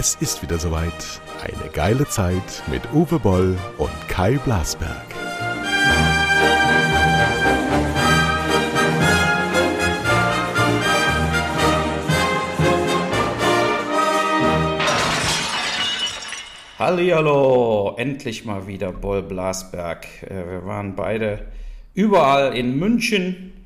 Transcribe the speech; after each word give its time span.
Es 0.00 0.14
ist 0.14 0.42
wieder 0.42 0.60
soweit. 0.60 1.20
Eine 1.42 1.72
geile 1.72 2.06
Zeit 2.06 2.62
mit 2.70 2.82
Uwe 2.92 3.18
Boll 3.18 3.58
und 3.78 3.90
Kai 4.06 4.38
Blasberg. 4.44 4.94
Hallo, 16.78 17.96
endlich 17.96 18.44
mal 18.44 18.68
wieder 18.68 18.92
Boll 18.92 19.24
Blasberg. 19.24 20.06
Äh, 20.22 20.48
wir 20.48 20.64
waren 20.64 20.94
beide 20.94 21.48
überall 21.94 22.56
in 22.56 22.78
München 22.78 23.57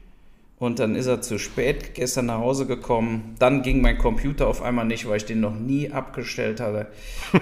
und 0.62 0.78
dann 0.78 0.94
ist 0.94 1.06
er 1.06 1.20
zu 1.20 1.40
spät 1.40 1.92
gestern 1.94 2.26
nach 2.26 2.38
Hause 2.38 2.66
gekommen. 2.66 3.34
Dann 3.40 3.62
ging 3.62 3.80
mein 3.80 3.98
Computer 3.98 4.46
auf 4.46 4.62
einmal 4.62 4.84
nicht, 4.84 5.08
weil 5.08 5.16
ich 5.16 5.24
den 5.24 5.40
noch 5.40 5.56
nie 5.56 5.90
abgestellt 5.90 6.60
hatte. 6.60 6.86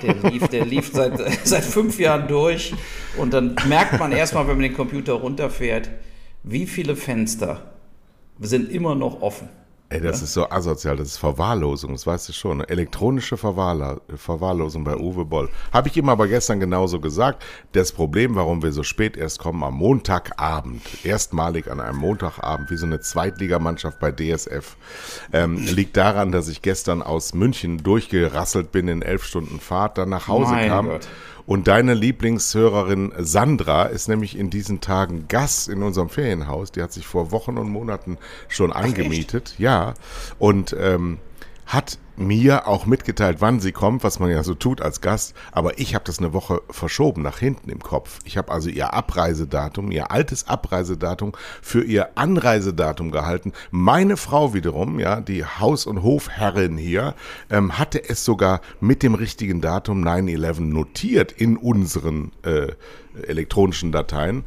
Der 0.03 0.15
lief, 0.31 0.49
der 0.49 0.65
lief 0.65 0.91
seit, 0.91 1.21
seit 1.45 1.63
fünf 1.63 1.99
Jahren 2.01 2.29
durch. 2.29 2.73
Und 3.19 3.35
dann 3.35 3.57
merkt 3.69 3.99
man 3.99 4.13
erstmal, 4.13 4.49
wenn 4.49 4.55
man 4.55 4.63
den 4.63 4.75
Computer 4.75 5.13
runterfährt, 5.13 5.91
wie 6.45 6.67
viele 6.67 6.97
Fenster 6.97 7.71
sind 8.39 8.71
immer 8.71 8.95
noch 8.95 9.21
offen. 9.21 9.51
Ey, 9.93 10.01
das 10.01 10.21
ja? 10.21 10.25
ist 10.25 10.35
so 10.35 10.49
asozial, 10.49 10.97
das 10.97 11.09
ist 11.09 11.17
Verwahrlosung, 11.19 11.91
das 11.91 12.07
weißt 12.07 12.29
du 12.29 12.33
schon. 12.33 12.61
Elektronische 12.61 13.37
Verwahrla 13.37 14.01
Verwahrlosung 14.15 14.85
bei 14.85 14.97
Uwe 14.97 15.25
Boll. 15.25 15.49
Habe 15.73 15.89
ich 15.89 15.97
ihm 15.97 16.09
aber 16.09 16.29
gestern 16.29 16.61
genauso 16.61 17.01
gesagt. 17.01 17.43
Das 17.73 17.91
Problem, 17.91 18.37
warum 18.37 18.63
wir 18.63 18.71
so 18.71 18.85
spät 18.85 19.17
erst 19.17 19.41
kommen, 19.41 19.65
am 19.65 19.75
Montagabend, 19.75 20.81
erstmalig 21.05 21.69
an 21.69 21.81
einem 21.81 21.99
Montagabend, 21.99 22.71
wie 22.71 22.77
so 22.77 22.87
eine 22.87 23.01
Zweitligamannschaft 23.01 23.99
bei 23.99 24.13
DSF, 24.13 24.77
ähm, 25.33 25.57
liegt 25.57 25.97
daran, 25.97 26.31
dass 26.31 26.47
ich 26.47 26.63
gestern 26.63 27.03
aus 27.03 27.35
München 27.35 27.83
durchgerasselt 27.83 28.71
bin 28.71 28.87
in 28.87 29.03
elf 29.03 29.25
Stunden 29.25 29.59
Fahrt, 29.59 29.99
dann 29.99 30.11
nach 30.11 30.29
Hause 30.29 30.53
mein 30.53 30.69
kam. 30.69 30.87
Gott 30.87 31.09
und 31.47 31.69
deine 31.69 31.95
Lieblingshörerin 31.95 33.13
Sandra 33.19 33.85
ist 33.85 34.09
nämlich 34.09 34.39
in 34.39 34.51
diesen 34.51 34.81
Tagen 34.81 35.27
Gast 35.29 35.69
in 35.69 35.83
unserem 35.83 36.09
Ferienhaus. 36.09 36.73
Die 36.73 36.83
hat 36.83 36.93
sich 36.93 37.07
vor 37.07 37.31
Wochen 37.31 37.59
und 37.59 37.69
Monaten 37.69 38.19
schon 38.49 38.73
angemietet. 38.73 39.53
Ach, 39.57 39.61
ja. 39.61 39.95
Und 40.39 40.75
ähm, 40.79 41.19
hat 41.67 41.99
mir 42.21 42.69
auch 42.69 42.87
mitgeteilt, 42.87 43.39
wann 43.41 43.61
sie 43.61 43.73
kommt, 43.73 44.05
was 44.05 44.19
man 44.19 44.31
ja 44.31 44.43
so 44.43 44.55
tut 44.55 44.81
als 44.81 45.01
Gast. 45.01 45.35
Aber 45.53 45.79
ich 45.79 45.95
habe 45.95 46.05
das 46.05 46.19
eine 46.19 46.33
Woche 46.33 46.63
verschoben 46.71 47.23
nach 47.23 47.39
hinten 47.39 47.71
im 47.71 47.81
Kopf. 47.81 48.19
Ich 48.25 48.37
habe 48.37 48.53
also 48.53 48.69
ihr 48.69 48.95
Abreisedatum, 48.95 49.91
ihr 49.91 50.11
altes 50.11 50.47
Abreisedatum 50.47 51.33
für 51.63 51.83
ihr 51.83 52.17
Anreisedatum 52.17 53.11
gehalten. 53.11 53.53
Meine 53.71 54.17
Frau 54.17 54.55
wiederum, 54.55 55.01
ja, 55.01 55.21
die 55.21 55.45
Haus- 55.45 55.87
und 55.87 56.03
Hofherrin 56.03 56.77
hier, 56.77 57.15
ähm, 57.51 57.79
hatte 57.79 58.09
es 58.09 58.25
sogar 58.25 58.61
mit 58.81 59.03
dem 59.03 59.15
richtigen 59.15 59.61
Datum 59.61 60.03
9-11 60.07 60.61
notiert 60.61 61.33
in 61.33 61.57
unseren 61.57 62.33
äh, 62.43 62.69
elektronischen 63.27 63.93
Dateien. 63.93 64.45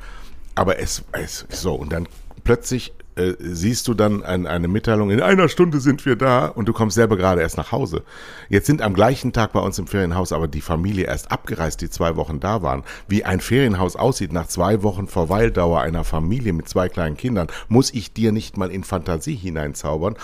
Aber 0.55 0.79
es, 0.79 1.03
es 1.13 1.45
so 1.49 1.73
und 1.73 1.91
dann 1.91 2.07
plötzlich 2.43 2.93
äh, 3.15 3.33
siehst 3.39 3.87
du 3.87 3.93
dann 3.93 4.23
ein, 4.23 4.47
eine 4.47 4.67
Mitteilung, 4.67 5.11
in 5.11 5.21
einer 5.21 5.49
Stunde 5.49 5.79
sind 5.79 6.05
wir 6.05 6.15
da 6.15 6.47
und 6.47 6.67
du 6.67 6.73
kommst 6.73 6.95
selber 6.95 7.17
gerade 7.17 7.41
erst 7.41 7.57
nach 7.57 7.71
Hause. 7.71 8.03
Jetzt 8.49 8.67
sind 8.67 8.81
am 8.81 8.93
gleichen 8.93 9.33
Tag 9.33 9.53
bei 9.53 9.59
uns 9.59 9.77
im 9.79 9.87
Ferienhaus 9.87 10.31
aber 10.31 10.47
die 10.47 10.61
Familie 10.61 11.05
erst 11.05 11.31
abgereist, 11.31 11.81
die 11.81 11.89
zwei 11.89 12.15
Wochen 12.15 12.39
da 12.39 12.61
waren. 12.61 12.83
Wie 13.07 13.23
ein 13.23 13.39
Ferienhaus 13.39 13.95
aussieht 13.95 14.33
nach 14.33 14.47
zwei 14.47 14.83
Wochen 14.83 15.07
Verweildauer 15.07 15.81
einer 15.81 16.03
Familie 16.03 16.53
mit 16.53 16.67
zwei 16.67 16.89
kleinen 16.89 17.17
Kindern, 17.17 17.47
muss 17.67 17.93
ich 17.93 18.13
dir 18.13 18.31
nicht 18.31 18.57
mal 18.57 18.71
in 18.71 18.83
Fantasie 18.83 19.35
hineinzaubern. 19.35 20.15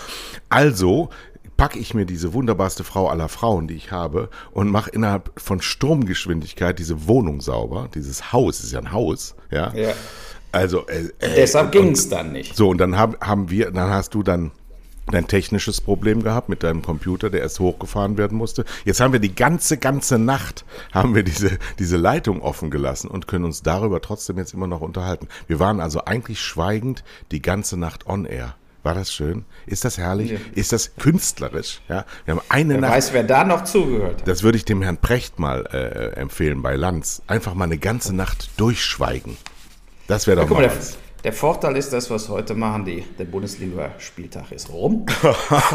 Also 0.48 1.10
packe 1.56 1.78
ich 1.78 1.92
mir 1.92 2.06
diese 2.06 2.32
wunderbarste 2.32 2.84
Frau 2.84 3.08
aller 3.08 3.28
Frauen, 3.28 3.68
die 3.68 3.74
ich 3.74 3.92
habe, 3.92 4.30
und 4.50 4.70
mache 4.70 4.90
innerhalb 4.90 5.38
von 5.38 5.60
Sturmgeschwindigkeit 5.60 6.78
diese 6.78 7.06
Wohnung 7.06 7.42
sauber. 7.42 7.90
Dieses 7.94 8.32
Haus 8.32 8.64
ist 8.64 8.72
ja 8.72 8.78
ein 8.78 8.92
Haus, 8.92 9.36
ja. 9.50 9.70
ja 9.74 9.92
also 10.52 10.86
äh, 10.86 11.06
äh, 11.18 11.34
deshalb 11.36 11.72
ging 11.72 11.92
es 11.92 12.08
dann 12.08 12.32
nicht. 12.32 12.56
So 12.56 12.68
und 12.68 12.78
dann 12.78 12.96
haben, 12.96 13.16
haben 13.20 13.50
wir, 13.50 13.70
dann 13.70 13.90
hast 13.90 14.14
du 14.14 14.22
dann 14.22 14.52
ein 15.12 15.26
technisches 15.26 15.80
Problem 15.80 16.22
gehabt 16.22 16.48
mit 16.48 16.62
deinem 16.62 16.82
Computer, 16.82 17.30
der 17.30 17.40
erst 17.40 17.60
hochgefahren 17.60 18.16
werden 18.16 18.38
musste. 18.38 18.64
Jetzt 18.84 19.00
haben 19.00 19.12
wir 19.12 19.20
die 19.20 19.34
ganze, 19.34 19.76
ganze 19.76 20.18
Nacht 20.18 20.64
haben 20.92 21.14
wir 21.14 21.22
diese, 21.22 21.58
diese 21.78 21.96
Leitung 21.96 22.42
offen 22.42 22.70
gelassen 22.70 23.08
und 23.08 23.26
können 23.26 23.44
uns 23.44 23.62
darüber 23.62 24.00
trotzdem 24.00 24.38
jetzt 24.38 24.54
immer 24.54 24.66
noch 24.66 24.80
unterhalten. 24.80 25.28
Wir 25.46 25.58
waren 25.58 25.80
also 25.80 26.04
eigentlich 26.04 26.40
schweigend 26.40 27.02
die 27.32 27.42
ganze 27.42 27.76
Nacht 27.76 28.06
on 28.06 28.24
air. 28.24 28.54
War 28.82 28.94
das 28.94 29.12
schön? 29.12 29.44
Ist 29.66 29.84
das 29.84 29.98
herrlich? 29.98 30.30
Ja. 30.30 30.38
Ist 30.54 30.72
das 30.72 30.96
künstlerisch? 30.96 31.82
Ja, 31.88 32.06
wir 32.24 32.34
haben 32.34 32.42
eine 32.48 32.74
wer 32.74 32.80
Nacht. 32.80 32.92
weiß, 32.92 33.12
wer 33.12 33.24
da 33.24 33.44
noch 33.44 33.64
zugehört. 33.64 34.22
Das 34.24 34.42
würde 34.42 34.56
ich 34.56 34.64
dem 34.64 34.80
Herrn 34.80 34.96
Precht 34.96 35.38
mal 35.38 35.66
äh, 35.66 36.18
empfehlen 36.18 36.62
bei 36.62 36.76
Lanz. 36.76 37.20
Einfach 37.26 37.52
mal 37.52 37.64
eine 37.64 37.76
ganze 37.76 38.14
Nacht 38.14 38.48
durchschweigen. 38.56 39.36
Das 40.10 40.26
wäre 40.26 40.40
doch 40.40 40.50
ja, 40.50 40.54
mal 40.54 40.62
der, 40.62 40.72
der, 41.22 41.32
Vorteil 41.32 41.76
ist, 41.76 41.92
dass 41.92 42.10
wir 42.10 42.16
es 42.16 42.28
heute 42.28 42.54
machen, 42.54 42.84
die, 42.84 43.04
der 43.16 43.26
Bundesliga-Spieltag 43.26 44.50
ist 44.50 44.68
rum. 44.70 45.06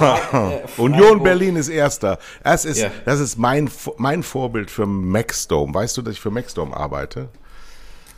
Union 0.78 1.24
Berlin 1.24 1.56
ist 1.56 1.70
Erster. 1.70 2.20
Das 2.44 2.66
ist, 2.66 2.80
ja. 2.80 2.92
das 3.06 3.22
ist 3.22 3.38
mein, 3.38 3.70
mein 3.98 4.24
Vorbild 4.24 4.70
für 4.70 4.86
Maxdome. 4.86 5.74
Weißt 5.74 5.96
du, 5.96 6.02
dass 6.02 6.16
ich 6.16 6.20
für 6.20 6.32
Maxdome 6.32 6.76
arbeite? 6.76 7.30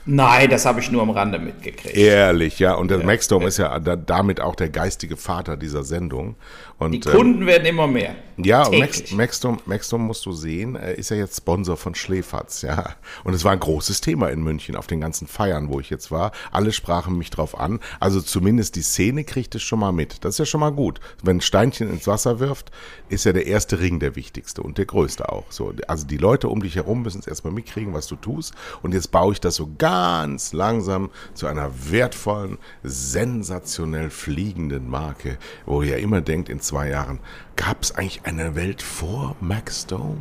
Nein, 0.09 0.50
das 0.50 0.66
habe 0.66 0.79
ich 0.79 0.89
nur 0.89 1.01
am 1.01 1.09
Rande 1.09 1.38
mitgekriegt. 1.38 1.95
Ehrlich, 1.95 2.59
ja. 2.59 2.73
Und 2.73 2.89
der 2.89 3.00
ja. 3.00 3.06
Maxdome 3.06 3.45
ist 3.45 3.57
ja 3.57 3.77
da, 3.77 3.97
damit 3.97 4.39
auch 4.39 4.56
der 4.56 4.69
geistige 4.69 5.17
Vater 5.17 5.57
dieser 5.57 5.83
Sendung. 5.83 6.35
Und, 6.79 6.91
die 6.91 6.99
Kunden 6.99 7.41
ähm, 7.41 7.47
werden 7.47 7.65
immer 7.65 7.88
mehr. 7.88 8.15
Ja, 8.38 8.69
Max, 8.69 9.11
Maxdom, 9.11 9.59
Maxdom 9.65 10.05
musst 10.05 10.23
du 10.27 10.31
sehen, 10.31 10.75
ist 10.75 11.09
ja 11.09 11.17
jetzt 11.17 11.38
Sponsor 11.38 11.75
von 11.75 11.95
Schläferz, 11.95 12.61
ja. 12.61 12.93
Und 13.23 13.33
es 13.33 13.43
war 13.43 13.51
ein 13.51 13.59
großes 13.59 13.99
Thema 13.99 14.29
in 14.29 14.43
München 14.43 14.75
auf 14.75 14.85
den 14.85 15.01
ganzen 15.01 15.25
Feiern, 15.25 15.69
wo 15.69 15.79
ich 15.79 15.89
jetzt 15.89 16.11
war. 16.11 16.31
Alle 16.51 16.71
sprachen 16.71 17.17
mich 17.17 17.31
drauf 17.31 17.59
an. 17.59 17.79
Also 17.99 18.21
zumindest 18.21 18.75
die 18.75 18.83
Szene 18.83 19.23
kriegt 19.23 19.55
es 19.55 19.63
schon 19.63 19.79
mal 19.79 19.91
mit. 19.91 20.23
Das 20.23 20.35
ist 20.35 20.38
ja 20.38 20.45
schon 20.45 20.59
mal 20.59 20.71
gut. 20.71 20.99
Wenn 21.23 21.38
ein 21.38 21.41
Steinchen 21.41 21.89
ins 21.89 22.05
Wasser 22.05 22.39
wirft, 22.39 22.69
ist 23.09 23.25
ja 23.25 23.33
der 23.33 23.47
erste 23.47 23.79
Ring 23.79 23.99
der 23.99 24.15
wichtigste 24.15 24.61
und 24.61 24.77
der 24.77 24.85
größte 24.85 25.29
auch. 25.29 25.45
So, 25.51 25.73
also 25.88 26.05
die 26.05 26.17
Leute 26.17 26.47
um 26.49 26.61
dich 26.61 26.75
herum 26.75 27.01
müssen 27.01 27.21
es 27.21 27.27
erstmal 27.27 27.53
mitkriegen, 27.53 27.95
was 27.95 28.05
du 28.05 28.17
tust. 28.17 28.53
Und 28.83 28.94
jetzt 28.94 29.09
baue 29.09 29.33
ich 29.33 29.41
das 29.41 29.55
so 29.55 29.67
ganz 29.79 30.53
langsam 30.53 31.09
zu 31.33 31.47
einer 31.47 31.71
wertvollen, 31.89 32.59
sensationell 32.83 34.11
fliegenden 34.11 34.88
Marke, 34.91 35.39
wo 35.65 35.81
ihr 35.81 35.94
ja 35.94 35.97
immer 35.97 36.21
denkt, 36.21 36.49
in 36.49 36.59
zwei 36.67 36.89
Jahren. 36.89 37.19
Gab 37.55 37.81
es 37.81 37.95
eigentlich 37.95 38.22
eine 38.23 38.55
Welt 38.55 38.81
vor 38.81 39.35
Max 39.39 39.88
Dome? 39.88 40.17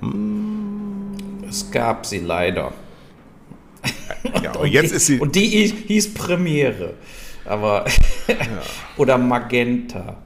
Hm. 0.00 1.14
Es 1.48 1.70
gab 1.70 2.06
sie 2.06 2.20
leider. 2.20 2.72
Ja, 4.42 4.52
und 4.56 4.68
jetzt 4.68 4.92
ist 4.92 5.06
sie. 5.06 5.18
Und 5.18 5.34
die 5.34 5.66
hieß 5.66 6.14
Premiere. 6.14 6.94
Aber. 7.44 7.86
ja. 8.28 8.34
Oder 8.96 9.18
Magenta. 9.18 10.16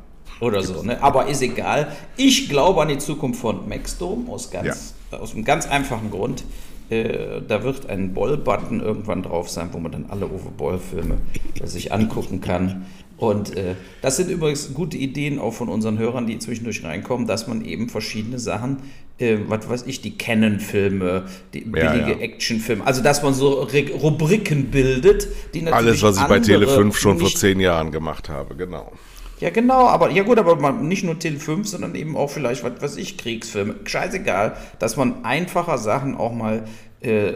Oder 0.41 0.62
so. 0.62 0.82
Ne? 0.82 1.03
Aber 1.03 1.26
ist 1.26 1.42
egal. 1.42 1.94
Ich 2.16 2.48
glaube 2.48 2.80
an 2.80 2.88
die 2.88 2.98
Zukunft 2.98 3.41
von 3.41 3.69
Maxdome 3.69 4.30
aus, 4.30 4.50
ganz, 4.50 4.94
ja. 5.12 5.19
aus 5.19 5.34
einem 5.34 5.44
ganz 5.44 5.66
einfachen 5.66 6.10
Grund. 6.10 6.44
Äh, 6.88 7.42
da 7.47 7.62
wird 7.62 7.88
ein 7.88 8.14
Boll-Button 8.14 8.80
irgendwann 8.80 9.22
drauf 9.22 9.50
sein, 9.50 9.69
wo 9.72 9.78
man 9.78 9.92
dann 9.92 10.06
alle 10.09 10.26
Uwe 10.26 10.50
Boll-Filme 10.56 11.19
sich 11.62 11.92
angucken 11.92 12.41
kann. 12.41 12.86
Und 13.20 13.54
äh, 13.54 13.75
das 14.00 14.16
sind 14.16 14.31
übrigens 14.31 14.72
gute 14.72 14.97
Ideen 14.97 15.38
auch 15.38 15.53
von 15.53 15.69
unseren 15.69 15.98
Hörern, 15.98 16.26
die 16.26 16.38
zwischendurch 16.38 16.82
reinkommen, 16.82 17.26
dass 17.26 17.47
man 17.47 17.62
eben 17.62 17.91
verschiedene 17.91 18.38
Sachen, 18.38 18.78
äh, 19.19 19.36
was 19.47 19.69
weiß 19.69 19.82
ich, 19.86 20.00
die 20.00 20.16
Canon-Filme, 20.16 21.26
die 21.53 21.60
billige 21.60 22.12
ja. 22.12 22.19
Actionfilme, 22.19 22.86
also 22.86 23.03
dass 23.03 23.22
man 23.22 23.34
so 23.34 23.60
Re 23.60 23.84
Rubriken 23.92 24.70
bildet, 24.70 25.28
die 25.53 25.60
natürlich 25.60 25.86
Alles, 25.86 26.03
was 26.03 26.16
ich 26.16 26.25
bei 26.25 26.41
Tele 26.41 26.66
5 26.66 26.97
schon 26.97 27.19
vor 27.19 27.28
zehn 27.28 27.60
Jahren 27.60 27.92
gemacht 27.92 28.30
habe, 28.30 28.56
genau. 28.56 28.91
Ja, 29.39 29.50
genau, 29.50 29.86
aber 29.86 30.10
ja 30.10 30.22
gut, 30.22 30.39
aber 30.39 30.72
nicht 30.72 31.04
nur 31.04 31.18
Tele 31.18 31.39
5, 31.39 31.68
sondern 31.68 31.94
eben 31.97 32.16
auch 32.16 32.30
vielleicht, 32.30 32.65
was 32.65 32.80
weiß 32.80 32.97
ich, 32.97 33.18
Kriegsfilme. 33.18 33.74
Scheißegal, 33.84 34.56
dass 34.78 34.97
man 34.97 35.27
einfacher 35.27 35.77
Sachen 35.77 36.16
auch 36.16 36.33
mal 36.33 36.65
äh, 37.03 37.33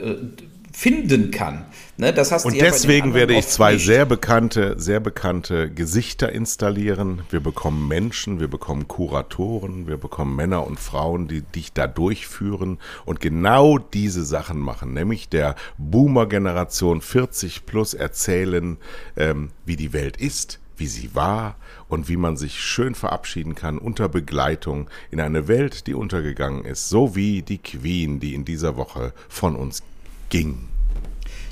finden 0.75 1.31
kann. 1.31 1.65
Ne, 1.97 2.13
das 2.13 2.33
hast 2.33 2.45
und 2.45 2.61
deswegen 2.61 3.15
werde 3.15 3.35
ich 3.35 3.47
zwei 3.47 3.75
nicht. 3.75 3.87
sehr 3.87 4.05
bekannte, 4.05 4.75
sehr 4.77 4.99
bekannte 4.99 5.71
Gesichter 5.71 6.33
installieren. 6.33 7.23
Wir 7.31 7.39
bekommen 7.39 7.87
Menschen, 7.87 8.41
wir 8.41 8.49
bekommen 8.49 8.89
Kuratoren, 8.89 9.87
wir 9.87 9.97
bekommen 9.97 10.35
Männer 10.35 10.67
und 10.67 10.81
Frauen, 10.81 11.29
die 11.29 11.43
dich 11.43 11.73
da 11.73 11.87
durchführen 11.87 12.79
und 13.05 13.21
genau 13.21 13.79
diese 13.79 14.25
Sachen 14.25 14.59
machen, 14.59 14.93
nämlich 14.93 15.29
der 15.29 15.55
Boomer-Generation 15.79 17.01
40 17.01 17.67
plus 17.67 17.95
erzählen, 17.95 18.77
ähm, 19.17 19.51
wie 19.65 19.77
die 19.77 19.93
Welt 19.93 20.17
ist, 20.17 20.59
wie 20.77 20.89
sie 20.89 21.15
war 21.15 21.55
und 21.87 22.09
wie 22.09 22.17
man 22.17 22.37
sich 22.37 22.61
schön 22.61 22.97
verabschieden 22.97 23.55
kann 23.55 23.79
unter 23.79 24.09
Begleitung 24.09 24.91
in 25.13 25.21
eine 25.21 25.47
Welt, 25.47 25.87
die 25.87 25.95
untergegangen 25.95 26.65
ist, 26.65 26.89
so 26.89 27.15
wie 27.15 27.43
die 27.43 27.59
Queen, 27.59 28.19
die 28.19 28.35
in 28.35 28.45
dieser 28.45 28.77
Woche 28.77 29.13
von 29.29 29.55
uns 29.55 29.85
ging. 30.29 30.69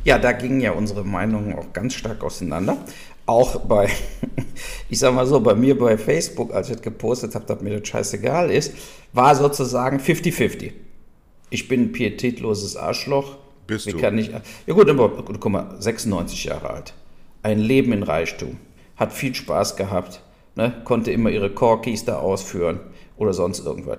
Ja, 0.04 0.18
da 0.18 0.32
gingen 0.32 0.60
ja 0.60 0.72
unsere 0.72 1.04
Meinungen 1.04 1.54
auch 1.54 1.72
ganz 1.72 1.94
stark 1.94 2.24
auseinander. 2.24 2.76
Auch 3.24 3.60
bei, 3.60 3.88
ich 4.88 4.98
sag 4.98 5.14
mal 5.14 5.26
so, 5.26 5.40
bei 5.40 5.54
mir 5.54 5.78
bei 5.78 5.96
Facebook, 5.96 6.52
als 6.52 6.68
ich 6.68 6.76
das 6.76 6.82
gepostet 6.82 7.34
habe, 7.34 7.46
dass 7.46 7.60
mir 7.60 7.78
das 7.78 7.88
scheißegal 7.88 8.50
ist, 8.50 8.74
war 9.12 9.34
sozusagen 9.34 9.98
50-50. 9.98 10.72
Ich 11.50 11.68
bin 11.68 11.82
ein 11.82 11.92
pietätloses 11.92 12.76
Arschloch. 12.76 13.36
Bist 13.66 13.86
Mir 13.86 13.92
du? 13.92 13.98
Kann 14.00 14.16
nicht, 14.16 14.32
ja 14.66 14.74
gut, 14.74 14.88
aber 14.88 15.08
gut, 15.22 15.38
guck 15.38 15.52
mal, 15.52 15.76
96 15.78 16.44
Jahre 16.44 16.70
alt. 16.70 16.94
Ein 17.42 17.58
Leben 17.58 17.92
in 17.92 18.02
Reichtum. 18.02 18.56
Hat 18.96 19.12
viel 19.12 19.34
Spaß 19.34 19.76
gehabt. 19.76 20.22
Ne? 20.54 20.72
Konnte 20.84 21.12
immer 21.12 21.30
ihre 21.30 21.50
Corkis 21.50 22.04
da 22.04 22.18
ausführen 22.18 22.80
oder 23.16 23.32
sonst 23.32 23.64
irgendwas. 23.64 23.98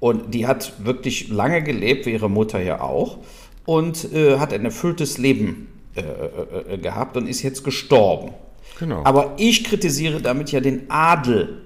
Und 0.00 0.34
die 0.34 0.46
hat 0.46 0.84
wirklich 0.84 1.28
lange 1.28 1.62
gelebt, 1.62 2.06
wie 2.06 2.12
ihre 2.12 2.28
Mutter 2.28 2.60
ja 2.60 2.80
auch. 2.80 3.18
Und 3.66 4.12
äh, 4.12 4.38
hat 4.38 4.52
ein 4.52 4.64
erfülltes 4.64 5.18
Leben 5.18 5.68
äh, 5.96 6.00
äh, 6.00 6.74
äh, 6.74 6.78
gehabt 6.78 7.16
und 7.16 7.28
ist 7.28 7.42
jetzt 7.42 7.62
gestorben. 7.62 8.32
Genau. 8.80 9.02
Aber 9.04 9.34
ich 9.36 9.62
kritisiere 9.62 10.20
damit 10.20 10.50
ja 10.50 10.58
den 10.58 10.90
Adel. 10.90 11.62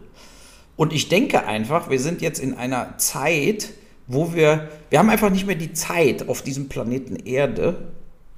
Und 0.77 0.93
ich 0.93 1.09
denke 1.09 1.47
einfach, 1.47 1.89
wir 1.89 1.99
sind 1.99 2.21
jetzt 2.21 2.39
in 2.39 2.53
einer 2.53 2.99
Zeit, 2.99 3.71
wo 4.07 4.35
wir, 4.35 4.69
wir 4.91 4.99
haben 4.99 5.09
einfach 5.09 5.31
nicht 5.31 5.47
mehr 5.47 5.57
die 5.57 5.73
Zeit 5.73 6.29
auf 6.29 6.43
diesem 6.43 6.69
Planeten 6.69 7.17
Erde, 7.17 7.89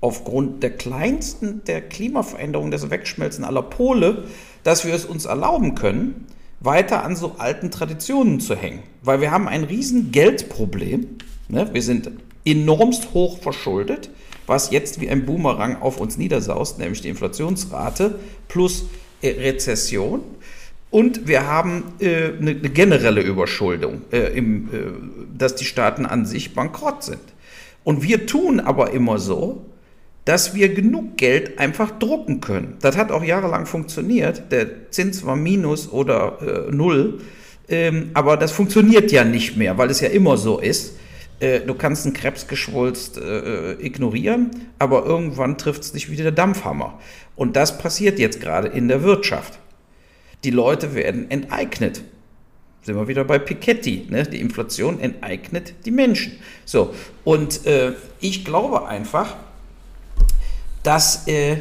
aufgrund 0.00 0.62
der 0.62 0.70
kleinsten 0.70 1.62
der 1.64 1.82
Klimaveränderung, 1.82 2.70
des 2.70 2.88
Wegschmelzen 2.88 3.44
aller 3.44 3.62
Pole, 3.62 4.24
dass 4.62 4.86
wir 4.86 4.94
es 4.94 5.04
uns 5.04 5.24
erlauben 5.24 5.74
können, 5.74 6.26
weiter 6.60 7.04
an 7.04 7.16
so 7.16 7.34
alten 7.38 7.72
Traditionen 7.72 8.38
zu 8.38 8.54
hängen. 8.54 8.84
Weil 9.02 9.20
wir 9.20 9.32
haben 9.32 9.48
ein 9.48 9.64
riesen 9.64 10.12
Geldproblem. 10.12 11.18
Ne? 11.48 11.68
Wir 11.72 11.82
sind 11.82 12.10
enormst 12.52 13.12
hoch 13.14 13.38
verschuldet, 13.38 14.10
was 14.46 14.70
jetzt 14.70 15.00
wie 15.00 15.08
ein 15.08 15.26
Boomerang 15.26 15.80
auf 15.80 16.00
uns 16.00 16.16
niedersaust, 16.16 16.78
nämlich 16.78 17.00
die 17.00 17.08
Inflationsrate 17.08 18.18
plus 18.48 18.86
äh, 19.22 19.30
Rezession. 19.30 20.22
Und 20.90 21.28
wir 21.28 21.46
haben 21.46 21.84
äh, 22.00 22.32
eine, 22.38 22.50
eine 22.50 22.70
generelle 22.70 23.20
Überschuldung, 23.20 24.02
äh, 24.10 24.36
im, 24.36 24.66
äh, 24.66 25.38
dass 25.38 25.54
die 25.54 25.64
Staaten 25.64 26.04
an 26.04 26.26
sich 26.26 26.54
bankrott 26.54 27.04
sind. 27.04 27.20
Und 27.84 28.02
wir 28.02 28.26
tun 28.26 28.60
aber 28.60 28.92
immer 28.92 29.18
so, 29.18 29.64
dass 30.24 30.54
wir 30.54 30.74
genug 30.74 31.16
Geld 31.16 31.58
einfach 31.58 31.98
drucken 31.98 32.40
können. 32.40 32.76
Das 32.80 32.96
hat 32.96 33.10
auch 33.10 33.24
jahrelang 33.24 33.66
funktioniert. 33.66 34.52
Der 34.52 34.90
Zins 34.90 35.24
war 35.24 35.36
minus 35.36 35.90
oder 35.90 36.66
äh, 36.68 36.74
null. 36.74 37.20
Ähm, 37.68 38.10
aber 38.14 38.36
das 38.36 38.52
funktioniert 38.52 39.12
ja 39.12 39.24
nicht 39.24 39.56
mehr, 39.56 39.78
weil 39.78 39.90
es 39.90 40.00
ja 40.00 40.08
immer 40.08 40.36
so 40.36 40.58
ist. 40.58 40.96
Äh, 41.40 41.60
du 41.60 41.74
kannst 41.74 42.04
einen 42.04 42.14
Krebsgeschwulst 42.14 43.18
äh, 43.18 43.72
ignorieren, 43.72 44.50
aber 44.78 45.04
irgendwann 45.06 45.58
trifft 45.58 45.82
es 45.82 45.92
dich 45.92 46.10
wieder 46.10 46.24
der 46.24 46.32
Dampfhammer. 46.32 47.00
Und 47.34 47.56
das 47.56 47.78
passiert 47.78 48.18
jetzt 48.18 48.40
gerade 48.40 48.68
in 48.68 48.88
der 48.88 49.02
Wirtschaft. 49.02 49.58
Die 50.44 50.50
Leute 50.50 50.94
werden 50.94 51.30
enteignet. 51.30 52.02
Sind 52.82 52.96
wir 52.96 53.08
wieder 53.08 53.24
bei 53.24 53.38
Piketty. 53.38 54.06
Ne? 54.08 54.22
Die 54.24 54.40
Inflation 54.40 55.00
enteignet 55.00 55.74
die 55.84 55.90
Menschen. 55.90 56.38
So, 56.64 56.94
und 57.24 57.66
äh, 57.66 57.92
ich 58.20 58.44
glaube 58.44 58.86
einfach, 58.86 59.36
dass 60.82 61.26
äh, 61.26 61.58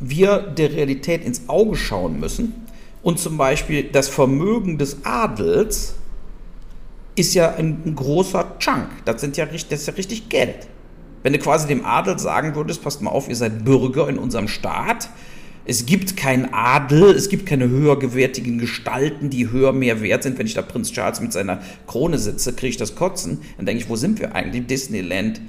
wir 0.00 0.38
der 0.38 0.72
Realität 0.72 1.24
ins 1.24 1.48
Auge 1.48 1.76
schauen 1.76 2.20
müssen 2.20 2.66
und 3.02 3.18
zum 3.18 3.36
Beispiel 3.36 3.84
das 3.84 4.08
Vermögen 4.08 4.78
des 4.78 5.04
Adels 5.04 5.94
ist 7.20 7.34
ja 7.34 7.54
ein, 7.54 7.94
großer 7.94 8.56
Chunk. 8.58 8.88
Das, 9.04 9.20
sind 9.20 9.36
ja, 9.36 9.46
das 9.46 9.62
ist 9.62 9.86
ja 9.86 9.94
richtig 9.94 10.28
Geld. 10.28 10.68
Wenn 11.22 11.32
du 11.32 11.38
quasi 11.38 11.68
dem 11.68 11.84
Adel 11.84 12.18
sagen 12.18 12.54
würdest, 12.54 12.82
passt 12.82 13.02
mal 13.02 13.10
auf, 13.10 13.28
ihr 13.28 13.36
seid 13.36 13.64
Bürger 13.64 14.08
in 14.08 14.18
unserem 14.18 14.48
Staat, 14.48 15.10
es 15.66 15.86
gibt 15.86 16.16
keinen 16.16 16.52
Adel, 16.52 17.10
es 17.10 17.28
gibt 17.28 17.46
keine 17.46 17.68
höhergewertigen 17.68 18.58
Gestalten, 18.58 19.30
die 19.30 19.50
höher 19.50 19.72
mehr 19.72 20.00
wert 20.00 20.22
sind. 20.22 20.38
Wenn 20.38 20.46
ich 20.46 20.54
da 20.54 20.62
Prinz 20.62 20.90
Charles 20.90 21.20
mit 21.20 21.32
seiner 21.32 21.60
Krone 21.86 22.18
sitze, 22.18 22.54
kriege 22.54 22.70
ich 22.70 22.76
das 22.76 22.94
Kotzen. 22.94 23.42
Dann 23.56 23.66
denke 23.66 23.84
ich, 23.84 23.88
wo 23.88 23.94
sind 23.94 24.18
wir 24.18 24.34
eigentlich? 24.34 24.66
Disneyland 24.66 25.40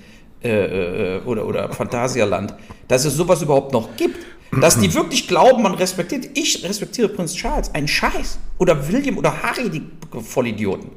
äh, 0.43 1.15
äh, 1.17 1.21
oder, 1.23 1.47
oder 1.47 1.71
Phantasialand. 1.71 2.53
Dass 2.87 3.05
es 3.05 3.15
sowas 3.15 3.41
überhaupt 3.41 3.71
noch 3.71 3.95
gibt. 3.95 4.17
Dass 4.59 4.77
die 4.77 4.93
wirklich 4.93 5.29
glauben, 5.29 5.63
man 5.63 5.75
respektiert. 5.75 6.29
Ich 6.33 6.61
respektiere 6.63 7.07
Prinz 7.07 7.33
Charles. 7.33 7.73
Ein 7.73 7.87
Scheiß. 7.87 8.37
Oder 8.57 8.91
William 8.91 9.17
oder 9.17 9.41
Harry, 9.41 9.69
die 9.69 9.81
Vollidioten. 10.21 10.89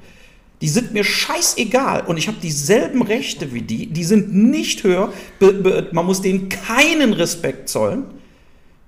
Die 0.61 0.69
sind 0.69 0.93
mir 0.95 1.05
scheißegal 1.05 2.03
und 2.07 2.17
ich 2.17 2.29
habe 2.29 2.39
dieselben 2.43 3.03
Rechte 3.03 3.53
wie 3.53 3.63
die. 3.63 3.87
Die 3.87 4.05
sind 4.05 4.35
nicht 4.35 4.83
höher. 4.85 5.13
Be, 5.39 5.53
be, 5.53 5.89
man 5.93 6.07
muss 6.07 6.23
denen 6.23 6.49
keinen 6.49 7.13
Respekt 7.13 7.69
zollen. 7.69 8.05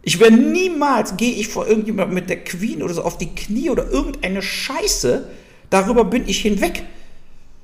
Ich 0.03 0.21
werde 0.21 0.37
niemals, 0.37 1.17
gehe 1.17 1.33
ich 1.33 1.49
vor 1.49 1.67
irgendjemandem 1.67 2.15
mit 2.15 2.31
der 2.31 2.45
Queen 2.45 2.83
oder 2.83 2.95
so 2.95 3.03
auf 3.03 3.19
die 3.19 3.35
Knie 3.35 3.71
oder 3.71 3.91
irgendeine 3.91 4.41
Scheiße. 4.41 5.29
Darüber 5.69 6.05
bin 6.05 6.29
ich 6.29 6.41
hinweg. 6.41 6.85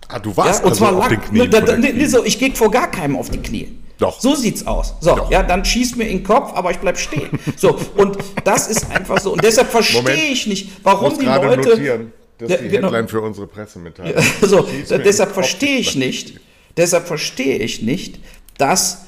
Ah, 0.09 0.19
du 0.19 0.37
warst 0.37 0.63
und 0.65 0.71
also 0.71 0.85
zwar 0.85 0.97
auf 0.97 1.09
lang, 1.09 1.11
den 1.11 1.21
Knien. 1.23 1.51
Da, 1.51 1.59
vor 1.59 1.67
da, 1.67 1.73
der 1.77 1.79
nee, 1.79 1.93
Knie. 1.99 2.07
so, 2.07 2.25
ich 2.25 2.39
gehe 2.39 2.53
vor 2.55 2.71
gar 2.71 2.91
keinem 2.91 3.17
auf 3.17 3.31
die 3.31 3.39
Knie. 3.39 3.69
Doch. 3.99 4.21
So 4.21 4.35
sieht's 4.35 4.67
aus. 4.67 4.95
So, 5.01 5.15
Doch. 5.15 5.31
ja, 5.31 5.45
dann 5.45 5.65
schießt 5.65 5.97
mir 5.97 6.09
in 6.09 6.19
den 6.19 6.25
Kopf, 6.25 6.53
aber 6.55 6.73
ich 6.73 6.79
bleib 6.79 6.99
stehen. 6.99 7.31
So, 7.57 7.79
und 7.97 8.19
das 8.43 8.67
ist 8.67 8.91
einfach 8.91 9.21
so. 9.21 9.33
Und 9.33 9.45
deshalb 9.45 9.71
verstehe 9.71 10.33
ich 10.33 10.49
nicht, 10.49 10.67
Ich 10.67 10.73
warum 10.83 11.17
die 11.19 11.25
Leute. 11.25 11.69
notieren. 11.71 12.13
Das 12.43 12.51
ist 12.51 12.57
Ja, 12.57 12.63
die 12.63 12.69
genau. 12.77 12.89
Headline 12.89 13.09
für 13.09 13.21
unsere 13.21 13.47
Pressemitteilung. 13.47 14.23
so, 14.43 14.67
Schieß 14.67 14.91
mir 14.91 14.97
in 14.97 15.03
deshalb 15.03 15.33
verstehe 15.33 15.79
ich 15.79 15.97
nicht, 15.97 16.41
deshalb 16.77 17.07
verstehe 17.07 17.59
ich 17.59 17.83
nicht, 17.83 18.21
dass 18.59 19.03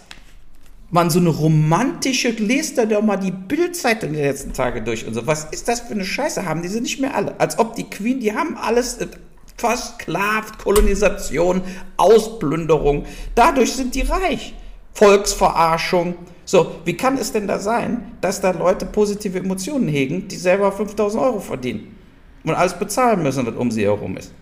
man 0.90 1.10
so 1.10 1.18
eine 1.18 1.30
romantische, 1.30 2.30
lest 2.30 2.78
da 2.78 2.86
doch 2.86 3.02
mal 3.02 3.16
die 3.16 3.32
Bildzeitung 3.32 4.12
die 4.12 4.20
letzten 4.20 4.52
Tage 4.52 4.80
durch 4.82 5.06
und 5.06 5.14
so. 5.14 5.26
Was 5.26 5.46
ist 5.46 5.66
das 5.66 5.80
für 5.80 5.94
eine 5.94 6.04
Scheiße? 6.04 6.46
Haben 6.46 6.62
diese 6.62 6.80
nicht 6.80 7.00
mehr 7.00 7.16
alle? 7.16 7.38
Als 7.40 7.58
ob 7.58 7.74
die 7.74 7.84
Queen, 7.84 8.20
die 8.20 8.32
haben 8.32 8.56
alles 8.56 8.98
äh, 8.98 9.08
versklavt, 9.56 10.58
Kolonisation, 10.58 11.62
Ausplünderung. 11.96 13.06
Dadurch 13.34 13.72
sind 13.72 13.94
die 13.94 14.02
reich. 14.02 14.54
Volksverarschung. 14.92 16.14
So, 16.44 16.76
wie 16.84 16.96
kann 16.96 17.18
es 17.18 17.32
denn 17.32 17.48
da 17.48 17.58
sein, 17.58 18.12
dass 18.20 18.40
da 18.40 18.52
Leute 18.52 18.86
positive 18.86 19.38
Emotionen 19.38 19.88
hegen, 19.88 20.28
die 20.28 20.36
selber 20.36 20.70
5000 20.70 21.20
Euro 21.22 21.40
verdienen 21.40 21.96
und 22.44 22.54
alles 22.54 22.74
bezahlen 22.78 23.22
müssen, 23.22 23.46
was 23.46 23.54
um 23.54 23.70
sie 23.70 23.84
herum 23.84 24.16
ist? 24.16 24.32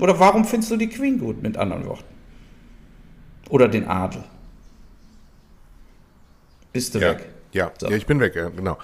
Oder 0.00 0.18
warum 0.18 0.44
findest 0.44 0.72
du 0.72 0.76
die 0.76 0.88
Queen 0.88 1.18
gut, 1.18 1.42
mit 1.42 1.56
anderen 1.56 1.86
Worten? 1.86 2.04
Oder 3.48 3.68
den 3.68 3.86
Adel? 3.86 4.24
Bist 6.72 6.94
du 6.94 6.98
Ja, 6.98 7.10
weg? 7.10 7.28
ja, 7.52 7.70
So. 7.78 7.88
ja, 7.88 7.96
ich 7.96 8.06
bin 8.06 8.18
weg, 8.20 8.34
ja, 8.34 8.48
genau. 8.48 8.78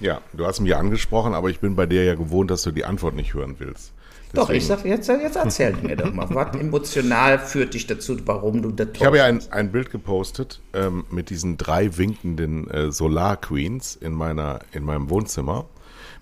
Ja, 0.00 0.20
du 0.32 0.46
hast 0.46 0.60
mich 0.60 0.74
angesprochen, 0.76 1.34
aber 1.34 1.48
ich 1.48 1.60
bin 1.60 1.76
bei 1.76 1.86
dir 1.86 2.04
ja 2.04 2.14
gewohnt, 2.14 2.50
dass 2.50 2.62
du 2.62 2.72
die 2.72 2.84
Antwort 2.84 3.14
nicht 3.14 3.32
hören 3.34 3.56
willst. 3.58 3.92
Doch, 4.32 4.48
ich 4.50 4.68
Deswegen- 4.68 5.02
sag 5.02 5.08
jetzt, 5.08 5.22
jetzt 5.22 5.36
erzähl 5.36 5.72
mir 5.82 5.96
doch 5.96 6.12
mal, 6.12 6.28
was 6.30 6.54
emotional 6.56 7.38
führt 7.40 7.74
dich 7.74 7.86
dazu, 7.88 8.16
warum 8.26 8.62
du 8.62 8.70
das 8.70 8.88
Ich 8.94 9.04
habe 9.04 9.16
ja 9.18 9.24
ein, 9.24 9.40
ein 9.50 9.72
Bild 9.72 9.90
gepostet 9.90 10.60
ähm, 10.72 11.04
mit 11.10 11.30
diesen 11.30 11.56
drei 11.56 11.96
winkenden 11.96 12.70
äh, 12.70 12.92
Solar-Queens 12.92 13.96
in, 13.96 14.12
meiner, 14.12 14.60
in 14.72 14.84
meinem 14.84 15.10
Wohnzimmer 15.10 15.64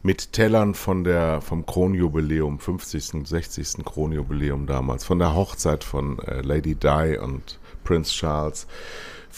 mit 0.03 0.33
Tellern 0.33 0.75
von 0.75 1.05
der, 1.05 1.41
vom 1.41 1.67
Kronjubiläum, 1.67 2.59
50., 2.59 3.27
60. 3.27 3.85
Kronjubiläum 3.85 4.67
damals, 4.67 5.05
von 5.05 5.19
der 5.19 5.35
Hochzeit 5.35 5.85
von 5.85 6.19
äh, 6.21 6.41
Lady 6.43 6.75
Di 6.75 7.19
und 7.19 7.59
Prince 7.85 8.13
Charles, 8.13 8.67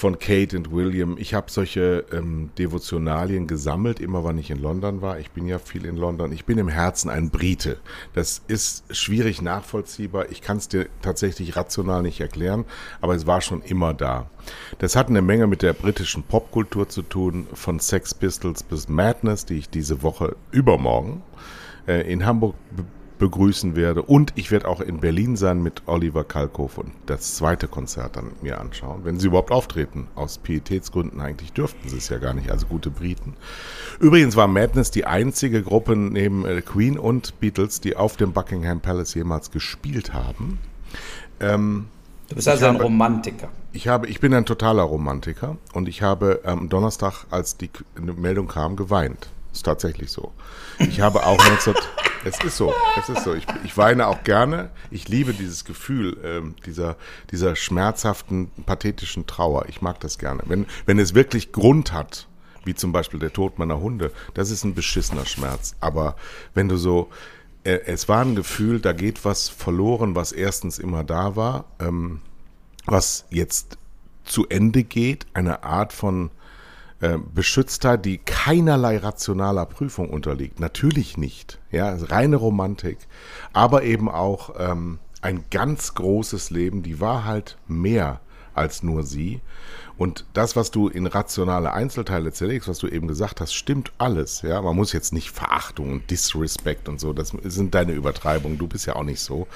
von 0.01 0.19
Kate 0.19 0.57
und 0.57 0.73
William. 0.73 1.19
Ich 1.19 1.35
habe 1.35 1.51
solche 1.51 2.07
ähm, 2.11 2.49
Devotionalien 2.57 3.47
gesammelt, 3.47 4.01
immer 4.01 4.25
wann 4.25 4.39
ich 4.39 4.51
in 4.51 4.59
London 4.59 5.03
war. 5.03 5.19
Ich 5.19 5.31
bin 5.31 5.47
ja 5.47 5.59
viel 5.59 5.85
in 5.85 5.97
London. 5.97 6.33
Ich 6.33 6.47
bin 6.47 6.57
im 6.57 6.69
Herzen 6.69 7.11
ein 7.11 7.29
Brite. 7.29 7.77
Das 8.15 8.41
ist 8.49 8.85
schwierig 8.97 9.43
nachvollziehbar. 9.43 10.31
Ich 10.31 10.41
kann 10.41 10.57
es 10.57 10.69
dir 10.69 10.87
tatsächlich 11.03 11.55
rational 11.55 12.01
nicht 12.01 12.19
erklären, 12.19 12.65
aber 13.03 13.15
es 13.15 13.27
war 13.27 13.43
schon 13.43 13.61
immer 13.61 13.93
da. 13.93 14.31
Das 14.79 14.97
hat 14.97 15.09
eine 15.09 15.21
Menge 15.21 15.47
mit 15.47 15.61
der 15.61 15.75
britischen 15.75 16.23
Popkultur 16.23 16.89
zu 16.89 17.03
tun, 17.03 17.47
von 17.53 17.79
Sex 17.79 18.15
Pistols 18.15 18.63
bis 18.63 18.89
Madness, 18.89 19.45
die 19.45 19.59
ich 19.59 19.69
diese 19.69 20.03
Woche 20.03 20.35
übermorgen 20.51 21.23
äh, 21.87 22.11
in 22.11 22.25
Hamburg 22.25 22.55
begrüßen 23.21 23.77
werde. 23.77 24.03
Und 24.03 24.33
ich 24.35 24.51
werde 24.51 24.67
auch 24.67 24.81
in 24.81 24.99
Berlin 24.99 25.37
sein 25.37 25.63
mit 25.63 25.83
Oliver 25.87 26.25
Kalkofe 26.25 26.81
und 26.81 26.91
das 27.07 27.37
zweite 27.37 27.69
Konzert 27.69 28.17
dann 28.17 28.33
mir 28.43 28.61
anschauen, 28.61 29.05
wenn 29.05 29.21
sie 29.21 29.29
überhaupt 29.29 29.53
auftreten. 29.53 30.09
Aus 30.17 30.39
Pietätsgründen 30.39 31.21
eigentlich 31.21 31.53
dürften 31.53 31.89
sie 31.89 31.99
es 31.99 32.09
ja 32.09 32.19
gar 32.19 32.35
nicht, 32.35 32.51
also 32.51 32.67
gute 32.67 32.91
Briten. 32.91 33.35
Übrigens 34.01 34.35
war 34.35 34.49
Madness 34.49 34.91
die 34.91 35.05
einzige 35.07 35.63
Gruppe 35.63 35.95
neben 35.95 36.45
äh, 36.45 36.61
Queen 36.63 36.99
und 36.99 37.39
Beatles, 37.39 37.81
die 37.81 37.97
auf 37.97 38.17
dem 38.17 38.33
Buckingham 38.33 38.81
Palace 38.81 39.15
jemals 39.15 39.53
gespielt 39.53 40.13
haben. 40.13 40.59
Ähm, 41.39 41.87
Du 42.29 42.37
bist 42.37 42.47
also 42.49 42.67
ein 42.67 42.75
habe- 42.75 42.85
Romantiker. 42.85 43.49
ich 43.73 43.89
habe, 43.89 44.07
ich 44.07 44.21
bin 44.21 44.33
ein 44.35 44.47
totaler 44.47 44.83
Romantiker 44.85 45.57
und 45.73 45.89
ich 45.89 46.01
habe 46.03 46.41
am 46.45 46.69
Donnerstag, 46.69 47.25
als 47.31 47.57
die 47.57 47.71
Meldung 48.17 48.47
kam, 48.47 48.77
geweint. 48.77 49.31
Ist 49.53 49.65
tatsächlich 49.65 50.11
so. 50.11 50.33
Ich 50.79 51.01
habe 51.01 51.25
auch 51.25 51.39
19, 51.39 51.75
Es 52.25 52.39
ist 52.45 52.57
so, 52.57 52.75
es 52.99 53.09
ist 53.09 53.25
so. 53.25 53.35
Ich, 53.35 53.47
ich 53.65 53.77
weine 53.77 54.07
auch 54.07 54.23
gerne. 54.25 54.71
Ich 54.91 55.09
liebe 55.09 55.33
dieses 55.33 55.65
Gefühl 55.65 56.19
ähm, 56.23 56.55
dieser, 56.67 56.97
dieser 57.31 57.57
schmerzhaften, 57.57 58.51
pathetischen 58.67 59.27
Trauer. 59.27 59.67
Ich 59.69 59.81
mag 59.81 60.01
das 60.01 60.19
gerne. 60.19 60.43
Wenn, 60.47 60.67
wenn 60.87 60.99
es 60.99 61.15
wirklich 61.15 61.53
Grund 61.53 61.93
hat, 61.93 62.29
wie 62.65 62.75
zum 62.75 62.93
Beispiel 62.93 63.19
der 63.19 63.33
Tod 63.33 63.59
meiner 63.59 63.81
Hunde, 63.81 64.13
das 64.35 64.51
ist 64.51 64.65
ein 64.65 64.75
beschissener 64.75 65.25
Schmerz. 65.25 65.75
Aber 65.81 66.17
wenn 66.53 66.69
du 66.69 66.77
so, 66.77 67.09
äh, 67.65 67.81
es 67.87 68.09
war 68.09 68.23
ein 68.23 68.35
Gefühl, 68.35 68.81
da 68.81 68.93
geht 68.93 69.25
was 69.25 69.49
verloren, 69.49 70.15
was 70.15 70.33
erstens 70.33 70.79
immer 70.79 71.05
da 71.05 71.37
war, 71.37 71.65
ähm, 71.79 72.21
was 72.85 73.25
jetzt 73.31 73.79
zu 74.25 74.47
Ende 74.49 74.85
geht, 74.85 75.27
eine 75.33 75.65
Art 75.65 75.93
von 75.93 76.31
äh, 77.01 77.19
Beschütztheit, 77.35 78.05
die 78.05 78.19
keinerlei 78.19 78.99
rationaler 78.99 79.67
Prüfung 79.67 80.11
unterliegt. 80.11 80.61
Natürlich 80.61 81.17
nicht. 81.17 81.59
Ja, 81.71 81.95
reine 81.95 82.37
Romantik. 82.37 82.99
Aber 83.53 83.83
eben 83.83 84.09
auch 84.09 84.55
ähm, 84.59 84.99
ein 85.23 85.45
ganz 85.51 85.95
großes 85.95 86.51
Leben. 86.51 86.83
Die 86.83 87.01
war 87.01 87.25
halt 87.25 87.57
mehr 87.67 88.21
als 88.55 88.83
nur 88.83 89.03
sie. 89.03 89.41
Und 89.97 90.25
das, 90.33 90.57
was 90.57 90.71
du 90.71 90.89
in 90.89 91.07
rationale 91.07 91.73
Einzelteile 91.73 92.33
zerlegst, 92.33 92.69
was 92.69 92.79
du 92.79 92.89
eben 92.89 93.07
gesagt 93.07 93.41
hast, 93.41 93.55
stimmt 93.55 93.93
alles. 93.99 94.43
Ja, 94.43 94.61
man 94.63 94.77
muss 94.77 94.93
jetzt 94.93 95.13
nicht 95.13 95.31
Verachtung 95.31 95.93
und 95.93 96.11
Disrespect 96.11 96.89
und 96.89 97.01
so, 97.01 97.13
das 97.13 97.33
sind 97.45 97.75
deine 97.75 97.93
Übertreibungen. 97.93 98.59
Du 98.59 98.67
bist 98.67 98.87
ja 98.87 98.97
auch 98.97 99.05
nicht 99.05 99.21
so. 99.21 99.47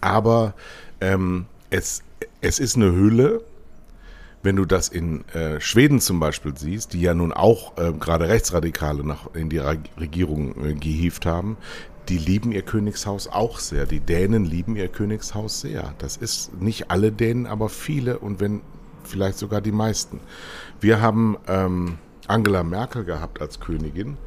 Aber 0.00 0.54
ähm, 1.00 1.46
es, 1.70 2.02
es 2.40 2.58
ist 2.58 2.76
eine 2.76 2.92
Hülle, 2.92 3.42
wenn 4.44 4.56
du 4.56 4.66
das 4.66 4.88
in 4.88 5.26
äh, 5.30 5.58
Schweden 5.60 6.00
zum 6.00 6.20
Beispiel 6.20 6.56
siehst, 6.56 6.92
die 6.92 7.00
ja 7.00 7.14
nun 7.14 7.32
auch 7.32 7.76
äh, 7.78 7.92
gerade 7.92 8.28
Rechtsradikale 8.28 9.02
nach, 9.02 9.34
in 9.34 9.48
die 9.48 9.58
Regierung 9.58 10.54
äh, 10.64 10.74
gehievt 10.74 11.26
haben, 11.26 11.56
die 12.10 12.18
lieben 12.18 12.52
ihr 12.52 12.60
Königshaus 12.60 13.26
auch 13.26 13.58
sehr. 13.58 13.86
Die 13.86 14.00
Dänen 14.00 14.44
lieben 14.44 14.76
ihr 14.76 14.88
Königshaus 14.88 15.62
sehr. 15.62 15.94
Das 15.96 16.18
ist 16.18 16.60
nicht 16.60 16.90
alle 16.90 17.10
Dänen, 17.10 17.46
aber 17.46 17.70
viele 17.70 18.18
und 18.18 18.38
wenn 18.40 18.60
vielleicht 19.04 19.38
sogar 19.38 19.62
die 19.62 19.72
meisten. 19.72 20.20
Wir 20.78 21.00
haben 21.00 21.38
ähm, 21.48 21.98
Angela 22.26 22.62
Merkel 22.62 23.04
gehabt 23.04 23.40
als 23.40 23.60
Königin. 23.60 24.18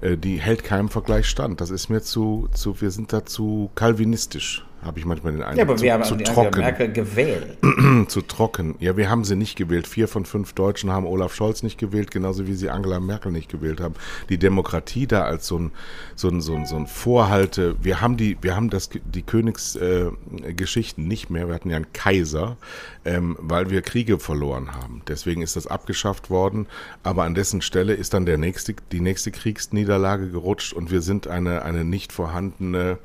Äh, 0.00 0.16
die 0.16 0.38
hält 0.38 0.64
keinem 0.64 0.88
Vergleich 0.88 1.28
stand. 1.28 1.60
Das 1.60 1.70
ist 1.70 1.90
mir 1.90 2.00
zu, 2.00 2.48
zu 2.52 2.80
wir 2.80 2.90
sind 2.90 3.12
da 3.12 3.26
zu 3.26 3.70
kalvinistisch 3.74 4.64
habe 4.86 4.98
ich 4.98 5.04
manchmal 5.04 5.32
den 5.32 5.42
Eindruck. 5.42 5.58
Ja, 5.58 5.64
aber 5.64 5.76
zu, 5.76 5.82
wir 5.82 5.92
haben 5.92 6.04
zu 6.04 6.16
trocken. 6.16 6.60
Merkel 6.60 6.92
gewählt. 6.92 7.58
zu 8.08 8.22
trocken. 8.22 8.76
Ja, 8.78 8.96
wir 8.96 9.10
haben 9.10 9.24
sie 9.24 9.36
nicht 9.36 9.56
gewählt. 9.56 9.86
Vier 9.86 10.08
von 10.08 10.24
fünf 10.24 10.52
Deutschen 10.52 10.90
haben 10.90 11.06
Olaf 11.06 11.34
Scholz 11.34 11.62
nicht 11.62 11.78
gewählt, 11.78 12.10
genauso 12.10 12.46
wie 12.46 12.54
sie 12.54 12.70
Angela 12.70 13.00
Merkel 13.00 13.32
nicht 13.32 13.50
gewählt 13.50 13.80
haben. 13.80 13.94
Die 14.28 14.38
Demokratie 14.38 15.06
da 15.06 15.22
als 15.22 15.46
so 15.46 15.58
ein, 15.58 15.72
so 16.14 16.28
ein, 16.28 16.40
so 16.40 16.54
ein, 16.54 16.66
so 16.66 16.76
ein 16.76 16.86
Vorhalte. 16.86 17.76
Wir 17.82 18.00
haben 18.00 18.16
die, 18.16 18.38
wir 18.40 18.56
haben 18.56 18.70
das, 18.70 18.90
die 18.92 19.22
Königsgeschichten 19.22 21.04
äh, 21.04 21.08
nicht 21.08 21.30
mehr. 21.30 21.48
Wir 21.48 21.54
hatten 21.54 21.70
ja 21.70 21.76
einen 21.76 21.92
Kaiser, 21.92 22.56
ähm, 23.04 23.36
weil 23.40 23.70
wir 23.70 23.82
Kriege 23.82 24.18
verloren 24.18 24.72
haben. 24.72 25.02
Deswegen 25.08 25.42
ist 25.42 25.56
das 25.56 25.66
abgeschafft 25.66 26.30
worden. 26.30 26.66
Aber 27.02 27.24
an 27.24 27.34
dessen 27.34 27.60
Stelle 27.62 27.94
ist 27.94 28.14
dann 28.14 28.26
der 28.26 28.38
nächste, 28.38 28.74
die 28.92 29.00
nächste 29.00 29.30
Kriegsniederlage 29.30 30.30
gerutscht 30.30 30.72
und 30.72 30.90
wir 30.90 31.00
sind 31.00 31.26
eine, 31.26 31.62
eine 31.62 31.84
nicht 31.84 32.12
vorhandene 32.12 32.98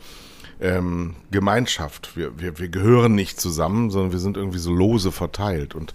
ähm, 0.61 1.15
Gemeinschaft. 1.31 2.15
Wir, 2.15 2.39
wir, 2.39 2.59
wir 2.59 2.69
gehören 2.69 3.15
nicht 3.15 3.39
zusammen, 3.39 3.89
sondern 3.89 4.11
wir 4.11 4.19
sind 4.19 4.37
irgendwie 4.37 4.59
so 4.59 4.71
lose 4.71 5.11
verteilt. 5.11 5.75
Und 5.75 5.93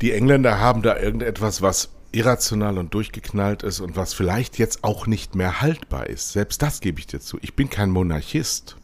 die 0.00 0.12
Engländer 0.12 0.58
haben 0.58 0.82
da 0.82 0.98
irgendetwas, 0.98 1.62
was 1.62 1.90
irrational 2.12 2.78
und 2.78 2.94
durchgeknallt 2.94 3.62
ist 3.62 3.80
und 3.80 3.96
was 3.96 4.14
vielleicht 4.14 4.58
jetzt 4.58 4.84
auch 4.84 5.06
nicht 5.06 5.34
mehr 5.34 5.60
haltbar 5.60 6.06
ist. 6.08 6.32
Selbst 6.32 6.62
das 6.62 6.80
gebe 6.80 7.00
ich 7.00 7.06
dir 7.06 7.20
zu. 7.20 7.38
Ich 7.42 7.54
bin 7.54 7.68
kein 7.68 7.90
Monarchist, 7.90 8.76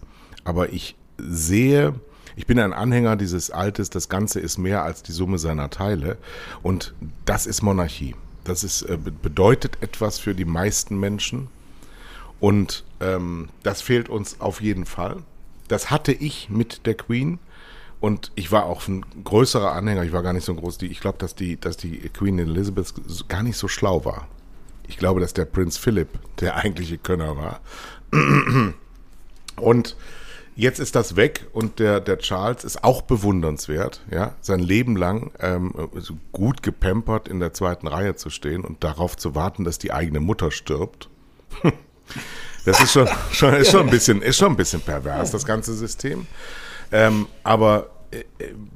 aber 0.45 0.73
ich 0.73 0.97
sehe, 1.16 1.95
ich 2.37 2.47
bin 2.47 2.59
ein 2.59 2.73
Anhänger 2.73 3.16
dieses 3.16 3.50
Altes, 3.50 3.90
das 3.90 4.09
Ganze 4.09 4.40
ist 4.40 4.59
mehr 4.59 4.83
als 4.83 5.02
die 5.02 5.12
Summe 5.12 5.38
seiner 5.38 5.71
Teile 5.71 6.19
und 6.62 6.95
das 7.25 7.47
ist 7.47 7.62
Monarchie. 7.62 8.16
Das 8.45 8.64
ist, 8.64 8.83
äh, 8.83 8.97
bedeutet 8.97 9.78
etwas 9.80 10.19
für 10.19 10.35
die 10.35 10.45
meisten 10.45 10.99
Menschen 10.99 11.49
und 12.40 12.85
ähm, 13.00 13.49
das 13.62 13.82
fehlt 13.82 14.09
uns 14.09 14.40
auf 14.40 14.61
jeden 14.61 14.87
Fall. 14.87 15.18
Das 15.68 15.90
hatte 15.90 16.12
ich 16.12 16.49
mit 16.50 16.87
der 16.87 16.94
Queen. 16.94 17.38
Und 18.00 18.32
ich 18.35 18.50
war 18.50 18.64
auch 18.64 18.88
ein 18.88 19.04
größerer 19.25 19.73
Anhänger, 19.73 20.04
ich 20.04 20.12
war 20.12 20.23
gar 20.23 20.32
nicht 20.32 20.47
so 20.47 20.54
groß. 20.54 20.80
Ich 20.82 21.00
glaube, 21.00 21.18
dass 21.18 21.35
die, 21.35 21.61
dass 21.61 21.76
die 21.76 21.99
Queen 22.09 22.38
Elizabeth 22.38 22.94
gar 23.28 23.42
nicht 23.42 23.59
so 23.59 23.68
schlau 23.68 24.06
war. 24.06 24.26
Ich 24.88 24.97
glaube, 24.97 25.20
dass 25.20 25.35
der 25.35 25.44
Prinz 25.44 25.76
Philip 25.76 26.09
der 26.40 26.56
eigentliche 26.56 26.97
Könner 26.97 27.37
war. 27.37 27.61
Und 29.56 29.97
jetzt 30.56 30.80
ist 30.80 30.94
das 30.94 31.16
weg 31.16 31.47
und 31.52 31.78
der, 31.78 32.00
der 32.00 32.18
Charles 32.18 32.64
ist 32.64 32.82
auch 32.82 33.02
bewundernswert, 33.02 34.02
ja, 34.11 34.35
sein 34.40 34.61
Leben 34.61 34.97
lang 34.97 35.30
ähm, 35.38 35.73
gut 36.32 36.62
gepampert 36.62 37.28
in 37.28 37.40
der 37.40 37.52
zweiten 37.52 37.87
Reihe 37.87 38.16
zu 38.16 38.30
stehen 38.30 38.64
und 38.64 38.82
darauf 38.82 39.16
zu 39.16 39.35
warten, 39.35 39.64
dass 39.64 39.78
die 39.78 39.92
eigene 39.92 40.20
Mutter 40.20 40.50
stirbt. 40.50 41.09
Das 42.64 42.80
ist 42.80 42.92
schon, 42.92 43.08
schon, 43.32 43.54
ist 43.54 43.70
schon, 43.70 43.86
ein, 43.86 43.90
bisschen, 43.90 44.22
ist 44.22 44.36
schon 44.36 44.52
ein 44.52 44.56
bisschen 44.56 44.80
pervers, 44.80 45.30
das 45.30 45.46
ganze 45.46 45.74
System. 45.74 46.26
Ähm, 46.92 47.26
aber 47.42 47.90
äh, 48.10 48.24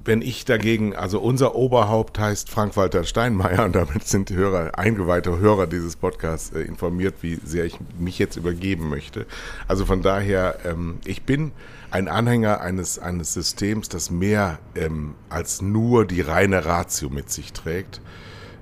wenn 0.04 0.22
ich 0.22 0.44
dagegen, 0.44 0.94
also 0.94 1.20
unser 1.20 1.54
Oberhaupt 1.54 2.18
heißt 2.18 2.48
Frank-Walter 2.48 3.04
Steinmeier 3.04 3.64
und 3.64 3.74
damit 3.74 4.06
sind 4.06 4.30
Hörer, 4.30 4.78
eingeweihte 4.78 5.38
Hörer 5.38 5.66
dieses 5.66 5.96
Podcasts 5.96 6.54
äh, 6.54 6.60
informiert, 6.60 7.16
wie 7.20 7.38
sehr 7.44 7.64
ich 7.64 7.78
mich 7.98 8.18
jetzt 8.18 8.36
übergeben 8.36 8.88
möchte. 8.88 9.26
Also 9.68 9.84
von 9.84 10.02
daher, 10.02 10.60
ähm, 10.64 10.98
ich 11.04 11.22
bin 11.22 11.52
ein 11.90 12.08
Anhänger 12.08 12.60
eines, 12.60 12.98
eines 12.98 13.34
Systems, 13.34 13.88
das 13.88 14.10
mehr 14.10 14.58
ähm, 14.74 15.14
als 15.28 15.62
nur 15.62 16.06
die 16.06 16.20
reine 16.20 16.64
Ratio 16.64 17.10
mit 17.10 17.30
sich 17.30 17.52
trägt 17.52 18.00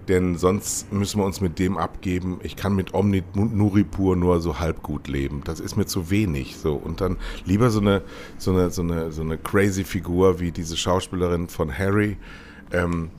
denn 0.08 0.36
sonst 0.36 0.92
müssen 0.92 1.20
wir 1.20 1.24
uns 1.24 1.40
mit 1.40 1.58
dem 1.58 1.76
abgeben. 1.76 2.40
Ich 2.42 2.56
kann 2.56 2.74
mit 2.74 2.94
Omni 2.94 3.22
Nuripur 3.34 4.16
nur 4.16 4.40
so 4.40 4.58
halb 4.58 4.82
gut 4.82 5.08
leben. 5.08 5.42
Das 5.44 5.60
ist 5.60 5.76
mir 5.76 5.86
zu 5.86 6.10
wenig. 6.10 6.56
So 6.56 6.74
und 6.74 7.00
dann 7.00 7.16
lieber 7.44 7.70
so 7.70 7.80
eine 7.80 8.02
so 8.38 8.52
eine 8.52 8.70
so 8.70 8.82
eine 8.82 9.12
so 9.12 9.22
eine 9.22 9.38
crazy 9.38 9.84
Figur 9.84 10.40
wie 10.40 10.52
diese 10.52 10.76
Schauspielerin 10.76 11.48
von 11.48 11.76
Harry. 11.76 12.16
Ähm, 12.72 13.10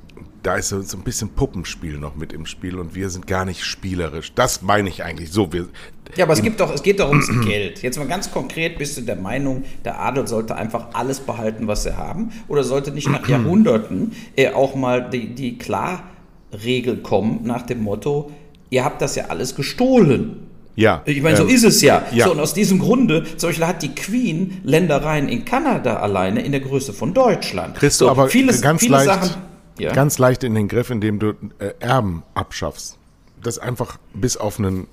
da 0.44 0.56
ist 0.56 0.70
so, 0.70 0.82
so 0.82 0.98
ein 0.98 1.04
bisschen 1.04 1.30
Puppenspiel 1.30 1.98
noch 1.98 2.16
mit 2.16 2.34
im 2.34 2.46
Spiel 2.46 2.78
und 2.78 2.96
wir 2.96 3.10
sind 3.10 3.28
gar 3.28 3.46
nicht 3.46 3.63
spielerisch. 3.63 4.34
Das 4.34 4.62
meine 4.62 4.90
ich 4.90 5.04
eigentlich 5.04 5.32
so. 5.32 5.52
Wir, 5.54 5.70
ja, 6.16 6.25
aber 6.25 6.34
es, 6.34 6.42
gibt 6.42 6.60
doch, 6.60 6.74
es 6.74 6.84
geht 6.84 7.00
doch 7.00 7.10
ums 7.10 7.30
Geld. 7.46 7.82
Jetzt 7.82 7.98
mal 7.98 8.08
ganz 8.08 8.30
konkret, 8.30 8.78
bist 8.78 8.98
du 8.98 9.02
der 9.02 9.16
Meinung, 9.16 9.63
der 9.86 10.00
Adel 10.00 10.28
sollte 10.28 10.56
einfach 10.56 10.88
alles 10.94 11.22
behalten, 11.22 11.68
was 11.68 11.84
sie 11.84 11.96
haben? 11.98 12.32
Oder 12.50 12.63
sollte 12.63 12.92
nicht 12.92 13.10
nach 13.10 13.28
Jahrhunderten 13.28 14.12
äh, 14.36 14.52
auch 14.52 14.75
mal 14.75 15.10
die, 15.10 15.34
die 15.34 15.58
klar 15.58 16.04
Regel 16.53 16.98
kommen 16.98 17.41
nach 17.43 17.63
dem 17.63 17.81
Motto, 17.81 18.31
ihr 18.69 18.86
habt 18.86 19.01
das 19.01 19.15
ja 19.15 19.25
alles 19.25 19.55
gestohlen. 19.55 20.48
Ja. 20.75 21.03
Ich 21.05 21.22
meine, 21.22 21.38
so 21.38 21.43
ähm, 21.43 21.50
ist 21.50 21.63
es 21.63 21.81
ja. 21.81 22.03
ja. 22.12 22.25
So, 22.25 22.31
und 22.31 22.39
aus 22.39 22.53
diesem 22.53 22.79
Grunde, 22.79 23.24
zum 23.38 23.50
Beispiel 23.50 23.67
hat 23.67 23.83
die 23.83 23.93
Queen 23.93 24.62
Ländereien 24.63 25.29
in 25.29 25.45
Kanada 25.45 25.98
alleine 25.98 26.41
in 26.41 26.51
der 26.51 26.62
Größe 26.62 26.93
von 26.93 27.13
Deutschland. 27.13 27.75
Kriegst 27.75 28.01
du 28.01 28.05
so, 28.05 28.12
aber 28.12 28.27
vieles, 28.29 28.62
ganz, 28.62 28.81
viele 28.81 28.93
leicht, 28.93 29.05
Sachen, 29.05 29.41
ja. 29.77 29.93
ganz 29.93 30.17
leicht 30.17 30.43
in 30.43 30.55
den 30.55 30.67
Griff, 30.67 30.89
indem 30.89 31.19
du 31.19 31.33
äh, 31.60 31.74
Erben 31.79 32.24
abschaffst. 32.33 32.98
Das 33.41 33.60
einfach 33.60 33.98
bis 34.13 34.38
auf 34.38 34.57
einen 34.57 34.88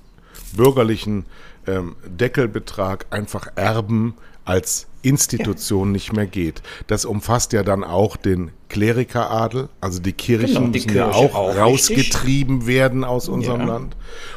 bürgerlichen 0.53 1.25
ähm, 1.65 1.95
Deckelbetrag 2.05 3.07
einfach 3.09 3.47
Erben 3.55 4.15
als 4.45 4.87
Institution 5.01 5.89
ja. 5.89 5.91
nicht 5.93 6.13
mehr 6.13 6.27
geht. 6.27 6.61
Das 6.87 7.05
umfasst 7.05 7.53
ja 7.53 7.63
dann 7.63 7.83
auch 7.83 8.17
den 8.17 8.51
Klerikeradel, 8.69 9.69
also 9.81 9.99
die 9.99 10.13
Kirchen 10.13 10.47
genau, 10.47 10.59
die 10.67 10.79
müssen 10.79 10.87
Kirche 10.87 10.97
ja 10.97 11.11
auch, 11.11 11.35
auch 11.35 11.55
rausgetrieben 11.55 12.57
richtig. 12.57 12.73
werden 12.73 13.03
aus 13.03 13.27
unserem 13.27 13.61
ja. 13.61 13.67
Land. 13.67 13.95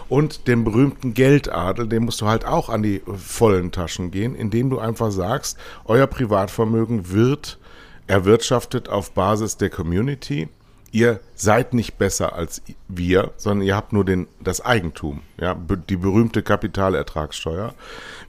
Und 0.09 0.49
den 0.49 0.65
berühmten 0.65 1.15
Geldadel, 1.15 1.89
den 1.89 2.05
musst 2.05 2.21
du 2.21 2.27
halt 2.27 2.45
auch 2.45 2.69
an 2.69 2.83
die 2.83 3.03
vollen 3.17 3.71
Taschen 3.73 4.11
gehen, 4.11 4.35
indem 4.35 4.71
du 4.71 4.79
einfach 4.79 5.11
sagst, 5.11 5.59
euer 5.85 6.07
Privatvermögen 6.07 7.11
wird 7.11 7.59
erwirtschaftet 8.07 8.89
auf 8.89 9.13
Basis 9.13 9.57
der 9.57 9.71
Community. 9.71 10.49
Ihr 10.91 11.21
seid 11.35 11.75
nicht 11.75 11.99
besser 11.99 12.35
als 12.35 12.63
wir, 12.87 13.33
sondern 13.37 13.67
ihr 13.67 13.75
habt 13.75 13.93
nur 13.93 14.05
den, 14.05 14.29
das 14.41 14.61
Eigentum, 14.61 15.23
ja, 15.41 15.57
die 15.89 15.97
berühmte 15.97 16.43
Kapitalertragssteuer. 16.43 17.75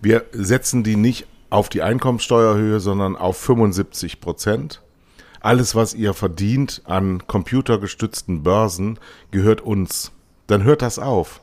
Wir 0.02 0.26
setzen 0.32 0.84
die 0.84 0.96
nicht 0.96 1.28
auf 1.56 1.70
die 1.70 1.82
Einkommenssteuerhöhe, 1.82 2.82
sondern 2.82 3.16
auf 3.16 3.38
75 3.38 4.20
Prozent. 4.20 4.82
Alles, 5.40 5.74
was 5.74 5.94
ihr 5.94 6.14
verdient 6.14 6.82
an 6.84 7.26
computergestützten 7.28 8.44
Börsen, 8.44 9.00
gehört 9.32 9.62
uns. 9.62 10.12
Dann 10.48 10.64
hört 10.64 10.82
das 10.82 11.00
auf. 11.00 11.40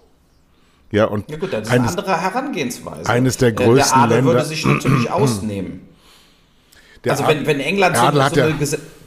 Ja, 0.90 1.06
und 1.06 1.30
ja 1.30 1.38
gut, 1.38 1.50
das 1.54 1.62
ist 1.62 1.72
eines, 1.72 1.92
eine 1.92 1.98
andere 2.00 2.20
Herangehensweise. 2.20 3.08
Eines 3.08 3.38
der 3.38 3.52
größten 3.52 3.94
der 3.94 4.02
Adel 4.02 4.16
Länder. 4.18 4.32
würde 4.34 4.44
sich 4.44 4.66
natürlich 4.66 5.10
ausnehmen. 5.10 5.88
Der 7.04 7.12
also 7.12 7.26
wenn, 7.26 7.46
wenn 7.46 7.60
England 7.60 7.96
so, 7.96 8.02
so 8.02 8.20
eine 8.20 8.54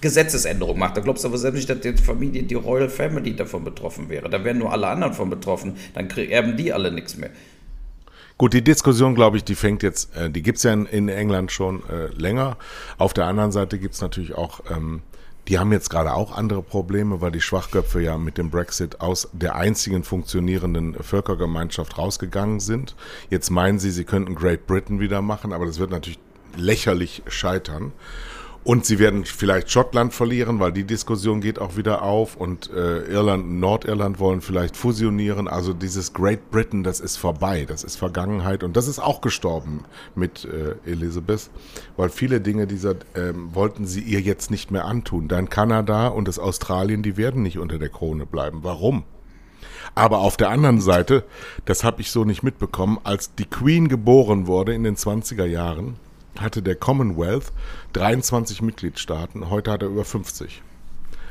Gesetzesänderung 0.01 0.79
macht, 0.79 0.97
da 0.97 1.01
glaubst 1.01 1.23
du 1.23 1.27
aber 1.27 1.37
selbst 1.37 1.57
nicht, 1.57 1.69
dass 1.69 1.81
die 1.81 1.93
Familie, 2.01 2.43
die 2.43 2.55
Royal 2.55 2.89
Family 2.89 3.35
davon 3.35 3.63
betroffen 3.63 4.09
wäre. 4.09 4.27
Da 4.27 4.43
wären 4.43 4.57
nur 4.57 4.71
alle 4.71 4.87
anderen 4.87 5.13
von 5.13 5.29
betroffen. 5.29 5.77
Dann 5.93 6.09
erben 6.09 6.57
die 6.57 6.73
alle 6.73 6.91
nichts 6.91 7.15
mehr. 7.15 7.29
Gut, 8.37 8.53
die 8.53 8.63
Diskussion, 8.63 9.15
glaube 9.15 9.37
ich, 9.37 9.45
die 9.45 9.55
fängt 9.55 9.81
jetzt, 9.81 10.13
äh, 10.15 10.29
die 10.29 10.41
gibt's 10.41 10.63
ja 10.63 10.73
in, 10.73 11.07
England 11.07 11.53
schon 11.53 11.87
äh, 11.89 12.07
länger. 12.07 12.57
Auf 12.97 13.13
der 13.13 13.27
anderen 13.27 13.53
Seite 13.53 13.79
gibt's 13.79 14.01
natürlich 14.01 14.35
auch, 14.35 14.59
ähm, 14.69 15.03
die 15.47 15.57
haben 15.57 15.71
jetzt 15.71 15.89
gerade 15.89 16.13
auch 16.13 16.35
andere 16.35 16.61
Probleme, 16.61 17.21
weil 17.21 17.31
die 17.31 17.39
Schwachköpfe 17.39 18.01
ja 18.01 18.17
mit 18.17 18.37
dem 18.37 18.49
Brexit 18.49 18.99
aus 18.99 19.29
der 19.31 19.55
einzigen 19.55 20.03
funktionierenden 20.03 20.95
Völkergemeinschaft 21.01 21.97
rausgegangen 21.97 22.59
sind. 22.59 22.95
Jetzt 23.29 23.51
meinen 23.51 23.79
sie, 23.79 23.91
sie 23.91 24.03
könnten 24.03 24.35
Great 24.35 24.67
Britain 24.67 24.99
wieder 24.99 25.21
machen, 25.21 25.53
aber 25.53 25.65
das 25.65 25.79
wird 25.79 25.91
natürlich 25.91 26.19
lächerlich 26.57 27.23
scheitern. 27.27 27.93
Und 28.65 28.83
sie 28.83 28.97
werden 28.97 29.25
vielleicht 29.25 29.69
Schottland 29.69 30.11
verlieren, 30.11 30.59
weil 30.59 30.71
die 30.71 30.85
Diskussion 30.85 31.39
geht 31.39 31.59
auch 31.59 31.77
wieder 31.77 32.01
auf. 32.01 32.35
Und 32.35 32.71
äh, 32.71 33.01
Irland 33.03 33.59
Nordirland 33.59 34.17
wollen 34.17 34.41
vielleicht 34.41 34.75
fusionieren. 34.75 35.47
Also 35.47 35.71
dieses 35.71 36.13
Great 36.13 36.49
Britain, 36.49 36.83
das 36.83 36.99
ist 36.99 37.15
vorbei, 37.15 37.65
das 37.65 37.83
ist 37.83 37.95
Vergangenheit. 37.95 38.63
Und 38.63 38.75
das 38.75 38.87
ist 38.87 38.97
auch 38.97 39.21
gestorben 39.21 39.85
mit 40.15 40.45
äh, 40.45 40.89
Elizabeth, 40.89 41.51
weil 41.95 42.09
viele 42.09 42.41
Dinge 42.41 42.65
dieser 42.65 42.95
ähm, 43.13 43.53
wollten 43.53 43.85
sie 43.85 44.01
ihr 44.01 44.19
jetzt 44.19 44.49
nicht 44.49 44.71
mehr 44.71 44.85
antun. 44.85 45.27
Dein 45.27 45.47
Kanada 45.47 46.07
und 46.07 46.27
das 46.27 46.39
Australien, 46.39 47.03
die 47.03 47.17
werden 47.17 47.43
nicht 47.43 47.59
unter 47.59 47.77
der 47.77 47.89
Krone 47.89 48.25
bleiben. 48.25 48.61
Warum? 48.63 49.03
Aber 49.93 50.21
auf 50.21 50.37
der 50.37 50.49
anderen 50.49 50.81
Seite, 50.81 51.23
das 51.65 51.83
habe 51.83 52.01
ich 52.01 52.09
so 52.09 52.25
nicht 52.25 52.41
mitbekommen, 52.41 52.97
als 53.03 53.35
die 53.35 53.45
Queen 53.45 53.89
geboren 53.89 54.47
wurde 54.47 54.73
in 54.73 54.83
den 54.83 54.95
20er 54.95 55.45
Jahren, 55.45 55.97
hatte 56.39 56.61
der 56.61 56.75
Commonwealth 56.75 57.51
23 57.93 58.61
Mitgliedstaaten, 58.61 59.49
heute 59.49 59.71
hat 59.71 59.81
er 59.81 59.89
über 59.89 60.05
50. 60.05 60.61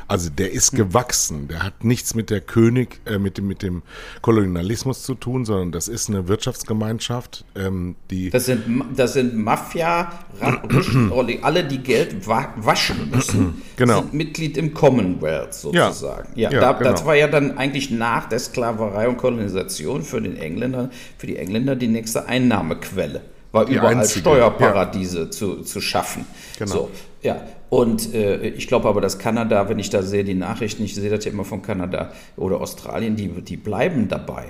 Also 0.06 0.30
der 0.30 0.52
ist 0.52 0.72
hm. 0.72 0.78
gewachsen, 0.78 1.48
der 1.48 1.62
hat 1.62 1.84
nichts 1.84 2.14
mit 2.14 2.30
der 2.30 2.40
König, 2.40 3.00
äh, 3.06 3.18
mit, 3.18 3.38
dem, 3.38 3.48
mit 3.48 3.62
dem 3.62 3.82
Kolonialismus 4.20 5.02
zu 5.02 5.14
tun, 5.14 5.44
sondern 5.44 5.72
das 5.72 5.88
ist 5.88 6.08
eine 6.08 6.28
Wirtschaftsgemeinschaft, 6.28 7.44
ähm, 7.56 7.96
die... 8.10 8.30
Das 8.30 8.46
sind, 8.46 8.64
das 8.94 9.14
sind 9.14 9.36
Mafia, 9.36 10.12
alle, 11.42 11.64
die 11.64 11.78
Geld 11.78 12.26
waschen 12.26 13.10
müssen, 13.10 13.62
genau. 13.76 14.02
sind 14.02 14.14
Mitglied 14.14 14.56
im 14.56 14.74
Commonwealth 14.74 15.54
sozusagen. 15.54 16.28
Ja, 16.34 16.50
ja, 16.50 16.54
ja 16.54 16.60
da, 16.60 16.72
genau. 16.72 16.90
das 16.90 17.06
war 17.06 17.14
ja 17.14 17.26
dann 17.26 17.56
eigentlich 17.56 17.90
nach 17.90 18.28
der 18.28 18.38
Sklaverei 18.38 19.08
und 19.08 19.16
Kolonisation 19.16 20.02
für 20.02 20.20
den 20.20 20.36
Engländer, 20.36 20.90
für 21.18 21.26
die 21.26 21.36
Engländer 21.36 21.76
die 21.76 21.88
nächste 21.88 22.26
Einnahmequelle 22.26 23.22
war 23.54 23.64
die 23.64 23.74
überall 23.74 23.96
einzige, 23.96 24.20
Steuerparadiese 24.20 25.18
ja. 25.20 25.30
zu, 25.30 25.62
zu 25.62 25.80
schaffen. 25.80 26.26
Genau. 26.58 26.72
So, 26.72 26.90
ja. 27.22 27.42
Und 27.70 28.12
äh, 28.14 28.48
ich 28.48 28.66
glaube 28.68 28.88
aber, 28.88 29.00
dass 29.00 29.18
Kanada, 29.18 29.68
wenn 29.68 29.78
ich 29.78 29.90
da 29.90 30.02
sehe, 30.02 30.24
die 30.24 30.34
Nachrichten, 30.34 30.84
ich 30.84 30.94
sehe 30.94 31.10
das 31.10 31.24
ja 31.24 31.30
immer 31.30 31.44
von 31.44 31.62
Kanada 31.62 32.12
oder 32.36 32.60
Australien, 32.60 33.16
die, 33.16 33.28
die 33.28 33.56
bleiben 33.56 34.08
dabei. 34.08 34.44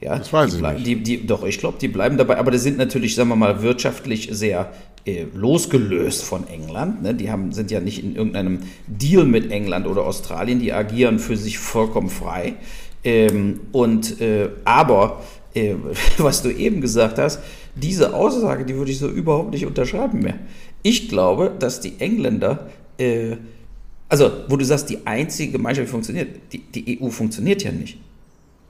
Ja, 0.00 0.18
das 0.18 0.32
weiß 0.32 0.50
die 0.50 0.56
ich 0.56 0.62
nicht. 0.62 0.86
Die, 0.86 0.96
die, 1.02 1.26
doch, 1.26 1.44
ich 1.44 1.58
glaube, 1.58 1.78
die 1.80 1.88
bleiben 1.88 2.16
dabei, 2.16 2.38
aber 2.38 2.50
die 2.50 2.58
sind 2.58 2.78
natürlich, 2.78 3.14
sagen 3.14 3.28
wir 3.28 3.36
mal, 3.36 3.62
wirtschaftlich 3.62 4.28
sehr 4.32 4.72
äh, 5.04 5.26
losgelöst 5.34 6.22
von 6.24 6.46
England. 6.48 7.02
Ne? 7.02 7.14
Die 7.14 7.30
haben, 7.30 7.52
sind 7.52 7.70
ja 7.70 7.80
nicht 7.80 8.02
in 8.02 8.16
irgendeinem 8.16 8.60
Deal 8.86 9.24
mit 9.24 9.50
England 9.50 9.86
oder 9.86 10.02
Australien, 10.04 10.60
die 10.60 10.72
agieren 10.72 11.18
für 11.18 11.36
sich 11.36 11.58
vollkommen 11.58 12.10
frei. 12.10 12.54
Ähm, 13.04 13.60
und 13.72 14.20
äh, 14.20 14.48
aber, 14.64 15.22
äh, 15.54 15.74
was 16.18 16.42
du 16.42 16.50
eben 16.50 16.80
gesagt 16.80 17.18
hast, 17.18 17.40
diese 17.74 18.14
Aussage, 18.14 18.64
die 18.64 18.74
würde 18.76 18.90
ich 18.90 18.98
so 18.98 19.08
überhaupt 19.08 19.50
nicht 19.52 19.66
unterschreiben 19.66 20.20
mehr. 20.20 20.38
Ich 20.82 21.08
glaube, 21.08 21.52
dass 21.58 21.80
die 21.80 21.94
Engländer, 21.98 22.68
äh, 22.98 23.36
also 24.08 24.30
wo 24.48 24.56
du 24.56 24.64
sagst, 24.64 24.90
die 24.90 25.06
einzige 25.06 25.52
Gemeinschaft 25.52 25.88
funktioniert, 25.88 26.28
die, 26.52 26.58
die 26.58 27.00
EU 27.00 27.08
funktioniert 27.08 27.62
ja 27.62 27.72
nicht. 27.72 27.98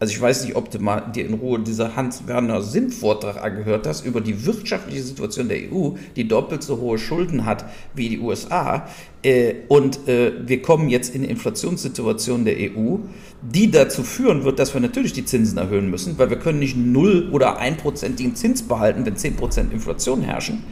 Also 0.04 0.12
ich 0.12 0.20
weiß 0.20 0.44
nicht, 0.44 0.54
ob 0.54 0.70
du 0.70 0.80
mal 0.80 1.00
dir 1.00 1.25
in 1.25 1.32
Ruhe 1.32 1.58
dieser 1.61 1.96
Hans-Werner 1.96 2.61
Sinn-Vortrag 2.61 3.42
angehört 3.42 3.87
hast 3.87 4.04
über 4.04 4.20
die 4.20 4.44
wirtschaftliche 4.44 5.02
Situation 5.02 5.49
der 5.49 5.73
EU, 5.73 5.92
die 6.14 6.28
doppelt 6.28 6.62
so 6.62 6.76
hohe 6.76 6.99
Schulden 6.99 7.46
hat 7.46 7.64
wie 7.94 8.11
die 8.11 8.18
USA. 8.18 8.87
Äh, 9.23 9.54
und 9.68 10.06
äh, 10.06 10.32
wir 10.46 10.61
kommen 10.61 10.90
jetzt 10.90 11.14
in 11.14 11.23
eine 11.23 11.30
Inflationssituation 11.30 12.44
der 12.44 12.56
EU, 12.58 12.99
die 13.40 13.70
dazu 13.70 14.02
führen 14.02 14.44
wird, 14.44 14.58
dass 14.58 14.75
wir 14.75 14.82
natürlich 14.82 15.14
die 15.14 15.25
Zinsen 15.25 15.56
erhöhen 15.56 15.88
müssen, 15.88 16.18
weil 16.18 16.28
wir 16.28 16.38
können 16.38 16.58
nicht 16.58 16.76
null 16.76 17.30
oder 17.32 17.56
einprozentigen 17.56 18.34
Zins 18.37 18.61
behalten, 18.61 19.06
wenn 19.06 19.16
10% 19.16 19.73
Inflation 19.73 20.20
herrschen. 20.20 20.64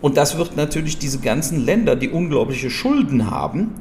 Und 0.00 0.16
das 0.16 0.38
wird 0.38 0.56
natürlich 0.56 0.98
diese 0.98 1.18
ganzen 1.18 1.64
Länder, 1.66 1.96
die 1.96 2.08
unglaubliche 2.08 2.70
Schulden 2.70 3.32
haben, 3.32 3.72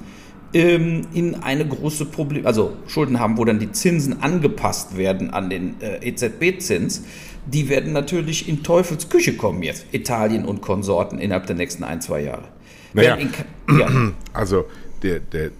ähm, 0.55 1.01
in 1.13 1.35
eine 1.35 1.67
große 1.67 2.05
Problem, 2.05 2.47
also 2.47 2.77
Schulden 2.87 3.19
haben, 3.19 3.37
wo 3.37 3.43
dann 3.43 3.59
die 3.59 3.73
Zinsen 3.73 4.23
angepasst 4.23 4.97
werden 4.97 5.29
an 5.31 5.49
den 5.49 5.75
äh, 5.81 5.97
EZB-Zins, 6.07 7.03
die 7.45 7.67
werden 7.67 7.91
natürlich 7.91 8.47
in 8.47 8.63
Teufels 8.63 9.09
Küche 9.09 9.35
kommen 9.35 9.61
jetzt, 9.63 9.85
Italien 9.91 10.45
und 10.45 10.61
Konsorten 10.61 11.19
innerhalb 11.19 11.45
der 11.45 11.57
nächsten 11.57 11.83
ein, 11.83 11.99
zwei 11.99 12.21
Jahre. 12.21 12.45
Naja, 12.93 13.17
ja. 13.77 14.13
Also 14.31 14.65
der, 15.03 15.19
der, 15.19 15.51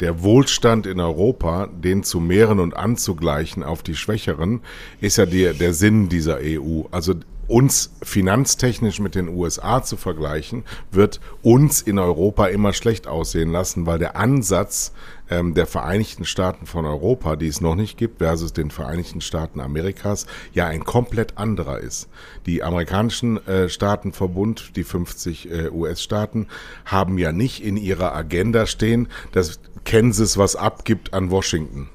der 0.00 0.22
Wohlstand 0.22 0.86
in 0.86 0.98
Europa, 0.98 1.66
den 1.66 2.02
zu 2.02 2.18
mehren 2.18 2.58
und 2.58 2.74
anzugleichen 2.74 3.62
auf 3.62 3.82
die 3.82 3.94
Schwächeren, 3.94 4.62
ist 5.02 5.18
ja 5.18 5.26
der, 5.26 5.52
der 5.52 5.74
Sinn 5.74 6.08
dieser 6.08 6.38
EU. 6.40 6.84
Also 6.90 7.14
uns 7.48 7.90
finanztechnisch 8.02 9.00
mit 9.00 9.14
den 9.14 9.28
USA 9.28 9.82
zu 9.82 9.96
vergleichen, 9.96 10.64
wird 10.92 11.20
uns 11.42 11.80
in 11.80 11.98
Europa 11.98 12.46
immer 12.46 12.72
schlecht 12.72 13.08
aussehen 13.08 13.50
lassen, 13.50 13.86
weil 13.86 13.98
der 13.98 14.16
Ansatz 14.16 14.92
ähm, 15.30 15.54
der 15.54 15.66
Vereinigten 15.66 16.24
Staaten 16.24 16.66
von 16.66 16.84
Europa, 16.84 17.36
die 17.36 17.48
es 17.48 17.60
noch 17.60 17.74
nicht 17.74 17.96
gibt, 17.96 18.18
versus 18.18 18.52
den 18.52 18.70
Vereinigten 18.70 19.20
Staaten 19.20 19.60
Amerikas, 19.60 20.26
ja 20.52 20.66
ein 20.66 20.84
komplett 20.84 21.38
anderer 21.38 21.80
ist. 21.80 22.08
Die 22.46 22.62
amerikanischen 22.62 23.44
äh, 23.46 23.68
Staatenverbund, 23.68 24.76
die 24.76 24.84
50 24.84 25.50
äh, 25.50 25.70
US-Staaten, 25.70 26.48
haben 26.84 27.18
ja 27.18 27.32
nicht 27.32 27.64
in 27.64 27.76
ihrer 27.76 28.14
Agenda 28.14 28.66
stehen, 28.66 29.08
dass 29.32 29.58
Kansas 29.84 30.36
was 30.36 30.54
abgibt 30.54 31.14
an 31.14 31.30
Washington 31.30 31.88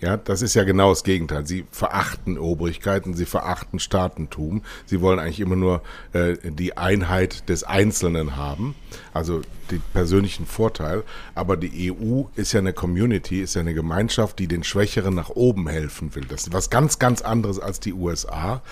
ja, 0.00 0.16
das 0.16 0.40
ist 0.40 0.54
ja 0.54 0.64
genau 0.64 0.90
das 0.90 1.04
Gegenteil. 1.04 1.46
Sie 1.46 1.66
verachten 1.70 2.38
Obrigkeiten, 2.38 3.14
sie 3.14 3.26
verachten 3.26 3.78
Staatentum. 3.78 4.62
Sie 4.86 5.00
wollen 5.00 5.18
eigentlich 5.18 5.40
immer 5.40 5.56
nur 5.56 5.82
äh, 6.12 6.36
die 6.42 6.76
Einheit 6.78 7.48
des 7.48 7.64
Einzelnen 7.64 8.36
haben, 8.36 8.74
also 9.12 9.42
den 9.70 9.82
persönlichen 9.92 10.46
Vorteil. 10.46 11.02
Aber 11.34 11.56
die 11.58 11.92
EU 11.92 12.24
ist 12.34 12.52
ja 12.52 12.60
eine 12.60 12.72
Community, 12.72 13.42
ist 13.42 13.54
ja 13.54 13.60
eine 13.60 13.74
Gemeinschaft, 13.74 14.38
die 14.38 14.46
den 14.46 14.64
Schwächeren 14.64 15.14
nach 15.14 15.30
oben 15.30 15.68
helfen 15.68 16.14
will. 16.14 16.24
Das 16.24 16.44
ist 16.44 16.52
was 16.52 16.70
ganz, 16.70 16.98
ganz 16.98 17.20
anderes 17.20 17.58
als 17.58 17.78
die 17.78 17.92
USA. 17.92 18.62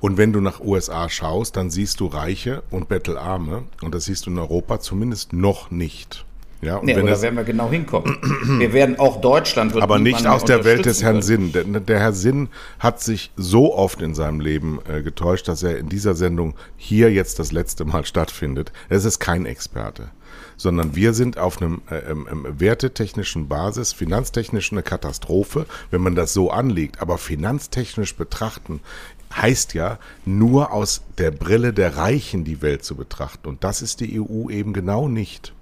Und 0.00 0.18
wenn 0.18 0.32
du 0.34 0.40
nach 0.40 0.60
USA 0.60 1.08
schaust, 1.08 1.56
dann 1.56 1.70
siehst 1.70 2.00
du 2.00 2.06
Reiche 2.06 2.62
und 2.70 2.88
Bettelarme. 2.88 3.64
Und 3.80 3.94
das 3.94 4.04
siehst 4.04 4.26
du 4.26 4.30
in 4.30 4.38
Europa 4.38 4.80
zumindest 4.80 5.32
noch 5.32 5.70
nicht. 5.70 6.26
Ja, 6.64 6.76
und 6.76 6.86
nee, 6.86 6.96
wenn 6.96 7.06
da 7.06 7.20
werden 7.20 7.36
wir 7.36 7.44
genau 7.44 7.70
hinkommen. 7.70 8.18
wir 8.58 8.72
werden 8.72 8.98
auch 8.98 9.20
Deutschland. 9.20 9.76
aber 9.76 9.98
nicht 9.98 10.26
aus 10.26 10.44
der 10.44 10.64
Welt 10.64 10.86
des 10.86 11.02
Herrn 11.02 11.22
Sinn. 11.22 11.52
Der, 11.52 11.64
der, 11.64 12.00
Herr 12.00 12.12
Sinn 12.12 12.48
hat 12.78 13.00
sich 13.00 13.30
so 13.36 13.74
oft 13.74 14.00
in 14.00 14.14
seinem 14.14 14.40
Leben 14.40 14.78
äh, 14.88 15.02
getäuscht, 15.02 15.48
dass 15.48 15.62
er 15.62 15.78
in 15.78 15.88
dieser 15.88 16.14
Sendung 16.14 16.54
hier 16.76 17.12
jetzt 17.12 17.38
das 17.38 17.52
letzte 17.52 17.84
Mal 17.84 18.04
stattfindet. 18.04 18.72
Es 18.88 19.04
ist 19.04 19.18
kein 19.18 19.46
Experte 19.46 20.10
sondern 20.56 20.94
wir 20.94 21.14
sind 21.14 21.38
auf 21.38 21.60
einem 21.60 21.82
äh, 21.90 21.96
ähm, 22.10 22.46
wertetechnischen 22.48 23.48
Basis, 23.48 23.92
finanztechnisch 23.92 24.72
eine 24.72 24.82
Katastrophe, 24.82 25.66
wenn 25.90 26.00
man 26.00 26.14
das 26.14 26.32
so 26.32 26.50
anlegt. 26.50 27.00
Aber 27.00 27.18
finanztechnisch 27.18 28.14
betrachten 28.14 28.80
heißt 29.36 29.74
ja, 29.74 29.98
nur 30.24 30.72
aus 30.72 31.02
der 31.18 31.30
Brille 31.30 31.72
der 31.72 31.96
Reichen 31.96 32.44
die 32.44 32.62
Welt 32.62 32.84
zu 32.84 32.94
betrachten. 32.94 33.48
Und 33.48 33.64
das 33.64 33.82
ist 33.82 34.00
die 34.00 34.20
EU 34.20 34.48
eben 34.50 34.72
genau 34.72 35.08
nicht. 35.08 35.53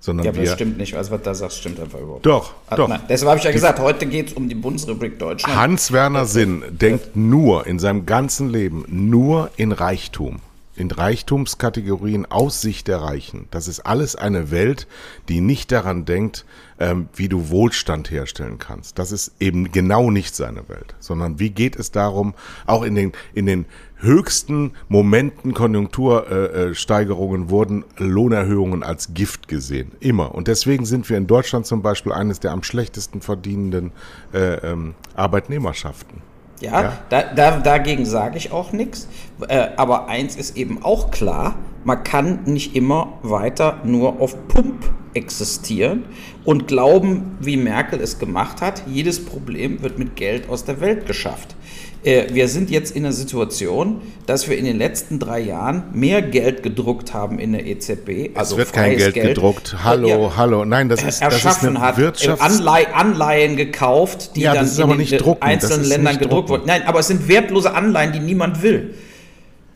Sondern 0.00 0.26
ja, 0.26 0.32
aber 0.32 0.42
das 0.42 0.52
stimmt 0.52 0.78
nicht. 0.78 0.94
Also, 0.94 1.10
was 1.10 1.22
da 1.22 1.34
sagst, 1.34 1.58
stimmt 1.58 1.80
einfach 1.80 1.98
überhaupt 1.98 2.24
Doch, 2.24 2.54
ah, 2.68 2.76
doch. 2.76 2.88
Nein, 2.88 3.00
deshalb 3.08 3.30
habe 3.30 3.38
ich 3.38 3.44
ja 3.44 3.52
gesagt, 3.52 3.80
heute 3.80 4.06
geht 4.06 4.28
es 4.28 4.32
um 4.32 4.48
die 4.48 4.54
Bundesrepublik 4.54 5.18
Deutschland. 5.18 5.56
Hans-Werner 5.56 6.24
Sinn 6.24 6.62
denkt 6.70 7.16
nur 7.16 7.66
in 7.66 7.78
seinem 7.78 8.06
ganzen 8.06 8.48
Leben 8.48 8.84
nur 8.88 9.50
in 9.56 9.72
Reichtum 9.72 10.40
in 10.78 10.90
Reichtumskategorien 10.92 12.24
aus 12.26 12.60
Sicht 12.60 12.86
der 12.86 12.98
Reichen. 12.98 13.48
Das 13.50 13.66
ist 13.66 13.80
alles 13.80 14.14
eine 14.14 14.52
Welt, 14.52 14.86
die 15.28 15.40
nicht 15.40 15.72
daran 15.72 16.04
denkt, 16.04 16.44
ähm, 16.78 17.08
wie 17.14 17.28
du 17.28 17.50
Wohlstand 17.50 18.10
herstellen 18.10 18.58
kannst. 18.58 18.98
Das 18.98 19.10
ist 19.10 19.32
eben 19.40 19.72
genau 19.72 20.12
nicht 20.12 20.36
seine 20.36 20.68
Welt, 20.68 20.94
sondern 21.00 21.40
wie 21.40 21.50
geht 21.50 21.74
es 21.74 21.90
darum, 21.90 22.34
auch 22.66 22.84
in 22.84 22.94
den, 22.94 23.12
in 23.34 23.46
den 23.46 23.66
höchsten 23.98 24.72
Momenten 24.88 25.54
Konjunktursteigerungen 25.54 27.46
äh, 27.46 27.50
wurden 27.50 27.84
Lohnerhöhungen 27.96 28.82
als 28.82 29.14
Gift 29.14 29.48
gesehen. 29.48 29.92
Immer. 30.00 30.34
Und 30.34 30.48
deswegen 30.48 30.84
sind 30.84 31.08
wir 31.08 31.16
in 31.16 31.26
Deutschland 31.26 31.66
zum 31.66 31.82
Beispiel 31.82 32.12
eines 32.12 32.40
der 32.40 32.52
am 32.52 32.62
schlechtesten 32.62 33.20
verdienenden 33.20 33.92
äh, 34.32 34.54
ähm, 34.54 34.94
Arbeitnehmerschaften. 35.14 36.22
Ja, 36.60 36.82
ja. 36.82 36.98
Da, 37.08 37.22
da, 37.22 37.60
dagegen 37.60 38.04
sage 38.04 38.36
ich 38.36 38.52
auch 38.52 38.72
nichts. 38.72 39.08
Äh, 39.48 39.68
aber 39.76 40.08
eins 40.08 40.36
ist 40.36 40.56
eben 40.56 40.82
auch 40.82 41.10
klar, 41.10 41.56
man 41.84 42.02
kann 42.02 42.40
nicht 42.44 42.74
immer 42.74 43.18
weiter 43.22 43.80
nur 43.84 44.20
auf 44.20 44.48
Pump 44.48 44.90
existieren 45.14 46.04
und 46.44 46.66
glauben, 46.68 47.36
wie 47.40 47.56
Merkel 47.56 48.00
es 48.00 48.18
gemacht 48.18 48.60
hat, 48.60 48.82
jedes 48.86 49.24
Problem 49.24 49.82
wird 49.82 49.98
mit 49.98 50.16
Geld 50.16 50.48
aus 50.48 50.64
der 50.64 50.80
Welt 50.80 51.06
geschafft. 51.06 51.56
Äh, 52.04 52.26
wir 52.32 52.48
sind 52.48 52.70
jetzt 52.70 52.94
in 52.94 53.04
einer 53.04 53.12
Situation, 53.12 54.00
dass 54.26 54.48
wir 54.48 54.56
in 54.56 54.64
den 54.64 54.78
letzten 54.78 55.18
drei 55.18 55.40
Jahren 55.40 55.84
mehr 55.92 56.22
Geld 56.22 56.62
gedruckt 56.62 57.12
haben 57.12 57.38
in 57.38 57.52
der 57.52 57.66
EZB. 57.66 58.36
Also 58.36 58.54
es 58.54 58.58
wird 58.58 58.72
kein 58.72 58.96
Geld, 58.96 59.14
Geld, 59.14 59.34
gedruckt. 59.34 59.76
Hallo, 59.82 60.08
ja, 60.08 60.36
hallo. 60.36 60.64
Nein, 60.64 60.88
das 60.88 61.02
ist, 61.02 61.22
das 61.22 61.44
ist 61.44 61.64
eine 61.64 61.80
hat, 61.80 61.98
Wirtschafts 61.98 62.42
Anleihen, 62.42 62.92
Anleihen 62.92 63.56
gekauft, 63.56 64.36
die 64.36 64.42
ja, 64.42 64.54
dann 64.54 64.66
in 64.68 65.06
den 65.06 65.18
drucken. 65.18 65.42
einzelnen 65.42 65.86
Ländern 65.86 66.18
gedruckt 66.18 66.48
wurden. 66.48 66.66
Nein, 66.66 66.82
aber 66.86 67.00
es 67.00 67.08
sind 67.08 67.28
wertlose 67.28 67.74
Anleihen, 67.74 68.12
die 68.12 68.20
niemand 68.20 68.62
will. 68.62 68.94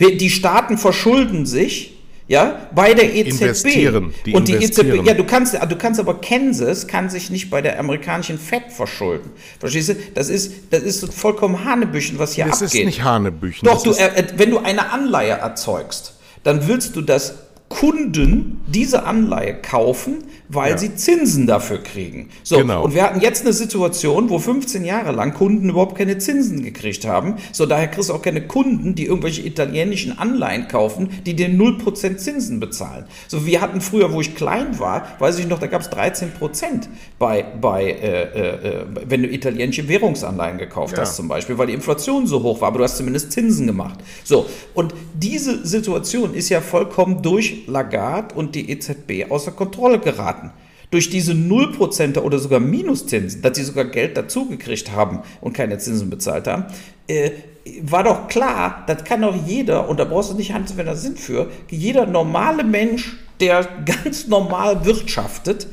Die 0.01 0.31
Staaten 0.31 0.79
verschulden 0.79 1.47
sich 1.47 2.02
ja, 2.33 2.67
bei 2.75 2.95
der 2.95 3.15
EZB. 3.15 3.43
Investieren, 3.43 4.15
die 4.25 4.33
und 4.33 4.49
die 4.49 4.55
investieren. 4.55 5.01
EZB, 5.01 5.07
ja, 5.07 5.13
du 5.13 5.25
kannst, 5.25 5.53
du 5.53 5.77
kannst 5.77 6.01
aber 6.01 6.19
Kansas 6.19 6.87
kann 6.87 7.11
sich 7.11 7.29
nicht 7.29 7.51
bei 7.51 7.61
der 7.61 7.79
amerikanischen 7.79 8.39
Fed 8.39 8.73
verschulden. 8.73 9.31
Verstehst 9.61 9.91
du? 9.91 9.97
Das 10.15 10.31
ist, 10.31 10.51
das 10.71 10.83
ist 10.83 11.13
vollkommen 11.13 11.63
Hanebüchen, 11.63 12.19
was 12.19 12.33
hier 12.33 12.47
das 12.47 12.55
abgeht. 12.55 12.69
Das 12.69 12.75
ist 12.75 12.85
nicht 12.87 13.05
Hanebüchen. 13.05 13.69
Doch, 13.69 13.83
du, 13.83 13.91
äh, 13.91 14.25
wenn 14.37 14.51
du 14.51 14.61
eine 14.61 14.93
Anleihe 14.93 15.33
erzeugst, 15.33 16.15
dann 16.43 16.67
willst 16.69 16.97
du 16.97 17.03
das 17.03 17.35
Kunden 17.69 18.63
diese 18.67 19.05
Anleihe 19.05 19.55
kaufen, 19.61 20.25
weil 20.53 20.73
ja. 20.73 20.79
sie 20.79 20.95
Zinsen 20.95 21.47
dafür 21.47 21.79
kriegen. 21.79 22.29
So, 22.43 22.59
genau. 22.59 22.85
und 22.85 22.95
wir 22.95 23.03
hatten 23.05 23.21
jetzt 23.21 23.43
eine 23.43 23.53
Situation, 23.53 24.29
wo 24.29 24.39
15 24.39 24.85
Jahre 24.85 25.13
lang 25.13 25.33
Kunden 25.33 25.71
überhaupt 25.71 25.97
keine 25.97 26.19
Zinsen 26.19 26.63
gekriegt 26.63 27.07
haben. 27.07 27.37
So, 27.53 27.67
daher 27.67 27.89
kriegst 27.89 28.11
du 28.11 28.15
auch 28.15 28.23
keine 28.23 28.47
Kunden, 28.47 28.95
die 28.95 29.07
irgendwelche 29.07 29.43
italienischen 29.43 30.19
Anleihen 30.19 30.69
kaufen, 30.69 31.09
die 31.25 31.35
dir 31.35 31.49
0% 31.49 32.17
Zinsen 32.17 32.61
bezahlen. 32.61 33.05
So, 33.29 33.47
wir 33.47 33.61
hatten 33.61 33.81
früher, 33.81 34.13
wo 34.13 34.21
ich 34.21 34.35
klein 34.35 34.79
war, 34.79 35.07
weiß 35.19 35.39
ich 35.39 35.49
noch, 35.49 35.59
da 35.59 35.67
gab 35.67 35.81
es 35.81 35.91
13% 35.91 36.29
bei, 37.19 37.45
bei 37.61 37.85
äh, 37.85 38.23
äh, 38.23 38.87
wenn 39.07 39.23
du 39.23 39.29
italienische 39.29 39.89
Währungsanleihen 39.89 40.59
gekauft 40.59 40.97
ja. 40.97 41.03
hast 41.03 41.17
zum 41.17 41.29
Beispiel, 41.29 41.57
weil 41.57 41.69
die 41.69 41.75
Inflation 41.75 42.27
so 42.27 42.43
hoch 42.43 42.61
war, 42.61 42.69
aber 42.69 42.79
du 42.79 42.85
hast 42.85 42.97
zumindest 42.97 43.33
Zinsen 43.33 43.67
gemacht. 43.67 44.01
So, 44.25 44.47
und 44.75 44.95
diese 45.15 45.67
Situation 45.67 46.35
ist 46.35 46.49
ja 46.49 46.61
vollkommen 46.61 47.23
durch 47.23 47.67
Lagarde 47.67 48.35
und 48.35 48.55
die 48.55 48.71
EZB 48.71 49.31
außer 49.31 49.53
Kontrolle 49.53 49.99
geraten. 49.99 50.42
Durch 50.93 51.11
diese 51.11 51.33
0% 51.33 52.21
oder 52.21 52.39
sogar 52.39 52.61
Minuszinsen, 52.61 53.43
dass 53.43 53.57
sie 53.57 53.65
sogar 53.65 53.87
Geld 53.87 54.17
dazugekriegt 54.17 54.93
haben 54.93 55.23
und 55.41 55.55
keine 55.55 55.79
Zinsen 55.79 56.09
bezahlt 56.09 56.47
haben, 56.47 56.67
äh, 57.09 57.31
war 57.83 58.05
doch 58.05 58.29
klar, 58.29 58.85
das 58.87 59.03
kann 59.05 59.23
doch 59.23 59.35
jeder, 59.47 59.89
und 59.89 59.99
da 59.99 60.05
brauchst 60.05 60.31
du 60.31 60.35
nicht 60.35 60.53
Hans, 60.53 60.77
wenn 60.77 60.87
da 60.87 60.95
sind 60.95 61.19
für, 61.19 61.51
jeder 61.71 62.07
normale 62.07 62.63
Mensch, 62.63 63.17
der 63.41 63.67
ganz 64.05 64.29
normal 64.29 64.85
wirtschaftet, 64.85 65.67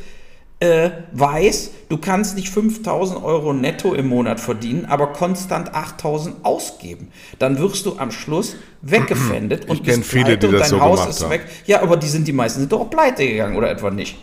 äh, 0.61 0.89
weiß, 1.13 1.71
du 1.87 1.97
kannst 1.97 2.35
nicht 2.35 2.49
5000 2.49 3.23
Euro 3.23 3.53
netto 3.53 3.93
im 3.93 4.09
Monat 4.09 4.39
verdienen, 4.41 4.85
aber 4.85 5.13
konstant 5.13 5.73
8000 5.73 6.43
ausgeben. 6.43 7.11
Dann 7.39 7.59
wirst 7.59 7.85
du 7.85 7.97
am 7.97 8.11
Schluss 8.11 8.57
weggefändet 8.81 9.63
ich 9.65 9.69
und 9.69 9.83
bist 9.83 10.03
viele, 10.03 10.37
die 10.37 10.47
das 10.47 10.61
dein 10.61 10.69
so 10.69 10.81
Haus 10.81 11.07
ist 11.07 11.23
haben. 11.23 11.31
weg. 11.31 11.45
Ja, 11.65 11.81
aber 11.81 11.95
die 11.95 12.07
sind 12.07 12.27
die 12.27 12.33
meisten 12.33 12.59
sind 12.59 12.71
doch 12.71 12.81
auch 12.81 12.89
pleite 12.89 13.25
gegangen 13.25 13.55
oder 13.55 13.71
etwa 13.71 13.89
nicht. 13.89 14.17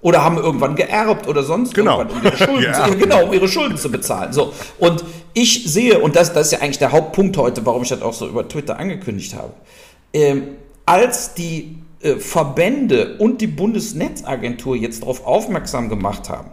Oder 0.00 0.22
haben 0.22 0.38
irgendwann 0.38 0.76
geerbt 0.76 1.26
oder 1.26 1.42
sonst 1.42 1.74
genau. 1.74 1.98
irgendwann, 1.98 2.20
um 2.20 2.24
ihre 2.24 2.36
Schulden, 2.36 2.62
ja. 2.62 2.88
genau, 2.98 3.24
um 3.24 3.32
ihre 3.32 3.48
Schulden 3.48 3.76
zu 3.76 3.90
bezahlen. 3.90 4.32
So. 4.32 4.52
Und 4.78 5.04
ich 5.34 5.64
sehe, 5.70 5.98
und 5.98 6.14
das, 6.14 6.32
das 6.32 6.46
ist 6.46 6.52
ja 6.52 6.60
eigentlich 6.60 6.78
der 6.78 6.92
Hauptpunkt 6.92 7.36
heute, 7.36 7.66
warum 7.66 7.82
ich 7.82 7.88
das 7.88 8.02
auch 8.02 8.12
so 8.12 8.28
über 8.28 8.46
Twitter 8.48 8.78
angekündigt 8.78 9.34
habe, 9.34 9.52
ähm, 10.12 10.56
als 10.86 11.34
die 11.34 11.78
äh, 12.00 12.14
Verbände 12.16 13.16
und 13.18 13.40
die 13.40 13.48
Bundesnetzagentur 13.48 14.76
jetzt 14.76 15.02
darauf 15.02 15.26
aufmerksam 15.26 15.88
gemacht 15.88 16.28
haben, 16.28 16.52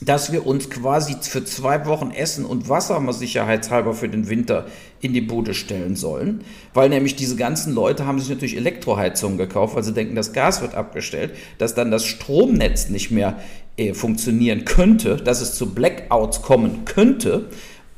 dass 0.00 0.32
wir 0.32 0.46
uns 0.46 0.70
quasi 0.70 1.16
für 1.20 1.44
zwei 1.44 1.86
Wochen 1.86 2.10
Essen 2.10 2.44
und 2.44 2.68
Wasser 2.68 3.00
mal 3.00 3.12
sicherheitshalber 3.12 3.94
für 3.94 4.08
den 4.08 4.28
Winter 4.28 4.66
in 5.00 5.12
die 5.12 5.20
Bude 5.20 5.54
stellen 5.54 5.96
sollen, 5.96 6.44
weil 6.72 6.88
nämlich 6.88 7.16
diese 7.16 7.36
ganzen 7.36 7.74
Leute 7.74 8.06
haben 8.06 8.18
sich 8.18 8.28
natürlich 8.28 8.56
Elektroheizungen 8.56 9.38
gekauft, 9.38 9.74
weil 9.74 9.82
sie 9.82 9.92
denken, 9.92 10.14
das 10.14 10.32
Gas 10.32 10.60
wird 10.62 10.74
abgestellt, 10.74 11.32
dass 11.58 11.74
dann 11.74 11.90
das 11.90 12.04
Stromnetz 12.04 12.88
nicht 12.88 13.10
mehr 13.10 13.38
äh, 13.76 13.92
funktionieren 13.92 14.64
könnte, 14.64 15.16
dass 15.16 15.40
es 15.40 15.54
zu 15.54 15.74
Blackouts 15.74 16.42
kommen 16.42 16.84
könnte 16.84 17.46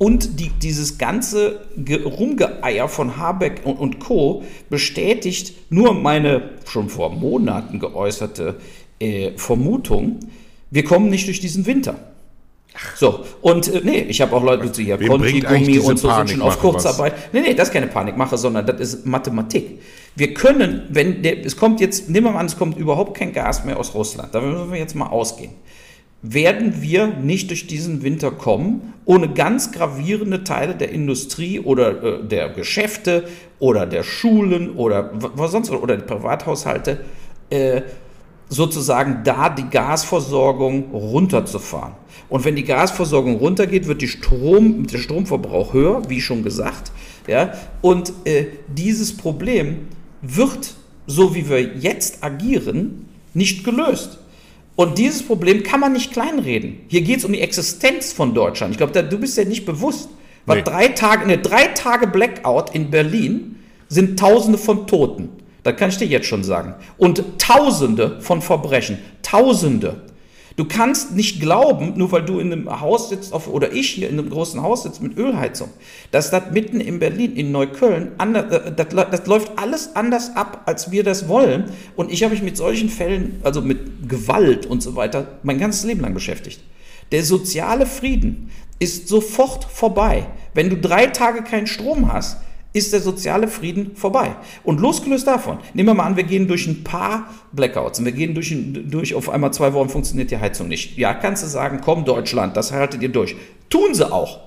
und 0.01 0.39
die, 0.39 0.49
dieses 0.49 0.97
ganze 0.97 1.61
Rumgeeier 1.77 2.87
von 2.87 3.17
Habeck 3.17 3.61
und, 3.65 3.77
und, 3.77 3.99
Co. 3.99 4.43
bestätigt 4.67 5.71
nur 5.71 5.93
meine 5.93 6.49
schon 6.65 6.89
vor 6.89 7.11
Monaten 7.11 7.77
geäußerte 7.77 8.55
äh, 8.99 9.37
Vermutung, 9.37 10.19
wir 10.71 10.83
kommen 10.83 11.09
nicht 11.09 11.27
durch 11.27 11.39
diesen 11.39 11.65
Winter. 11.65 11.95
So, 12.95 13.25
und 13.41 13.67
äh, 13.67 13.81
nee, 13.83 14.05
ich 14.07 14.21
habe 14.21 14.35
auch 14.35 14.43
Leute 14.43 14.71
zu 14.71 14.81
hier, 14.81 14.97
Conti-Gummi 14.97 15.79
und 15.79 15.99
so 15.99 16.09
sind 16.09 16.29
schon 16.31 16.41
auf 16.41 16.57
Kurzarbeit. 16.59 17.13
Was? 17.13 17.33
Nee, 17.33 17.41
nee, 17.41 17.53
das 17.53 17.67
ist 17.67 17.73
keine 17.73 17.87
Panikmache, 17.87 18.37
sondern 18.37 18.65
das 18.65 18.79
ist 18.79 19.05
Mathematik. 19.05 19.81
Wir 20.15 20.33
können, 20.33 20.87
wenn 20.89 21.21
der, 21.21 21.45
es 21.45 21.57
kommt 21.57 21.81
jetzt, 21.81 22.09
nehmen 22.09 22.27
wir 22.27 22.31
mal 22.31 22.39
an, 22.39 22.45
es 22.45 22.57
kommt 22.57 22.77
überhaupt 22.77 23.15
kein 23.17 23.33
Gas 23.33 23.65
mehr 23.65 23.77
aus 23.77 23.93
Russland, 23.93 24.33
da 24.33 24.41
müssen 24.41 24.71
wir 24.71 24.79
jetzt 24.79 24.95
mal 24.95 25.07
ausgehen 25.07 25.51
werden 26.21 26.81
wir 26.81 27.07
nicht 27.07 27.49
durch 27.49 27.67
diesen 27.67 28.03
Winter 28.03 28.31
kommen, 28.31 28.93
ohne 29.05 29.29
ganz 29.29 29.71
gravierende 29.71 30.43
Teile 30.43 30.75
der 30.75 30.91
Industrie 30.91 31.59
oder 31.59 32.03
äh, 32.03 32.23
der 32.23 32.49
Geschäfte 32.49 33.27
oder 33.59 33.85
der 33.85 34.03
Schulen 34.03 34.75
oder 34.75 35.09
was 35.13 35.51
sonst 35.51 35.71
oder 35.71 35.97
die 35.97 36.03
Privathaushalte 36.03 36.99
äh, 37.49 37.81
sozusagen 38.51 39.21
da 39.23 39.49
die 39.49 39.69
Gasversorgung 39.69 40.91
runterzufahren. 40.91 41.93
Und 42.27 42.43
wenn 42.43 42.57
die 42.57 42.65
Gasversorgung 42.65 43.37
runtergeht, 43.37 43.87
wird 43.87 44.01
die 44.01 44.09
Strom, 44.09 44.85
der 44.87 44.97
Stromverbrauch 44.97 45.73
höher, 45.73 46.01
wie 46.09 46.19
schon 46.19 46.43
gesagt. 46.43 46.91
Ja? 47.27 47.53
Und 47.81 48.11
äh, 48.25 48.47
dieses 48.67 49.15
Problem 49.15 49.87
wird, 50.21 50.75
so 51.07 51.33
wie 51.33 51.49
wir 51.49 51.61
jetzt 51.61 52.23
agieren, 52.23 53.05
nicht 53.33 53.63
gelöst. 53.63 54.19
Und 54.75 54.97
dieses 54.97 55.23
Problem 55.23 55.63
kann 55.63 55.79
man 55.79 55.93
nicht 55.93 56.11
kleinreden. 56.11 56.79
Hier 56.89 57.01
geht 57.01 57.19
es 57.19 57.25
um 57.25 57.31
die 57.31 57.41
Existenz 57.41 58.11
von 58.11 58.33
Deutschland. 58.33 58.71
Ich 58.71 58.77
glaube, 58.77 59.01
du 59.01 59.17
bist 59.17 59.37
ja 59.37 59.45
nicht 59.45 59.65
bewusst. 59.65 60.09
Weil 60.45 60.57
nee. 60.57 60.63
drei 60.63 60.87
Tage, 60.89 61.23
eine 61.23 61.37
drei 61.37 61.67
Tage 61.67 62.07
Blackout 62.07 62.73
in 62.73 62.89
Berlin 62.89 63.59
sind 63.87 64.19
Tausende 64.19 64.57
von 64.57 64.87
Toten. 64.87 65.29
Das 65.63 65.75
kann 65.75 65.89
ich 65.89 65.97
dir 65.97 66.07
jetzt 66.07 66.27
schon 66.27 66.43
sagen. 66.43 66.75
Und 66.97 67.23
Tausende 67.37 68.19
von 68.21 68.41
Verbrechen. 68.41 68.97
Tausende. 69.21 70.01
Du 70.57 70.65
kannst 70.65 71.15
nicht 71.15 71.39
glauben, 71.39 71.93
nur 71.95 72.11
weil 72.11 72.23
du 72.23 72.39
in 72.39 72.51
einem 72.51 72.81
Haus 72.81 73.09
sitzt, 73.09 73.33
oder 73.33 73.71
ich 73.71 73.89
hier 73.89 74.09
in 74.09 74.19
einem 74.19 74.29
großen 74.29 74.61
Haus 74.61 74.83
sitze 74.83 75.01
mit 75.01 75.17
Ölheizung, 75.17 75.69
dass 76.11 76.29
das 76.29 76.51
mitten 76.51 76.81
in 76.81 76.99
Berlin, 76.99 77.35
in 77.35 77.51
Neukölln, 77.51 78.11
anders, 78.17 78.51
äh, 78.51 78.71
das, 78.71 78.87
das, 78.89 79.25
läuft 79.27 79.57
alles 79.57 79.95
anders 79.95 80.35
ab, 80.35 80.63
als 80.65 80.91
wir 80.91 81.03
das 81.03 81.29
wollen. 81.29 81.65
Und 81.95 82.11
ich 82.11 82.23
habe 82.23 82.33
mich 82.33 82.43
mit 82.43 82.57
solchen 82.57 82.89
Fällen, 82.89 83.39
also 83.43 83.61
mit 83.61 84.09
Gewalt 84.09 84.65
und 84.65 84.83
so 84.83 84.95
weiter, 84.95 85.39
mein 85.43 85.57
ganzes 85.57 85.85
Leben 85.85 86.01
lang 86.01 86.13
beschäftigt. 86.13 86.61
Der 87.11 87.23
soziale 87.23 87.85
Frieden 87.85 88.51
ist 88.79 89.07
sofort 89.07 89.63
vorbei. 89.63 90.27
Wenn 90.53 90.69
du 90.69 90.77
drei 90.77 91.07
Tage 91.07 91.43
keinen 91.43 91.67
Strom 91.67 92.11
hast, 92.11 92.37
ist 92.73 92.93
der 92.93 93.01
soziale 93.01 93.47
Frieden 93.47 93.95
vorbei. 93.95 94.35
Und 94.63 94.79
losgelöst 94.79 95.27
davon, 95.27 95.59
nehmen 95.73 95.89
wir 95.89 95.93
mal 95.93 96.05
an, 96.05 96.15
wir 96.15 96.23
gehen 96.23 96.47
durch 96.47 96.67
ein 96.67 96.83
paar 96.83 97.29
Blackouts 97.51 97.99
und 97.99 98.05
wir 98.05 98.11
gehen 98.11 98.33
durch, 98.33 98.55
durch 98.89 99.13
auf 99.13 99.29
einmal 99.29 99.51
zwei 99.51 99.73
Wochen 99.73 99.89
funktioniert 99.89 100.31
die 100.31 100.37
Heizung 100.37 100.67
nicht. 100.67 100.97
Ja, 100.97 101.13
kannst 101.13 101.43
du 101.43 101.47
sagen, 101.47 101.81
komm 101.83 102.05
Deutschland, 102.05 102.55
das 102.55 102.71
haltet 102.71 103.01
ihr 103.01 103.09
durch. 103.09 103.35
Tun 103.69 103.93
sie 103.93 104.09
auch. 104.09 104.39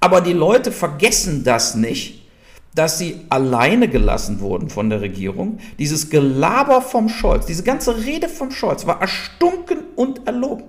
Aber 0.00 0.20
die 0.20 0.32
Leute 0.32 0.72
vergessen 0.72 1.44
das 1.44 1.74
nicht, 1.74 2.20
dass 2.74 2.98
sie 2.98 3.20
alleine 3.28 3.88
gelassen 3.88 4.40
wurden 4.40 4.70
von 4.70 4.90
der 4.90 5.00
Regierung. 5.00 5.58
Dieses 5.78 6.10
Gelaber 6.10 6.80
vom 6.82 7.08
Scholz, 7.08 7.46
diese 7.46 7.62
ganze 7.62 8.04
Rede 8.04 8.28
vom 8.28 8.50
Scholz 8.50 8.86
war 8.86 9.00
erstunken 9.00 9.78
und 9.96 10.26
erlogen. 10.26 10.64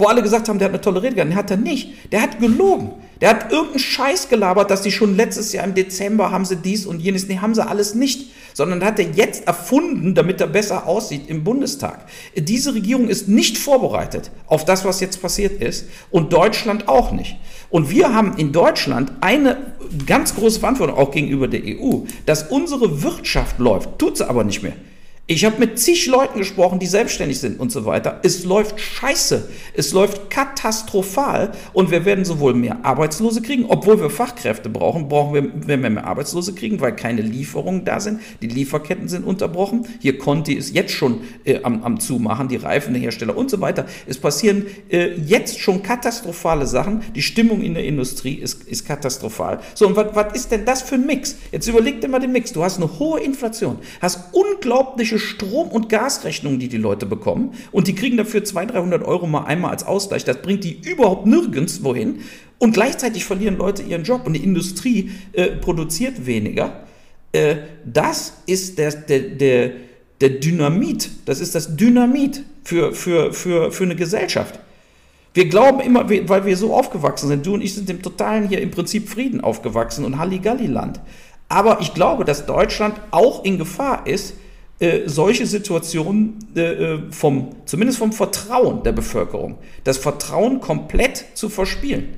Wo 0.00 0.06
alle 0.06 0.22
gesagt 0.22 0.48
haben, 0.48 0.58
der 0.58 0.68
hat 0.68 0.72
eine 0.72 0.80
tolle 0.80 1.02
Rede 1.02 1.16
gehalten. 1.16 1.36
Hat 1.36 1.50
er 1.50 1.58
nicht. 1.58 2.10
Der 2.10 2.22
hat 2.22 2.40
gelogen. 2.40 2.92
Der 3.20 3.28
hat 3.28 3.52
irgendeinen 3.52 3.80
Scheiß 3.80 4.30
gelabert, 4.30 4.70
dass 4.70 4.80
die 4.80 4.90
schon 4.90 5.14
letztes 5.14 5.52
Jahr 5.52 5.66
im 5.66 5.74
Dezember 5.74 6.30
haben 6.30 6.46
sie 6.46 6.56
dies 6.56 6.86
und 6.86 7.00
jenes. 7.00 7.28
Nee, 7.28 7.36
haben 7.36 7.54
sie 7.54 7.66
alles 7.66 7.94
nicht. 7.94 8.30
Sondern 8.54 8.82
hat 8.82 8.98
er 8.98 9.10
jetzt 9.10 9.46
erfunden, 9.46 10.14
damit 10.14 10.40
er 10.40 10.46
besser 10.46 10.86
aussieht 10.86 11.28
im 11.28 11.44
Bundestag. 11.44 12.06
Diese 12.34 12.74
Regierung 12.74 13.08
ist 13.08 13.28
nicht 13.28 13.58
vorbereitet 13.58 14.30
auf 14.46 14.64
das, 14.64 14.86
was 14.86 15.00
jetzt 15.00 15.20
passiert 15.20 15.60
ist. 15.60 15.84
Und 16.10 16.32
Deutschland 16.32 16.88
auch 16.88 17.12
nicht. 17.12 17.36
Und 17.68 17.90
wir 17.90 18.14
haben 18.14 18.38
in 18.38 18.52
Deutschland 18.52 19.12
eine 19.20 19.58
ganz 20.06 20.34
große 20.34 20.60
Verantwortung 20.60 20.96
auch 20.96 21.10
gegenüber 21.10 21.46
der 21.46 21.60
EU, 21.62 22.04
dass 22.24 22.44
unsere 22.44 23.02
Wirtschaft 23.02 23.58
läuft. 23.58 23.98
Tut 23.98 24.16
sie 24.16 24.26
aber 24.26 24.44
nicht 24.44 24.62
mehr. 24.62 24.72
Ich 25.30 25.44
habe 25.44 25.60
mit 25.60 25.78
zig 25.78 26.06
Leuten 26.06 26.40
gesprochen, 26.40 26.80
die 26.80 26.86
selbstständig 26.86 27.38
sind 27.38 27.60
und 27.60 27.70
so 27.70 27.86
weiter. 27.86 28.18
Es 28.24 28.42
läuft 28.42 28.80
scheiße. 28.80 29.48
Es 29.74 29.92
läuft 29.92 30.28
katastrophal 30.28 31.52
und 31.72 31.92
wir 31.92 32.04
werden 32.04 32.24
sowohl 32.24 32.52
mehr 32.52 32.84
Arbeitslose 32.84 33.40
kriegen, 33.40 33.66
obwohl 33.68 34.00
wir 34.00 34.10
Fachkräfte 34.10 34.68
brauchen, 34.68 35.08
brauchen 35.08 35.34
wir, 35.34 35.52
wenn 35.68 35.84
wir 35.84 35.90
mehr 35.90 36.04
Arbeitslose 36.04 36.52
kriegen, 36.52 36.80
weil 36.80 36.96
keine 36.96 37.22
Lieferungen 37.22 37.84
da 37.84 38.00
sind. 38.00 38.18
Die 38.42 38.48
Lieferketten 38.48 39.06
sind 39.06 39.24
unterbrochen. 39.24 39.86
Hier 40.00 40.18
Conti 40.18 40.54
ist 40.54 40.74
jetzt 40.74 40.90
schon 40.90 41.20
äh, 41.44 41.62
am, 41.62 41.84
am 41.84 42.00
Zumachen, 42.00 42.48
die 42.48 42.56
Reifenhersteller 42.56 43.36
und 43.36 43.50
so 43.50 43.60
weiter. 43.60 43.86
Es 44.08 44.18
passieren 44.18 44.66
äh, 44.90 45.14
jetzt 45.14 45.60
schon 45.60 45.84
katastrophale 45.84 46.66
Sachen. 46.66 47.04
Die 47.14 47.22
Stimmung 47.22 47.62
in 47.62 47.74
der 47.74 47.84
Industrie 47.84 48.34
ist, 48.34 48.64
ist 48.64 48.84
katastrophal. 48.84 49.60
So, 49.76 49.86
und 49.86 49.94
was 49.94 50.34
ist 50.34 50.50
denn 50.50 50.64
das 50.64 50.82
für 50.82 50.96
ein 50.96 51.06
Mix? 51.06 51.36
Jetzt 51.52 51.68
überleg 51.68 52.00
dir 52.00 52.08
mal 52.08 52.18
den 52.18 52.32
Mix. 52.32 52.52
Du 52.52 52.64
hast 52.64 52.78
eine 52.78 52.98
hohe 52.98 53.20
Inflation, 53.20 53.78
hast 54.00 54.18
unglaubliche 54.32 55.19
Strom- 55.20 55.68
und 55.68 55.88
Gasrechnungen, 55.88 56.58
die 56.58 56.68
die 56.68 56.76
Leute 56.76 57.06
bekommen. 57.06 57.52
Und 57.70 57.86
die 57.86 57.94
kriegen 57.94 58.16
dafür 58.16 58.42
200, 58.42 58.76
300 58.76 59.04
Euro 59.04 59.26
mal 59.26 59.44
einmal 59.44 59.70
als 59.70 59.84
Ausgleich. 59.84 60.24
Das 60.24 60.42
bringt 60.42 60.64
die 60.64 60.80
überhaupt 60.80 61.26
nirgends 61.26 61.84
wohin. 61.84 62.20
Und 62.58 62.72
gleichzeitig 62.72 63.24
verlieren 63.24 63.56
Leute 63.56 63.82
ihren 63.82 64.02
Job 64.02 64.26
und 64.26 64.32
die 64.32 64.42
Industrie 64.42 65.10
äh, 65.32 65.48
produziert 65.48 66.26
weniger. 66.26 66.84
Äh, 67.32 67.56
das 67.84 68.34
ist 68.46 68.78
der, 68.78 68.90
der, 68.92 69.20
der, 69.20 69.70
der 70.20 70.28
Dynamit. 70.30 71.10
Das 71.24 71.40
ist 71.40 71.54
das 71.54 71.76
Dynamit 71.76 72.42
für, 72.64 72.92
für, 72.92 73.32
für, 73.32 73.72
für 73.72 73.84
eine 73.84 73.96
Gesellschaft. 73.96 74.58
Wir 75.32 75.48
glauben 75.48 75.80
immer, 75.80 76.10
weil 76.10 76.44
wir 76.44 76.56
so 76.56 76.74
aufgewachsen 76.74 77.28
sind, 77.28 77.46
du 77.46 77.54
und 77.54 77.60
ich 77.60 77.74
sind 77.74 77.88
im 77.88 78.02
totalen 78.02 78.48
hier 78.48 78.60
im 78.60 78.72
Prinzip 78.72 79.08
Frieden 79.08 79.40
aufgewachsen 79.40 80.04
und 80.04 80.18
Halligalli-Land. 80.18 81.00
Aber 81.48 81.80
ich 81.80 81.94
glaube, 81.94 82.24
dass 82.24 82.46
Deutschland 82.46 83.00
auch 83.12 83.44
in 83.44 83.56
Gefahr 83.56 84.06
ist, 84.06 84.34
äh, 84.80 85.02
solche 85.06 85.46
Situationen 85.46 86.38
äh, 86.56 86.60
äh, 86.60 86.98
vom, 87.10 87.50
zumindest 87.66 87.98
vom 87.98 88.12
Vertrauen 88.12 88.82
der 88.82 88.92
Bevölkerung, 88.92 89.58
das 89.84 89.98
Vertrauen 89.98 90.60
komplett 90.60 91.26
zu 91.34 91.48
verspielen. 91.48 92.08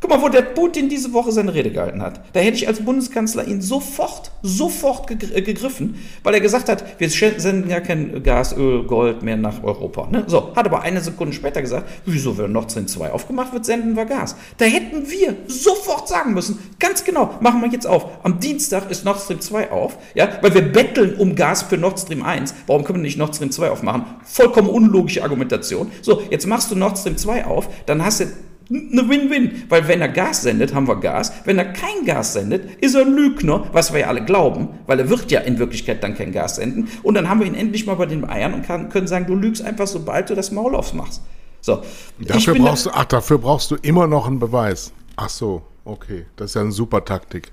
Guck 0.00 0.10
mal, 0.10 0.22
wo 0.22 0.28
der 0.28 0.42
Putin 0.42 0.88
diese 0.88 1.12
Woche 1.12 1.32
seine 1.32 1.54
Rede 1.54 1.72
gehalten 1.72 2.02
hat. 2.02 2.20
Da 2.32 2.38
hätte 2.38 2.56
ich 2.56 2.68
als 2.68 2.84
Bundeskanzler 2.84 3.48
ihn 3.48 3.60
sofort, 3.60 4.30
sofort 4.42 5.10
äh, 5.10 5.42
gegriffen, 5.42 5.96
weil 6.22 6.34
er 6.34 6.40
gesagt 6.40 6.68
hat, 6.68 7.00
wir 7.00 7.10
senden 7.10 7.68
ja 7.68 7.80
kein 7.80 8.22
Gas, 8.22 8.56
Öl, 8.56 8.84
Gold 8.84 9.22
mehr 9.22 9.36
nach 9.36 9.64
Europa. 9.64 10.08
Ne? 10.08 10.22
So, 10.28 10.54
hat 10.54 10.66
aber 10.66 10.82
eine 10.82 11.00
Sekunde 11.00 11.32
später 11.32 11.60
gesagt, 11.60 11.88
wieso, 12.06 12.38
wenn 12.38 12.52
Nord 12.52 12.70
Stream 12.70 12.86
2 12.86 13.10
aufgemacht 13.10 13.52
wird, 13.52 13.64
senden 13.64 13.96
wir 13.96 14.04
Gas. 14.04 14.36
Da 14.56 14.66
hätten 14.66 15.10
wir 15.10 15.34
sofort 15.48 16.08
sagen 16.08 16.32
müssen, 16.32 16.60
ganz 16.78 17.02
genau, 17.02 17.34
machen 17.40 17.60
wir 17.60 17.68
jetzt 17.68 17.86
auf. 17.86 18.06
Am 18.22 18.38
Dienstag 18.38 18.90
ist 18.92 19.04
Nord 19.04 19.20
Stream 19.20 19.40
2 19.40 19.72
auf, 19.72 19.98
ja, 20.14 20.28
weil 20.42 20.54
wir 20.54 20.62
betteln 20.62 21.16
um 21.16 21.34
Gas 21.34 21.62
für 21.62 21.76
Nord 21.76 21.98
Stream 21.98 22.22
1. 22.22 22.54
Warum 22.68 22.84
können 22.84 22.98
wir 22.98 23.02
nicht 23.02 23.18
Nord 23.18 23.34
Stream 23.34 23.50
2 23.50 23.70
aufmachen? 23.70 24.04
Vollkommen 24.22 24.68
unlogische 24.68 25.24
Argumentation. 25.24 25.90
So, 26.02 26.22
jetzt 26.30 26.46
machst 26.46 26.70
du 26.70 26.76
Nord 26.76 26.98
Stream 26.98 27.16
2 27.16 27.46
auf, 27.46 27.68
dann 27.86 28.04
hast 28.04 28.20
du 28.20 28.26
eine 28.70 29.08
Win-Win, 29.08 29.64
weil 29.68 29.88
wenn 29.88 30.00
er 30.00 30.08
Gas 30.08 30.42
sendet, 30.42 30.74
haben 30.74 30.88
wir 30.88 30.96
Gas. 30.96 31.32
Wenn 31.44 31.58
er 31.58 31.72
kein 31.72 32.04
Gas 32.04 32.34
sendet, 32.34 32.82
ist 32.82 32.94
er 32.94 33.02
ein 33.02 33.14
Lügner, 33.14 33.66
was 33.72 33.92
wir 33.92 34.00
ja 34.00 34.06
alle 34.08 34.24
glauben, 34.24 34.68
weil 34.86 35.00
er 35.00 35.08
wird 35.08 35.30
ja 35.30 35.40
in 35.40 35.58
Wirklichkeit 35.58 36.02
dann 36.02 36.14
kein 36.14 36.32
Gas 36.32 36.56
senden. 36.56 36.88
Und 37.02 37.14
dann 37.14 37.28
haben 37.28 37.40
wir 37.40 37.46
ihn 37.46 37.54
endlich 37.54 37.86
mal 37.86 37.94
bei 37.94 38.06
den 38.06 38.28
Eiern 38.28 38.54
und 38.54 38.66
kann, 38.66 38.90
können 38.90 39.06
sagen, 39.06 39.26
du 39.26 39.34
lügst 39.34 39.64
einfach, 39.64 39.86
sobald 39.86 40.28
du 40.28 40.34
das 40.34 40.50
Maul 40.50 40.74
aufmachst. 40.74 41.22
So. 41.60 41.82
Dafür 42.18 42.54
brauchst 42.54 42.86
du, 42.86 42.90
ach, 42.92 43.06
dafür 43.06 43.38
brauchst 43.38 43.70
du 43.70 43.76
immer 43.76 44.06
noch 44.06 44.26
einen 44.26 44.38
Beweis. 44.38 44.92
Ach 45.16 45.28
so, 45.30 45.62
okay, 45.84 46.26
das 46.36 46.50
ist 46.50 46.54
ja 46.54 46.60
eine 46.60 46.72
super 46.72 47.04
Taktik. 47.04 47.50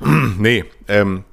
nee, 0.38 0.64
ähm, 0.88 1.24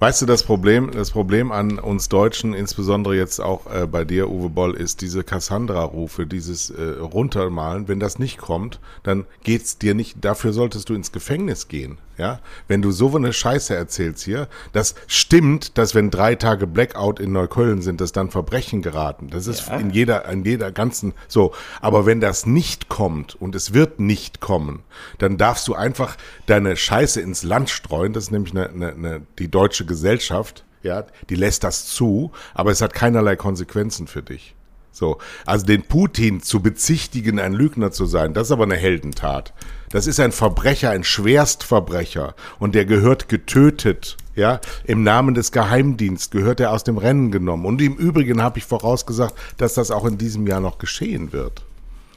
Weißt 0.00 0.22
du, 0.22 0.24
das 0.24 0.44
Problem, 0.44 0.92
das 0.92 1.10
Problem 1.10 1.52
an 1.52 1.78
uns 1.78 2.08
Deutschen, 2.08 2.54
insbesondere 2.54 3.14
jetzt 3.16 3.38
auch 3.38 3.70
äh, 3.70 3.86
bei 3.86 4.06
dir, 4.06 4.30
Uwe 4.30 4.48
Boll, 4.48 4.74
ist 4.74 5.02
diese 5.02 5.22
Cassandra-Rufe, 5.22 6.26
dieses 6.26 6.70
äh, 6.70 6.82
Runtermalen. 6.98 7.86
Wenn 7.86 8.00
das 8.00 8.18
nicht 8.18 8.38
kommt, 8.38 8.80
dann 9.02 9.26
geht's 9.44 9.76
dir 9.76 9.94
nicht, 9.94 10.24
dafür 10.24 10.54
solltest 10.54 10.88
du 10.88 10.94
ins 10.94 11.12
Gefängnis 11.12 11.68
gehen. 11.68 11.98
Ja, 12.20 12.40
wenn 12.68 12.82
du 12.82 12.90
so 12.90 13.16
eine 13.16 13.32
Scheiße 13.32 13.74
erzählst 13.74 14.24
hier, 14.24 14.46
das 14.74 14.94
stimmt, 15.06 15.78
dass 15.78 15.94
wenn 15.94 16.10
drei 16.10 16.34
Tage 16.34 16.66
Blackout 16.66 17.18
in 17.18 17.32
Neukölln 17.32 17.80
sind, 17.80 18.02
dass 18.02 18.12
dann 18.12 18.28
Verbrechen 18.28 18.82
geraten. 18.82 19.30
Das 19.30 19.46
ist 19.46 19.68
ja. 19.68 19.78
in 19.78 19.88
jeder, 19.88 20.28
in 20.28 20.44
jeder 20.44 20.70
ganzen, 20.70 21.14
so. 21.28 21.54
Aber 21.80 22.04
wenn 22.04 22.20
das 22.20 22.44
nicht 22.44 22.90
kommt 22.90 23.40
und 23.40 23.54
es 23.54 23.72
wird 23.72 24.00
nicht 24.00 24.40
kommen, 24.40 24.82
dann 25.16 25.38
darfst 25.38 25.66
du 25.66 25.74
einfach 25.74 26.18
deine 26.44 26.76
Scheiße 26.76 27.22
ins 27.22 27.42
Land 27.42 27.70
streuen. 27.70 28.12
Das 28.12 28.24
ist 28.24 28.32
nämlich 28.32 28.52
eine, 28.52 28.68
eine, 28.68 28.88
eine 28.92 29.22
die 29.38 29.50
deutsche 29.50 29.86
Gesellschaft, 29.86 30.66
ja, 30.82 31.06
die 31.30 31.36
lässt 31.36 31.64
das 31.64 31.86
zu, 31.86 32.32
aber 32.52 32.70
es 32.70 32.82
hat 32.82 32.92
keinerlei 32.92 33.34
Konsequenzen 33.34 34.06
für 34.08 34.22
dich. 34.22 34.54
So, 34.92 35.18
also 35.46 35.66
den 35.66 35.82
Putin 35.82 36.42
zu 36.42 36.60
bezichtigen, 36.60 37.38
ein 37.38 37.52
Lügner 37.52 37.90
zu 37.92 38.06
sein, 38.06 38.34
das 38.34 38.48
ist 38.48 38.52
aber 38.52 38.64
eine 38.64 38.76
Heldentat. 38.76 39.52
Das 39.90 40.06
ist 40.06 40.20
ein 40.20 40.32
Verbrecher, 40.32 40.90
ein 40.90 41.04
Schwerstverbrecher 41.04 42.34
und 42.58 42.74
der 42.74 42.84
gehört 42.84 43.28
getötet. 43.28 44.16
Ja, 44.36 44.60
im 44.84 45.02
Namen 45.02 45.34
des 45.34 45.52
Geheimdienstes 45.52 46.30
gehört 46.30 46.60
er 46.60 46.70
aus 46.70 46.84
dem 46.84 46.98
Rennen 46.98 47.32
genommen. 47.32 47.66
Und 47.66 47.82
im 47.82 47.96
Übrigen 47.96 48.40
habe 48.40 48.58
ich 48.58 48.64
vorausgesagt, 48.64 49.34
dass 49.58 49.74
das 49.74 49.90
auch 49.90 50.04
in 50.04 50.18
diesem 50.18 50.46
Jahr 50.46 50.60
noch 50.60 50.78
geschehen 50.78 51.32
wird. 51.32 51.62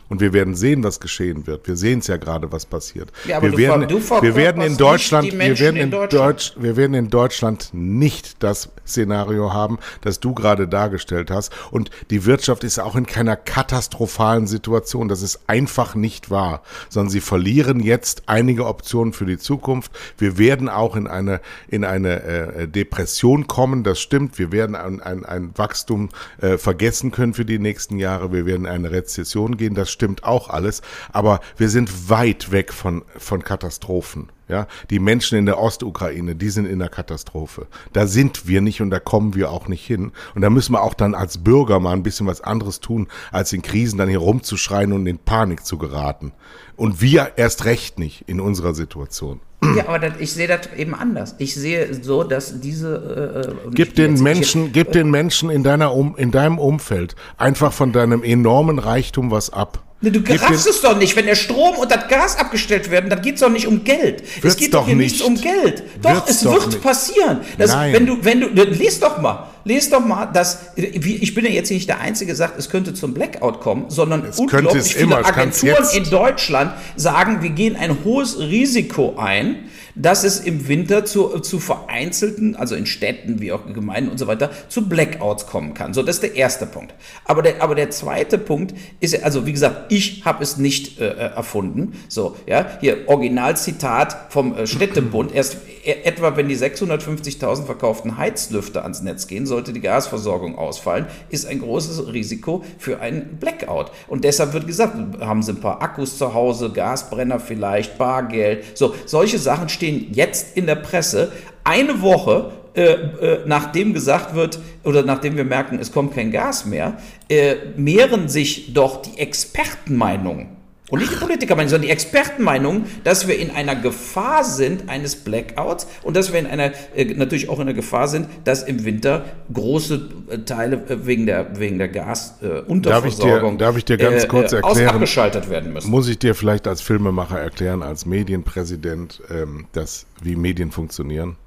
Und 0.10 0.22
wir 0.22 0.34
werden 0.34 0.56
sehen, 0.56 0.84
was 0.84 1.00
geschehen 1.00 1.48
wird. 1.48 1.68
Wir 1.68 1.76
sehen 1.76 2.00
es 2.00 2.08
ja 2.08 2.18
gerade, 2.18 2.52
was 2.52 2.66
passiert. 2.66 3.12
Ja, 3.26 3.42
wir, 3.42 3.58
werden, 3.58 3.89
wir 3.89 4.36
werden 4.36 4.62
in 4.62 4.78
Deutschland, 4.78 5.32
wir 5.32 5.60
werden 5.60 5.76
in, 5.76 5.84
in 5.84 5.92
Deutschland. 5.92 6.13
Deutsch, 6.13 6.54
wir 6.58 6.78
werden 6.78 6.94
in 6.94 7.10
Deutschland 7.10 7.70
nicht 7.74 8.44
das 8.44 8.70
Szenario 8.86 9.54
haben, 9.54 9.80
das 10.02 10.20
du 10.20 10.34
gerade 10.34 10.68
dargestellt 10.68 11.32
hast. 11.32 11.52
Und 11.72 11.89
die 12.10 12.26
Wirtschaft 12.26 12.63
ist 12.63 12.80
auch 12.80 12.96
in 12.96 13.06
keiner 13.06 13.36
katastrophalen 13.36 14.48
Situation. 14.48 15.08
Das 15.08 15.22
ist 15.22 15.42
einfach 15.48 15.96
nicht 15.96 16.30
wahr, 16.30 16.62
sondern 16.89 17.10
sie 17.10 17.22
verlieren 17.22 17.80
jetzt 17.80 18.24
einige 18.28 18.66
Optionen 18.66 19.13
für 19.13 19.26
die 19.26 19.38
Zukunft. 19.38 19.92
Wir 20.18 20.38
werden 20.38 20.70
auch 20.70 20.96
in 20.96 21.08
eine, 21.08 21.42
in 21.68 21.86
eine 21.86 22.24
äh, 22.24 22.68
Depression 22.68 23.48
kommen. 23.48 23.84
Das 23.84 24.00
stimmt. 24.00 24.38
Wir 24.38 24.52
werden 24.52 24.76
ein, 24.76 25.02
ein, 25.02 25.26
ein 25.26 25.52
Wachstum 25.56 26.10
äh, 26.42 26.58
vergessen 26.58 27.12
können 27.12 27.34
für 27.34 27.46
die 27.46 27.60
nächsten 27.60 27.98
Jahre. 27.98 28.32
Wir 28.34 28.46
werden 28.46 28.66
in 28.66 28.72
eine 28.72 28.92
Rezession 28.92 29.58
gehen. 29.58 29.76
Das 29.76 29.92
stimmt 29.93 30.23
auch 30.23 30.49
alles. 30.49 30.82
Aber 31.12 31.39
wir 31.56 31.69
sind 31.69 32.10
weit 32.10 32.51
weg 32.51 32.73
von, 32.73 33.03
von 33.17 33.43
Katastrophen. 33.43 34.29
Ja, 34.49 34.67
die 34.89 34.99
Menschen 34.99 35.38
in 35.38 35.45
der 35.45 35.58
Ostukraine, 35.58 36.36
die 36.36 36.49
sind 36.49 36.65
in 36.65 36.79
der 36.79 36.89
Katastrophe. 36.89 37.67
Da 37.93 38.08
sind 38.08 38.45
wir 38.45 38.60
nicht 38.60 38.82
und 38.82 38.89
da 38.89 38.99
kommen 38.99 39.36
wir 39.36 39.49
auch 39.49 39.69
nicht 39.69 39.86
hin. 39.86 40.12
Und 40.36 40.41
da 40.41 40.49
müssen 40.49 40.73
wir 40.73 40.84
auch 40.84 40.93
dann 40.93 41.15
als 41.15 41.38
Bürger 41.38 41.79
mal 41.79 41.93
ein 41.93 42.03
bisschen 42.03 42.27
was 42.27 42.41
anderes 42.41 42.82
tun, 42.82 43.08
als 43.32 43.53
in 43.53 43.62
Krisen 43.62 43.97
dann 43.97 44.10
hier 44.10 44.19
rumzuschreien 44.19 44.91
und 44.91 45.08
in 45.08 45.17
Panik 45.17 45.65
zu 45.65 45.77
geraten. 45.77 46.34
Und 46.75 46.99
wir 46.99 47.34
erst 47.38 47.63
recht 47.63 47.99
nicht 47.99 48.25
in 48.27 48.41
unserer 48.41 48.73
Situation. 48.73 49.39
Ja, 49.76 49.88
aber 49.88 49.99
das, 49.99 50.13
ich 50.19 50.34
sehe 50.34 50.47
das 50.47 50.69
eben 50.78 50.93
anders. 50.95 51.36
Ich 51.38 51.56
sehe 51.56 51.93
so, 52.02 52.23
dass 52.23 52.60
diese. 52.60 53.56
Äh, 53.65 53.71
gib 53.73 53.95
den 53.95 54.21
Menschen, 54.21 54.71
gib 54.71 54.91
den 54.91 55.10
Menschen 55.10 55.49
in 55.49 55.63
deiner 55.63 55.93
um, 55.93 56.15
in 56.17 56.32
deinem 56.32 56.60
Umfeld 56.60 57.15
einfach 57.38 57.73
von 57.73 57.91
deinem 57.91 58.23
enormen 58.23 58.80
Reichtum 58.80 59.32
was 59.32 59.52
ab. 59.52 59.84
Ne, 60.04 60.12
du 60.12 60.20
raffst 60.20 60.68
es 60.68 60.82
doch 60.82 60.98
nicht. 60.98 61.16
Wenn 61.16 61.28
der 61.28 61.36
Strom 61.36 61.78
und 61.78 61.89
das 61.89 62.10
Gas 62.10 62.38
abgestellt 62.38 62.92
werden, 62.92 63.10
dann 63.10 63.22
geht 63.22 63.36
es 63.36 63.39
doch 63.39 63.50
nicht 63.50 63.68
um 63.68 63.86
Geld. 63.86 64.22
Wird's 64.42 64.56
es 64.56 64.58
geht 64.58 64.74
doch 64.74 64.86
hier 64.86 64.98
nicht 64.98 65.22
um 65.22 65.36
Geld. 65.39 65.82
Doch, 66.02 66.16
Wird's 66.16 66.32
es 66.32 66.42
doch 66.42 66.56
wird 66.56 66.68
nicht. 66.68 66.82
passieren. 66.82 67.39
Das, 67.58 67.72
Nein. 67.72 67.94
Wenn 67.94 68.06
du, 68.06 68.18
wenn 68.22 68.42
du, 68.42 68.48
lest 68.63 69.02
doch 69.02 69.22
mal, 69.22 69.48
lest 69.63 69.94
doch 69.94 70.06
mal, 70.06 70.26
dass, 70.26 70.60
ich 70.76 71.34
bin 71.34 71.46
ja 71.46 71.52
jetzt 71.52 71.72
nicht 71.72 71.88
der 71.88 72.02
Einzige, 72.02 72.36
sagt, 72.36 72.60
es 72.60 72.70
könnte 72.70 72.94
zum 72.94 73.13
Blackout 73.13 73.62
kommen, 73.62 73.86
sondern 73.88 74.26
es 74.26 74.38
unglaublich 74.39 74.94
viele 74.94 75.04
immer, 75.04 75.26
Agenturen 75.26 75.86
in 75.94 76.10
Deutschland 76.10 76.74
sagen, 76.98 77.42
wir 77.42 77.52
gehen 77.52 77.78
ein 77.78 78.04
hohes 78.04 78.38
Risiko 78.39 79.16
ein 79.18 79.70
dass 79.95 80.23
es 80.23 80.39
im 80.39 80.67
Winter 80.67 81.06
zu, 81.06 81.39
zu 81.39 81.60
vereinzelten, 81.60 82.56
also 82.56 82.75
in 82.75 82.86
Städten 82.86 83.41
wie 83.41 83.51
auch 83.51 83.65
Gemeinden 83.73 84.10
und 84.10 84.17
so 84.17 84.27
weiter, 84.27 84.51
zu 84.69 84.88
Blackouts 84.88 85.47
kommen 85.47 85.73
kann. 85.73 85.93
So, 85.93 86.01
das 86.01 86.15
ist 86.15 86.23
der 86.23 86.36
erste 86.36 86.65
Punkt. 86.65 86.93
Aber 87.25 87.41
der, 87.41 87.62
aber 87.62 87.75
der 87.75 87.89
zweite 87.91 88.38
Punkt 88.38 88.73
ist, 88.99 89.23
also 89.23 89.45
wie 89.45 89.53
gesagt, 89.53 89.91
ich 89.91 90.25
habe 90.25 90.43
es 90.43 90.58
nicht 90.58 90.99
äh, 90.99 91.08
äh, 91.08 91.36
erfunden. 91.36 91.93
So, 92.08 92.36
ja, 92.47 92.65
hier 92.82 93.08
Originalzitat 93.08 94.32
vom 94.32 94.56
äh, 94.56 94.67
Städtebund. 94.67 95.34
Erst 95.34 95.58
etwa, 95.86 96.36
wenn 96.36 96.50
die 96.50 96.58
650.000 96.58 97.65
verkauften 97.65 98.17
Heizlüfter 98.17 98.84
ans 98.84 99.02
Netz 99.02 99.28
gehen, 99.28 99.46
sollte 99.46 99.74
die 99.74 99.82
Gasversorgung 99.82 100.58
ausfallen, 100.58 101.06
ist 101.30 101.46
ein 101.46 101.60
großes 101.60 102.12
Risiko 102.12 102.63
für 102.78 103.00
einen 103.00 103.38
Blackout. 103.39 103.91
Und 104.08 104.24
deshalb 104.24 104.54
wird 104.54 104.67
gesagt, 104.67 104.96
haben 105.22 105.43
Sie 105.43 105.52
ein 105.52 105.60
paar 105.60 105.82
Akkus 105.82 106.17
zu 106.17 106.34
Hause, 106.34 106.72
Gasbrenner 106.72 107.39
vielleicht, 107.39 107.98
Bargeld. 107.98 108.78
So, 108.78 108.96
solche 109.06 109.38
Sachen 109.38 109.69
stehen 109.69 109.84
stehen 109.84 110.13
jetzt 110.13 110.56
in 110.58 110.65
der 110.65 110.76
Presse, 110.76 111.32
eine 111.63 112.02
Woche 112.02 112.52
äh, 112.76 112.93
äh, 112.93 113.39
nachdem 113.46 113.93
gesagt 113.93 114.34
wird 114.34 114.60
oder 114.84 115.04
nachdem 115.04 115.38
wir 115.38 115.43
merken, 115.43 115.78
es 115.80 115.91
kommt 115.91 116.15
kein 116.15 116.32
Gas 116.32 116.65
mehr, 116.65 116.98
äh, 117.30 117.56
mehren 117.78 118.30
sich 118.30 118.74
doch 118.74 119.02
die 119.04 119.19
Expertenmeinungen 119.19 120.62
Und 120.89 121.00
nicht 121.00 121.13
die 121.13 121.17
Politikermeinung, 121.17 121.69
sondern 121.69 121.88
die 121.88 121.93
Expertenmeinung, 121.93 122.86
dass 123.06 123.28
wir 123.28 123.39
in 123.39 123.52
einer 123.52 123.76
Gefahr 123.76 124.43
sind 124.43 124.89
eines 124.89 125.15
Blackouts 125.15 125.88
und 126.04 126.15
dass 126.17 126.34
wir 126.34 126.39
in 126.39 126.46
einer, 126.46 126.72
äh, 126.93 127.06
natürlich 127.06 127.48
auch 127.48 127.60
in 127.60 127.67
der 127.67 127.74
Gefahr 127.74 128.10
sind, 128.10 128.28
dass 128.43 128.63
im 128.63 128.84
Winter 128.84 129.24
große 129.54 130.10
äh, 130.30 130.38
Teile 130.39 130.76
äh, 130.89 131.06
wegen 131.06 131.26
der, 131.26 131.58
wegen 131.58 131.78
der 131.78 131.88
Gasunterversorgung 131.88 133.58
darf, 133.58 133.69
darf 133.69 133.78
ich 133.78 133.86
dir 133.86 133.98
ganz 133.98 134.28
kurz 134.28 134.52
erklären, 134.52 134.96
abgeschaltet 134.96 135.50
werden 135.50 135.72
müssen. 135.72 135.89
Muss 135.89 136.10
ich 136.10 136.19
dir 136.19 136.36
vielleicht 136.36 136.67
als 136.67 136.82
Filmemacher 136.82 137.39
erklären, 137.39 137.82
als 137.82 138.06
Medienpräsident, 138.06 139.22
ähm, 139.32 139.67
dass, 139.72 140.06
wie 140.22 140.36
Medien 140.36 140.72
funktionieren? 140.72 141.38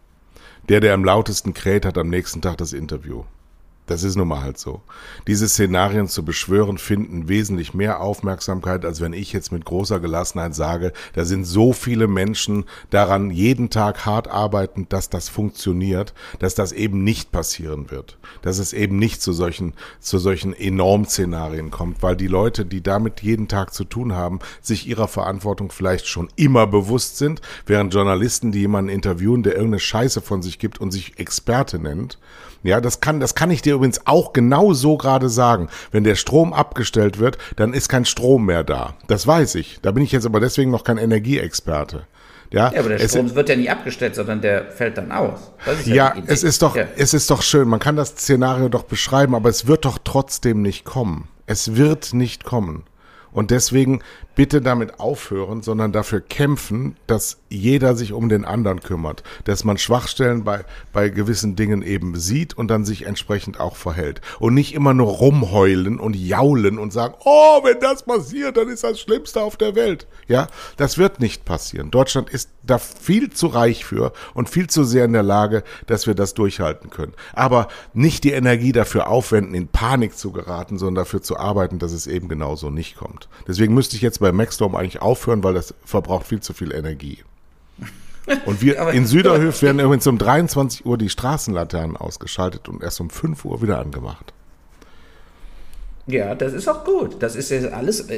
Der, 0.70 0.80
der 0.80 0.94
am 0.94 1.04
lautesten 1.04 1.52
kräht, 1.52 1.84
hat 1.84 1.98
am 1.98 2.08
nächsten 2.08 2.40
Tag 2.40 2.56
das 2.56 2.72
Interview. 2.72 3.24
Das 3.86 4.02
ist 4.02 4.16
nun 4.16 4.28
mal 4.28 4.42
halt 4.42 4.58
so. 4.58 4.82
Diese 5.26 5.48
Szenarien 5.48 6.08
zu 6.08 6.24
beschwören 6.24 6.76
finden 6.76 7.28
wesentlich 7.28 7.72
mehr 7.72 8.00
Aufmerksamkeit, 8.00 8.84
als 8.84 9.00
wenn 9.00 9.12
ich 9.12 9.32
jetzt 9.32 9.52
mit 9.52 9.64
großer 9.64 10.00
Gelassenheit 10.00 10.54
sage, 10.54 10.92
da 11.14 11.24
sind 11.24 11.44
so 11.44 11.72
viele 11.72 12.08
Menschen 12.08 12.64
daran 12.90 13.30
jeden 13.30 13.70
Tag 13.70 14.04
hart 14.04 14.28
arbeitend, 14.28 14.92
dass 14.92 15.08
das 15.08 15.28
funktioniert, 15.28 16.14
dass 16.40 16.54
das 16.54 16.72
eben 16.72 17.04
nicht 17.04 17.30
passieren 17.30 17.90
wird. 17.90 18.18
Dass 18.42 18.58
es 18.58 18.72
eben 18.72 18.98
nicht 18.98 19.22
zu 19.22 19.32
solchen, 19.32 19.74
zu 20.00 20.18
solchen 20.18 20.52
Enorm-Szenarien 20.52 21.70
kommt, 21.70 22.02
weil 22.02 22.16
die 22.16 22.26
Leute, 22.26 22.66
die 22.66 22.82
damit 22.82 23.22
jeden 23.22 23.46
Tag 23.46 23.72
zu 23.72 23.84
tun 23.84 24.14
haben, 24.14 24.40
sich 24.60 24.88
ihrer 24.88 25.08
Verantwortung 25.08 25.70
vielleicht 25.70 26.08
schon 26.08 26.28
immer 26.34 26.66
bewusst 26.66 27.18
sind, 27.18 27.40
während 27.66 27.94
Journalisten, 27.94 28.50
die 28.50 28.60
jemanden 28.60 28.90
interviewen, 28.90 29.44
der 29.44 29.54
irgendeine 29.54 29.80
Scheiße 29.80 30.20
von 30.20 30.42
sich 30.42 30.58
gibt 30.58 30.80
und 30.80 30.90
sich 30.90 31.18
Experte 31.18 31.78
nennt, 31.78 32.18
ja, 32.66 32.80
das 32.80 33.00
kann, 33.00 33.20
das 33.20 33.34
kann 33.34 33.50
ich 33.50 33.62
dir 33.62 33.74
übrigens 33.74 34.06
auch 34.06 34.32
genau 34.32 34.72
so 34.72 34.96
gerade 34.96 35.28
sagen. 35.28 35.68
Wenn 35.92 36.04
der 36.04 36.14
Strom 36.14 36.52
abgestellt 36.52 37.18
wird, 37.18 37.38
dann 37.56 37.72
ist 37.72 37.88
kein 37.88 38.04
Strom 38.04 38.46
mehr 38.46 38.64
da. 38.64 38.94
Das 39.06 39.26
weiß 39.26 39.54
ich. 39.56 39.80
Da 39.82 39.92
bin 39.92 40.02
ich 40.02 40.12
jetzt 40.12 40.26
aber 40.26 40.40
deswegen 40.40 40.70
noch 40.70 40.84
kein 40.84 40.98
Energieexperte. 40.98 42.06
Ja, 42.50 42.72
ja, 42.72 42.80
aber 42.80 42.90
der 42.90 43.08
Strom 43.08 43.34
wird 43.34 43.48
ja 43.48 43.56
nicht 43.56 43.70
abgestellt, 43.70 44.14
sondern 44.14 44.40
der 44.40 44.70
fällt 44.70 44.98
dann 44.98 45.10
aus. 45.10 45.52
ja, 45.84 45.94
ja 45.94 46.14
es 46.26 46.42
ist 46.42 46.62
doch, 46.62 46.76
ja. 46.76 46.84
es 46.96 47.12
ist 47.12 47.30
doch 47.30 47.42
schön. 47.42 47.68
Man 47.68 47.80
kann 47.80 47.96
das 47.96 48.10
Szenario 48.10 48.68
doch 48.68 48.84
beschreiben, 48.84 49.34
aber 49.34 49.48
es 49.48 49.66
wird 49.66 49.84
doch 49.84 49.98
trotzdem 50.02 50.62
nicht 50.62 50.84
kommen. 50.84 51.28
Es 51.46 51.76
wird 51.76 52.14
nicht 52.14 52.44
kommen. 52.44 52.84
Und 53.36 53.50
deswegen 53.50 54.00
bitte 54.34 54.62
damit 54.62 54.98
aufhören, 54.98 55.60
sondern 55.60 55.92
dafür 55.92 56.22
kämpfen, 56.22 56.96
dass 57.06 57.36
jeder 57.50 57.94
sich 57.94 58.14
um 58.14 58.30
den 58.30 58.46
anderen 58.46 58.80
kümmert, 58.80 59.22
dass 59.44 59.62
man 59.62 59.76
Schwachstellen 59.76 60.42
bei, 60.42 60.64
bei 60.94 61.10
gewissen 61.10 61.54
Dingen 61.54 61.82
eben 61.82 62.16
sieht 62.16 62.56
und 62.56 62.68
dann 62.68 62.86
sich 62.86 63.04
entsprechend 63.04 63.60
auch 63.60 63.76
verhält. 63.76 64.22
Und 64.38 64.54
nicht 64.54 64.74
immer 64.74 64.94
nur 64.94 65.08
rumheulen 65.08 66.00
und 66.00 66.16
jaulen 66.16 66.78
und 66.78 66.94
sagen, 66.94 67.14
oh, 67.26 67.62
wenn 67.62 67.78
das 67.78 68.04
passiert, 68.04 68.56
dann 68.56 68.70
ist 68.70 68.84
das 68.84 68.98
Schlimmste 68.98 69.42
auf 69.42 69.58
der 69.58 69.74
Welt. 69.74 70.06
Ja, 70.28 70.48
das 70.78 70.96
wird 70.96 71.20
nicht 71.20 71.44
passieren. 71.44 71.90
Deutschland 71.90 72.30
ist 72.30 72.48
da 72.62 72.78
viel 72.78 73.30
zu 73.30 73.48
reich 73.48 73.84
für 73.84 74.14
und 74.32 74.48
viel 74.48 74.68
zu 74.68 74.82
sehr 74.82 75.04
in 75.04 75.12
der 75.12 75.22
Lage, 75.22 75.62
dass 75.86 76.06
wir 76.06 76.14
das 76.14 76.32
durchhalten 76.32 76.88
können. 76.88 77.12
Aber 77.34 77.68
nicht 77.92 78.24
die 78.24 78.32
Energie 78.32 78.72
dafür 78.72 79.08
aufwenden, 79.08 79.54
in 79.54 79.68
Panik 79.68 80.16
zu 80.16 80.32
geraten, 80.32 80.78
sondern 80.78 81.04
dafür 81.04 81.20
zu 81.20 81.36
arbeiten, 81.36 81.78
dass 81.78 81.92
es 81.92 82.06
eben 82.06 82.28
genauso 82.28 82.70
nicht 82.70 82.96
kommt. 82.96 83.25
Deswegen 83.46 83.74
müsste 83.74 83.96
ich 83.96 84.02
jetzt 84.02 84.20
bei 84.20 84.32
Maxstorm 84.32 84.74
eigentlich 84.74 85.02
aufhören, 85.02 85.42
weil 85.42 85.54
das 85.54 85.74
verbraucht 85.84 86.26
viel 86.26 86.40
zu 86.40 86.52
viel 86.52 86.72
Energie. 86.72 87.18
Und 88.44 88.62
wir 88.62 88.80
aber, 88.80 88.92
in 88.92 89.06
Süderhöf 89.06 89.62
werden 89.62 89.80
übrigens 89.80 90.06
um 90.06 90.18
23 90.18 90.84
Uhr 90.86 90.98
die 90.98 91.08
Straßenlaternen 91.08 91.96
ausgeschaltet 91.96 92.68
und 92.68 92.82
erst 92.82 93.00
um 93.00 93.10
5 93.10 93.44
Uhr 93.44 93.62
wieder 93.62 93.78
angemacht. 93.78 94.32
Ja, 96.08 96.36
das 96.36 96.52
ist 96.52 96.68
auch 96.68 96.84
gut. 96.84 97.16
Das 97.20 97.34
ist 97.34 97.50
ja 97.50 97.68
alles. 97.70 98.08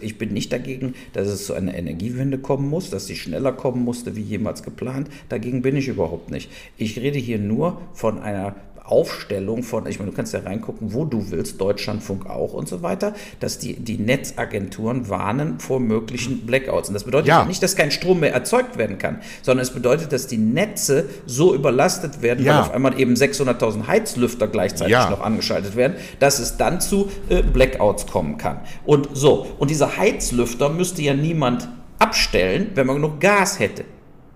Ich 0.00 0.18
bin 0.18 0.34
nicht 0.34 0.52
dagegen, 0.52 0.94
dass 1.14 1.28
es 1.28 1.46
zu 1.46 1.54
einer 1.54 1.74
Energiewende 1.74 2.36
kommen 2.36 2.68
muss, 2.68 2.90
dass 2.90 3.06
sie 3.06 3.16
schneller 3.16 3.52
kommen 3.52 3.84
musste 3.84 4.16
wie 4.16 4.20
jemals 4.20 4.62
geplant. 4.62 5.08
Dagegen 5.30 5.62
bin 5.62 5.74
ich 5.74 5.88
überhaupt 5.88 6.30
nicht. 6.30 6.50
Ich 6.76 6.98
rede 6.98 7.18
hier 7.18 7.38
nur 7.38 7.80
von 7.94 8.18
einer 8.18 8.54
Aufstellung 8.88 9.62
von, 9.62 9.86
ich 9.86 9.98
meine, 9.98 10.10
du 10.10 10.16
kannst 10.16 10.32
ja 10.32 10.40
reingucken, 10.40 10.94
wo 10.94 11.04
du 11.04 11.30
willst, 11.30 11.60
Deutschlandfunk 11.60 12.26
auch 12.26 12.54
und 12.54 12.68
so 12.68 12.82
weiter, 12.82 13.14
dass 13.38 13.58
die, 13.58 13.74
die 13.74 13.98
Netzagenturen 13.98 15.08
warnen 15.08 15.60
vor 15.60 15.78
möglichen 15.78 16.46
Blackouts. 16.46 16.88
Und 16.88 16.94
das 16.94 17.04
bedeutet 17.04 17.28
ja. 17.28 17.44
nicht, 17.44 17.62
dass 17.62 17.76
kein 17.76 17.90
Strom 17.90 18.20
mehr 18.20 18.32
erzeugt 18.32 18.78
werden 18.78 18.98
kann, 18.98 19.20
sondern 19.42 19.62
es 19.62 19.70
bedeutet, 19.70 20.12
dass 20.12 20.26
die 20.26 20.38
Netze 20.38 21.04
so 21.26 21.54
überlastet 21.54 22.22
werden, 22.22 22.44
ja. 22.44 22.54
weil 22.54 22.60
auf 22.62 22.74
einmal 22.74 22.98
eben 22.98 23.14
600.000 23.14 23.86
Heizlüfter 23.86 24.48
gleichzeitig 24.48 24.92
ja. 24.92 25.10
noch 25.10 25.20
angeschaltet 25.20 25.76
werden, 25.76 25.96
dass 26.18 26.38
es 26.38 26.56
dann 26.56 26.80
zu 26.80 27.10
äh, 27.28 27.42
Blackouts 27.42 28.06
kommen 28.06 28.38
kann. 28.38 28.60
Und 28.86 29.08
so, 29.12 29.46
und 29.58 29.70
diese 29.70 29.98
Heizlüfter 29.98 30.70
müsste 30.70 31.02
ja 31.02 31.14
niemand 31.14 31.68
abstellen, 31.98 32.70
wenn 32.74 32.86
man 32.86 32.96
genug 32.96 33.20
Gas 33.20 33.58
hätte. 33.58 33.84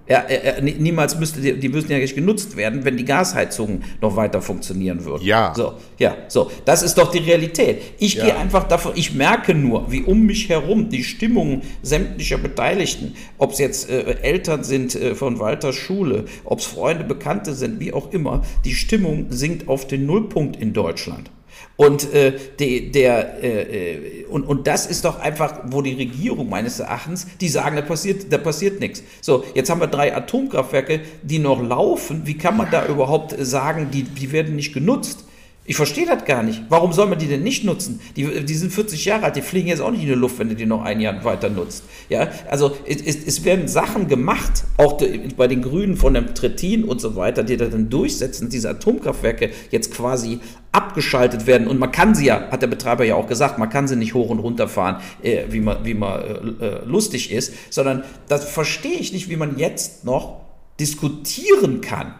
Ja, 0.08 0.20
äh, 0.20 0.58
äh 0.58 0.60
niemals 0.60 1.18
müsste 1.18 1.40
die, 1.40 1.58
die 1.58 1.68
müssen 1.68 1.90
ja 1.90 1.98
nicht 1.98 2.14
genutzt 2.14 2.56
werden, 2.56 2.84
wenn 2.84 2.96
die 2.96 3.04
Gasheizungen 3.04 3.84
noch 4.00 4.16
weiter 4.16 4.42
funktionieren 4.42 5.04
würden. 5.04 5.24
Ja. 5.24 5.52
So, 5.54 5.74
ja, 5.98 6.16
so. 6.28 6.50
Das 6.64 6.82
ist 6.82 6.98
doch 6.98 7.10
die 7.10 7.18
Realität. 7.18 7.80
Ich 7.98 8.14
ja. 8.14 8.24
gehe 8.24 8.36
einfach 8.36 8.64
davon, 8.64 8.92
ich 8.96 9.14
merke 9.14 9.54
nur, 9.54 9.90
wie 9.90 10.02
um 10.02 10.22
mich 10.22 10.48
herum 10.48 10.88
die 10.88 11.04
Stimmung 11.04 11.62
sämtlicher 11.82 12.38
Beteiligten, 12.38 13.14
ob 13.38 13.52
es 13.52 13.58
jetzt 13.58 13.88
äh, 13.90 14.16
Eltern 14.22 14.64
sind 14.64 14.94
äh, 14.94 15.14
von 15.14 15.38
Walters 15.38 15.76
Schule, 15.76 16.24
ob 16.44 16.58
es 16.58 16.66
Freunde, 16.66 17.04
Bekannte 17.04 17.54
sind, 17.54 17.80
wie 17.80 17.92
auch 17.92 18.12
immer, 18.12 18.42
die 18.64 18.74
Stimmung 18.74 19.26
sinkt 19.30 19.68
auf 19.68 19.86
den 19.86 20.06
Nullpunkt 20.06 20.56
in 20.56 20.72
Deutschland. 20.72 21.30
Und, 21.76 22.12
äh, 22.12 22.34
die, 22.58 22.92
der, 22.92 23.42
äh, 23.42 23.92
äh, 24.22 24.24
und, 24.26 24.44
und 24.44 24.66
das 24.66 24.86
ist 24.86 25.04
doch 25.04 25.18
einfach, 25.20 25.60
wo 25.66 25.82
die 25.82 25.94
Regierung 25.94 26.48
meines 26.48 26.80
Erachtens, 26.80 27.26
die 27.40 27.48
sagen, 27.48 27.76
da 27.76 27.82
passiert, 27.82 28.32
da 28.32 28.38
passiert 28.38 28.80
nichts. 28.80 29.02
So, 29.20 29.44
jetzt 29.54 29.70
haben 29.70 29.80
wir 29.80 29.86
drei 29.86 30.14
Atomkraftwerke, 30.14 31.00
die 31.22 31.38
noch 31.38 31.62
laufen. 31.62 32.22
Wie 32.26 32.36
kann 32.36 32.56
man 32.56 32.70
da 32.70 32.86
überhaupt 32.86 33.34
sagen, 33.38 33.88
die, 33.90 34.02
die 34.02 34.32
werden 34.32 34.56
nicht 34.56 34.72
genutzt? 34.74 35.24
Ich 35.64 35.76
verstehe 35.76 36.06
das 36.06 36.24
gar 36.24 36.42
nicht. 36.42 36.64
Warum 36.70 36.92
soll 36.92 37.06
man 37.06 37.20
die 37.20 37.28
denn 37.28 37.44
nicht 37.44 37.62
nutzen? 37.62 38.00
Die, 38.16 38.44
die 38.44 38.54
sind 38.54 38.72
40 38.72 39.04
Jahre 39.04 39.26
alt, 39.26 39.36
die 39.36 39.42
fliegen 39.42 39.68
jetzt 39.68 39.80
auch 39.80 39.92
nicht 39.92 40.02
in 40.02 40.08
die 40.08 40.14
Luft, 40.14 40.40
wenn 40.40 40.48
du 40.48 40.56
die 40.56 40.66
noch 40.66 40.82
ein 40.82 41.00
Jahr 41.00 41.24
weiter 41.24 41.50
nutzt. 41.50 41.84
Ja, 42.08 42.28
also 42.50 42.76
es, 42.84 43.00
es 43.00 43.44
werden 43.44 43.68
Sachen 43.68 44.08
gemacht, 44.08 44.64
auch 44.76 45.00
bei 45.36 45.46
den 45.46 45.62
Grünen 45.62 45.96
von 45.96 46.14
dem 46.14 46.34
Trittin 46.34 46.82
und 46.82 47.00
so 47.00 47.14
weiter, 47.14 47.44
die 47.44 47.56
da 47.56 47.66
dann 47.66 47.88
durchsetzen, 47.88 48.48
diese 48.48 48.70
Atomkraftwerke 48.70 49.50
jetzt 49.70 49.94
quasi 49.94 50.40
abgeschaltet 50.72 51.46
werden. 51.46 51.68
Und 51.68 51.78
man 51.78 51.92
kann 51.92 52.16
sie 52.16 52.26
ja, 52.26 52.50
hat 52.50 52.62
der 52.62 52.66
Betreiber 52.66 53.04
ja 53.04 53.14
auch 53.14 53.28
gesagt, 53.28 53.58
man 53.58 53.70
kann 53.70 53.86
sie 53.86 53.94
nicht 53.94 54.14
hoch 54.14 54.30
und 54.30 54.40
runter 54.40 54.66
fahren, 54.66 55.00
äh, 55.22 55.44
wie 55.50 55.60
man, 55.60 55.84
wie 55.84 55.94
man 55.94 56.58
äh, 56.60 56.64
äh 56.64 56.84
lustig 56.86 57.30
ist, 57.30 57.54
sondern 57.70 58.02
das 58.26 58.50
verstehe 58.50 58.98
ich 58.98 59.12
nicht, 59.12 59.28
wie 59.28 59.36
man 59.36 59.58
jetzt 59.58 60.04
noch 60.04 60.40
diskutieren 60.80 61.80
kann 61.82 62.14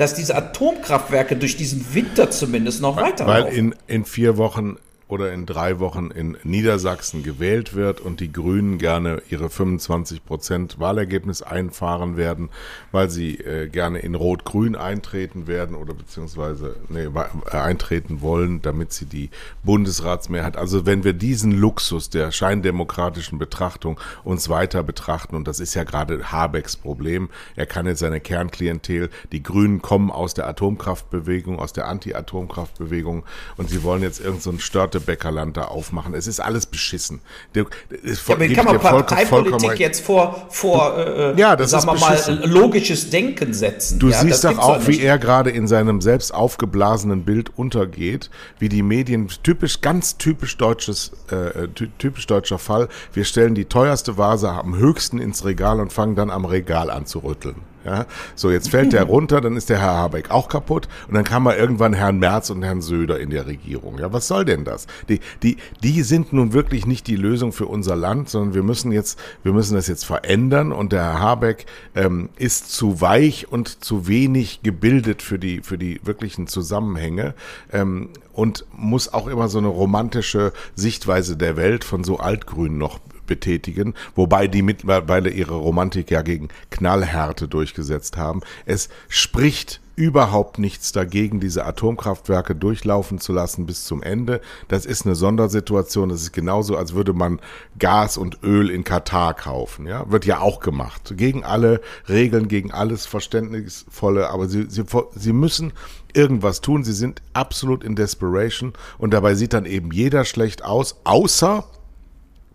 dass 0.00 0.14
diese 0.14 0.34
Atomkraftwerke 0.34 1.36
durch 1.36 1.58
diesen 1.58 1.94
Winter 1.94 2.30
zumindest 2.30 2.80
noch 2.80 2.96
weiterlaufen. 2.96 3.44
Weil 3.44 3.52
in, 3.52 3.74
in 3.86 4.06
vier 4.06 4.38
Wochen 4.38 4.78
oder 5.10 5.32
in 5.32 5.44
drei 5.44 5.80
Wochen 5.80 6.10
in 6.10 6.36
Niedersachsen 6.44 7.22
gewählt 7.22 7.74
wird 7.74 8.00
und 8.00 8.20
die 8.20 8.32
Grünen 8.32 8.78
gerne 8.78 9.22
ihre 9.28 9.50
25 9.50 10.24
Prozent 10.24 10.78
Wahlergebnis 10.78 11.42
einfahren 11.42 12.16
werden, 12.16 12.48
weil 12.92 13.10
sie 13.10 13.36
äh, 13.38 13.68
gerne 13.68 13.98
in 13.98 14.14
Rot-Grün 14.14 14.76
eintreten 14.76 15.46
werden 15.48 15.74
oder 15.74 15.94
beziehungsweise 15.94 16.76
nee, 16.88 17.06
äh, 17.06 17.56
eintreten 17.56 18.20
wollen, 18.20 18.62
damit 18.62 18.92
sie 18.92 19.06
die 19.06 19.30
Bundesratsmehrheit. 19.64 20.56
Also 20.56 20.86
wenn 20.86 21.02
wir 21.02 21.12
diesen 21.12 21.52
Luxus 21.52 22.10
der 22.10 22.30
scheindemokratischen 22.30 23.38
Betrachtung 23.38 23.98
uns 24.22 24.48
weiter 24.48 24.82
betrachten, 24.84 25.34
und 25.34 25.48
das 25.48 25.58
ist 25.58 25.74
ja 25.74 25.82
gerade 25.82 26.30
Habecks 26.30 26.76
Problem, 26.76 27.30
er 27.56 27.66
kann 27.66 27.86
jetzt 27.86 27.98
seine 27.98 28.20
Kernklientel, 28.20 29.10
die 29.32 29.42
Grünen 29.42 29.82
kommen 29.82 30.10
aus 30.12 30.34
der 30.34 30.46
Atomkraftbewegung, 30.46 31.58
aus 31.58 31.72
der 31.72 31.88
Anti-Atomkraftbewegung 31.88 33.24
und 33.56 33.68
sie 33.68 33.82
wollen 33.82 34.02
jetzt 34.02 34.20
irgendeinen 34.20 34.58
so 34.58 34.60
Störte 34.60 34.99
Bäckerland 35.00 35.56
da 35.56 35.64
aufmachen. 35.64 36.14
Es 36.14 36.26
ist 36.26 36.40
alles 36.40 36.66
beschissen. 36.66 37.20
Der, 37.54 37.66
ja, 37.90 38.14
aber 38.28 38.48
kann 38.48 38.64
man 38.64 38.78
Parteipolitik 38.78 39.78
jetzt 39.78 40.04
vor, 40.04 40.46
vor 40.50 40.96
äh, 40.98 41.38
ja, 41.38 41.56
das 41.56 41.70
sagen 41.70 41.94
ist 41.94 42.02
wir 42.02 42.36
mal, 42.36 42.44
logisches 42.46 43.10
Denken 43.10 43.52
setzen? 43.52 43.98
Du 43.98 44.08
ja, 44.08 44.20
siehst 44.20 44.44
doch 44.44 44.58
auch, 44.58 44.86
wie 44.86 45.00
er 45.00 45.18
gerade 45.18 45.50
in 45.50 45.66
seinem 45.66 46.00
selbst 46.00 46.32
aufgeblasenen 46.32 47.24
Bild 47.24 47.56
untergeht, 47.56 48.30
wie 48.58 48.68
die 48.68 48.82
Medien, 48.82 49.28
typisch, 49.42 49.80
ganz 49.80 50.16
typisch 50.18 50.56
deutsches, 50.56 51.12
äh, 51.30 51.68
typisch 51.98 52.26
deutscher 52.26 52.58
Fall, 52.58 52.88
wir 53.12 53.24
stellen 53.24 53.54
die 53.54 53.64
teuerste 53.64 54.18
Vase 54.18 54.50
am 54.50 54.76
höchsten 54.76 55.18
ins 55.18 55.44
Regal 55.44 55.80
und 55.80 55.92
fangen 55.92 56.14
dann 56.14 56.30
am 56.30 56.44
Regal 56.44 56.90
an 56.90 57.06
zu 57.06 57.20
rütteln. 57.20 57.69
Ja, 57.84 58.04
so 58.34 58.50
jetzt 58.50 58.68
fällt 58.68 58.92
der 58.92 59.04
runter, 59.04 59.40
dann 59.40 59.56
ist 59.56 59.70
der 59.70 59.80
Herr 59.80 59.94
Habeck 59.94 60.30
auch 60.30 60.48
kaputt 60.48 60.86
und 61.08 61.14
dann 61.14 61.24
kann 61.24 61.42
man 61.42 61.56
irgendwann 61.56 61.94
Herrn 61.94 62.18
Merz 62.18 62.50
und 62.50 62.62
Herrn 62.62 62.82
Söder 62.82 63.18
in 63.18 63.30
der 63.30 63.46
Regierung. 63.46 63.98
Ja, 63.98 64.12
was 64.12 64.28
soll 64.28 64.44
denn 64.44 64.64
das? 64.64 64.86
Die, 65.08 65.20
die, 65.42 65.56
die 65.82 66.02
sind 66.02 66.34
nun 66.34 66.52
wirklich 66.52 66.86
nicht 66.86 67.06
die 67.06 67.16
Lösung 67.16 67.52
für 67.52 67.64
unser 67.64 67.96
Land, 67.96 68.28
sondern 68.28 68.52
wir 68.52 68.62
müssen 68.62 68.92
jetzt, 68.92 69.18
wir 69.42 69.54
müssen 69.54 69.76
das 69.76 69.88
jetzt 69.88 70.04
verändern 70.04 70.72
und 70.72 70.92
der 70.92 71.04
Herr 71.04 71.20
Habeck 71.20 71.64
ähm, 71.94 72.28
ist 72.36 72.70
zu 72.70 73.00
weich 73.00 73.50
und 73.50 73.82
zu 73.82 74.06
wenig 74.06 74.62
gebildet 74.62 75.22
für 75.22 75.38
die, 75.38 75.62
für 75.62 75.78
die 75.78 76.00
wirklichen 76.04 76.48
Zusammenhänge 76.48 77.34
ähm, 77.72 78.10
und 78.34 78.66
muss 78.76 79.12
auch 79.12 79.26
immer 79.26 79.48
so 79.48 79.56
eine 79.56 79.68
romantische 79.68 80.52
Sichtweise 80.74 81.38
der 81.38 81.56
Welt 81.56 81.84
von 81.84 82.04
so 82.04 82.18
Altgrünen 82.18 82.76
noch 82.76 83.00
betätigen, 83.30 83.94
wobei 84.16 84.48
die 84.48 84.60
mittlerweile 84.60 85.30
ihre 85.30 85.54
Romantik 85.54 86.10
ja 86.10 86.20
gegen 86.20 86.48
Knallhärte 86.70 87.48
durchgesetzt 87.48 88.16
haben. 88.16 88.40
Es 88.66 88.88
spricht 89.08 89.80
überhaupt 90.00 90.58
nichts 90.58 90.92
dagegen, 90.92 91.40
diese 91.40 91.66
Atomkraftwerke 91.66 92.54
durchlaufen 92.54 93.18
zu 93.18 93.34
lassen 93.34 93.66
bis 93.66 93.84
zum 93.84 94.02
Ende. 94.02 94.40
Das 94.66 94.86
ist 94.86 95.04
eine 95.04 95.14
Sondersituation. 95.14 96.08
Das 96.08 96.22
ist 96.22 96.32
genauso, 96.32 96.76
als 96.76 96.94
würde 96.94 97.12
man 97.12 97.38
Gas 97.78 98.16
und 98.16 98.42
Öl 98.42 98.70
in 98.70 98.82
Katar 98.82 99.34
kaufen. 99.34 99.86
Ja, 99.86 100.10
wird 100.10 100.24
ja 100.24 100.40
auch 100.40 100.60
gemacht. 100.60 101.12
Gegen 101.16 101.44
alle 101.44 101.82
Regeln, 102.08 102.48
gegen 102.48 102.72
alles 102.72 103.04
Verständnisvolle. 103.04 104.30
Aber 104.30 104.48
sie, 104.48 104.66
sie, 104.70 104.84
sie 105.14 105.32
müssen 105.34 105.74
irgendwas 106.14 106.62
tun. 106.62 106.82
Sie 106.82 106.94
sind 106.94 107.20
absolut 107.34 107.84
in 107.84 107.94
Desperation. 107.94 108.72
Und 108.96 109.12
dabei 109.12 109.34
sieht 109.34 109.52
dann 109.52 109.66
eben 109.66 109.92
jeder 109.92 110.24
schlecht 110.24 110.64
aus, 110.64 110.96
außer 111.04 111.64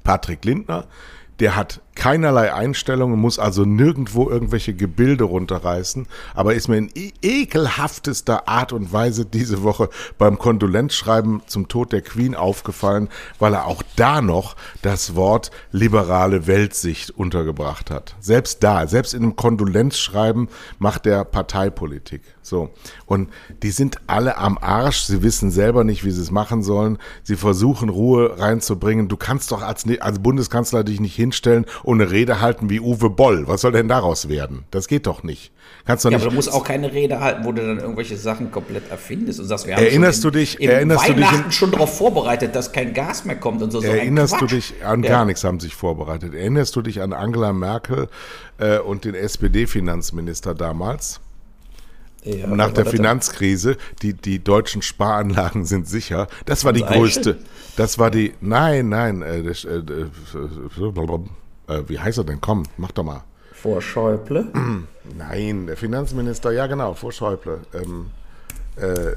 Patrick 0.06 0.45
Lindner, 0.45 0.86
der 1.39 1.58
hat 1.58 1.82
keinerlei 1.95 2.53
Einstellungen, 2.53 3.19
muss 3.19 3.39
also 3.39 3.65
nirgendwo 3.65 4.29
irgendwelche 4.29 4.73
Gebilde 4.73 5.23
runterreißen, 5.23 6.07
aber 6.33 6.53
ist 6.53 6.67
mir 6.67 6.77
in 6.77 6.91
e-, 6.93 7.11
ekelhaftester 7.21 8.47
Art 8.47 8.73
und 8.73 8.93
Weise 8.93 9.25
diese 9.25 9.63
Woche 9.63 9.89
beim 10.17 10.37
Kondolenzschreiben 10.37 11.41
zum 11.47 11.67
Tod 11.67 11.91
der 11.91 12.01
Queen 12.01 12.35
aufgefallen, 12.35 13.09
weil 13.39 13.53
er 13.53 13.65
auch 13.65 13.81
da 13.95 14.21
noch 14.21 14.55
das 14.81 15.15
Wort 15.15 15.51
liberale 15.71 16.47
Weltsicht 16.47 17.11
untergebracht 17.11 17.89
hat. 17.89 18.15
Selbst 18.19 18.63
da, 18.63 18.87
selbst 18.87 19.13
in 19.13 19.23
einem 19.23 19.35
Kondolenzschreiben 19.35 20.49
macht 20.79 21.07
er 21.07 21.23
Parteipolitik. 21.23 22.21
So. 22.41 22.69
Und 23.05 23.29
die 23.63 23.71
sind 23.71 23.97
alle 24.07 24.37
am 24.37 24.57
Arsch. 24.59 25.01
Sie 25.01 25.23
wissen 25.23 25.49
selber 25.49 25.83
nicht, 25.83 26.03
wie 26.05 26.11
sie 26.11 26.21
es 26.21 26.29
machen 26.29 26.61
sollen. 26.61 26.99
Sie 27.23 27.35
versuchen 27.35 27.89
Ruhe 27.89 28.39
reinzubringen. 28.39 29.07
Du 29.07 29.17
kannst 29.17 29.51
doch 29.51 29.63
als, 29.63 29.85
als 29.99 30.19
Bundeskanzler 30.19 30.83
dich 30.83 30.99
nicht 30.99 31.15
hinstellen 31.15 31.65
und 31.86 32.01
eine 32.01 32.09
Rede 32.09 32.41
halten 32.41 32.71
wie 32.71 32.79
Uwe 32.79 33.11
Boll. 33.11 33.47
Was 33.47 33.61
soll 33.61 33.71
denn 33.71 33.88
daraus 33.88 34.27
werden? 34.27 34.63
Das 34.71 34.88
geht 34.88 35.05
doch 35.05 35.21
nicht. 35.21 35.51
Kannst 35.86 36.03
doch 36.03 36.09
ja, 36.09 36.17
nicht. 36.17 36.25
aber 36.25 36.31
du 36.31 36.36
musst 36.36 36.51
auch 36.51 36.63
keine 36.63 36.91
Rede 36.91 37.19
halten, 37.19 37.45
wo 37.45 37.51
du 37.51 37.65
dann 37.65 37.77
irgendwelche 37.77 38.17
Sachen 38.17 38.49
komplett 38.49 38.89
erfindest 38.89 39.39
und 39.39 39.45
sagst, 39.45 39.67
wir 39.67 39.75
haben 39.75 39.83
erinnerst 39.83 40.23
du 40.23 40.31
dich, 40.31 40.59
im 40.59 40.71
erinnerst 40.71 41.07
Weihnachten 41.07 41.21
du 41.21 41.38
dich 41.38 41.45
in, 41.45 41.51
schon 41.51 41.69
darauf 41.69 41.95
vorbereitet, 41.95 42.55
dass 42.55 42.71
kein 42.71 42.95
Gas 42.95 43.23
mehr 43.25 43.36
kommt 43.36 43.61
und 43.61 43.69
so. 43.69 43.81
so 43.81 43.88
erinnerst 43.88 44.41
du 44.41 44.47
dich 44.47 44.73
an 44.83 45.03
ja. 45.03 45.09
gar 45.11 45.25
nichts 45.25 45.43
haben 45.43 45.59
sich 45.59 45.75
vorbereitet. 45.75 46.33
Erinnerst 46.33 46.75
du 46.75 46.81
dich 46.81 47.03
an 47.03 47.13
Angela 47.13 47.53
Merkel 47.53 48.09
äh, 48.57 48.79
und 48.79 49.05
den 49.05 49.13
SPD-Finanzminister 49.13 50.55
damals? 50.55 51.19
Ja, 52.23 52.47
Nach 52.47 52.71
der 52.71 52.88
Finanzkrise, 52.88 53.77
die, 54.01 54.13
die 54.13 54.43
deutschen 54.43 54.81
Sparanlagen 54.81 55.65
sind 55.65 55.88
sicher. 55.88 56.27
Das 56.47 56.65
war 56.65 56.73
die 56.73 56.81
größte. 56.81 57.38
Das 57.77 57.99
war 57.99 58.09
die, 58.09 58.33
nein, 58.41 58.89
nein, 58.89 59.21
äh, 59.21 59.43
das, 59.43 59.65
äh, 59.65 59.83
äh, 61.68 61.74
äh, 61.74 61.89
wie 61.89 61.99
heißt 61.99 62.18
er 62.18 62.24
denn? 62.24 62.41
Komm, 62.41 62.63
mach 62.78 62.91
doch 62.91 63.03
mal. 63.03 63.24
Vor 63.53 63.82
Schäuble? 63.82 64.47
Nein, 65.18 65.68
der 65.68 65.78
Finanzminister, 65.78 66.51
ja 66.51 66.68
genau, 66.68 66.93
vor 66.93 67.11
Schäuble. 67.11 67.61
Ähm, 67.74 68.11
äh, 68.76 69.16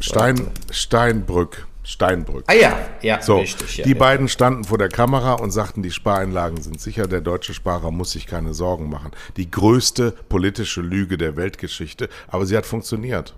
Stein, 0.00 0.50
Steinbrück. 0.70 1.66
Steinbrück. 1.82 2.44
Ah 2.48 2.54
ja, 2.54 2.76
ja, 3.00 3.22
so, 3.22 3.38
richtig. 3.38 3.76
Ja, 3.76 3.84
die 3.84 3.92
ja. 3.92 3.98
beiden 3.98 4.28
standen 4.28 4.64
vor 4.64 4.76
der 4.76 4.88
Kamera 4.88 5.34
und 5.34 5.52
sagten, 5.52 5.84
die 5.84 5.92
Spareinlagen 5.92 6.60
sind 6.60 6.80
sicher, 6.80 7.06
der 7.06 7.20
deutsche 7.20 7.54
Sparer 7.54 7.92
muss 7.92 8.10
sich 8.10 8.26
keine 8.26 8.54
Sorgen 8.54 8.90
machen. 8.90 9.12
Die 9.36 9.48
größte 9.48 10.10
politische 10.28 10.80
Lüge 10.80 11.16
der 11.16 11.36
Weltgeschichte, 11.36 12.08
aber 12.26 12.44
sie 12.44 12.56
hat 12.56 12.66
funktioniert. 12.66 13.34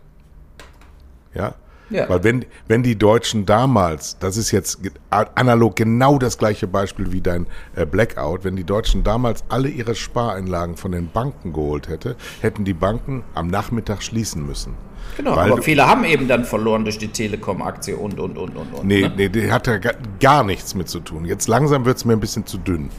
Ja. 1.34 1.55
Ja. 1.91 2.09
Weil 2.09 2.24
wenn, 2.24 2.45
wenn 2.66 2.82
die 2.82 2.97
Deutschen 2.97 3.47
damals, 3.47 4.18
das 4.18 4.36
ist 4.36 4.51
jetzt 4.51 4.80
analog 5.11 5.76
genau 5.76 6.18
das 6.18 6.39
gleiche 6.39 6.66
Beispiel 6.66 7.12
wie 7.12 7.20
dein 7.20 7.47
äh, 7.74 7.86
Blackout, 7.86 8.45
wenn 8.45 8.57
die 8.57 8.64
Deutschen 8.64 9.05
damals 9.05 9.45
alle 9.49 9.68
ihre 9.68 9.95
Spareinlagen 9.95 10.76
von 10.76 10.93
den 10.93 11.09
Banken 11.11 11.53
geholt 11.53 11.89
hätte, 11.89 12.16
hätten 12.41 12.64
die 12.64 12.74
Banken 12.74 13.24
am 13.34 13.49
Nachmittag 13.49 14.03
schließen 14.03 14.47
müssen. 14.47 14.74
Genau, 15.16 15.36
Weil 15.36 15.53
aber 15.53 15.62
viele 15.62 15.86
haben 15.86 16.05
eben 16.05 16.28
dann 16.28 16.45
verloren 16.45 16.84
durch 16.84 16.99
die 16.99 17.09
Telekom-Aktie 17.09 17.97
und, 17.97 18.20
und, 18.20 18.36
und, 18.36 18.57
und, 18.57 18.74
und. 18.74 18.84
Nee, 18.84 19.03
ne? 19.03 19.12
nee, 19.16 19.28
die 19.28 19.51
hat 19.51 19.66
ja 19.66 19.78
gar 20.20 20.45
nichts 20.45 20.74
mit 20.74 20.89
zu 20.89 21.01
tun. 21.01 21.24
Jetzt 21.24 21.49
langsam 21.49 21.84
wird 21.84 21.97
es 21.97 22.05
mir 22.05 22.12
ein 22.12 22.20
bisschen 22.20 22.47
zu 22.47 22.59
dünn. 22.59 22.91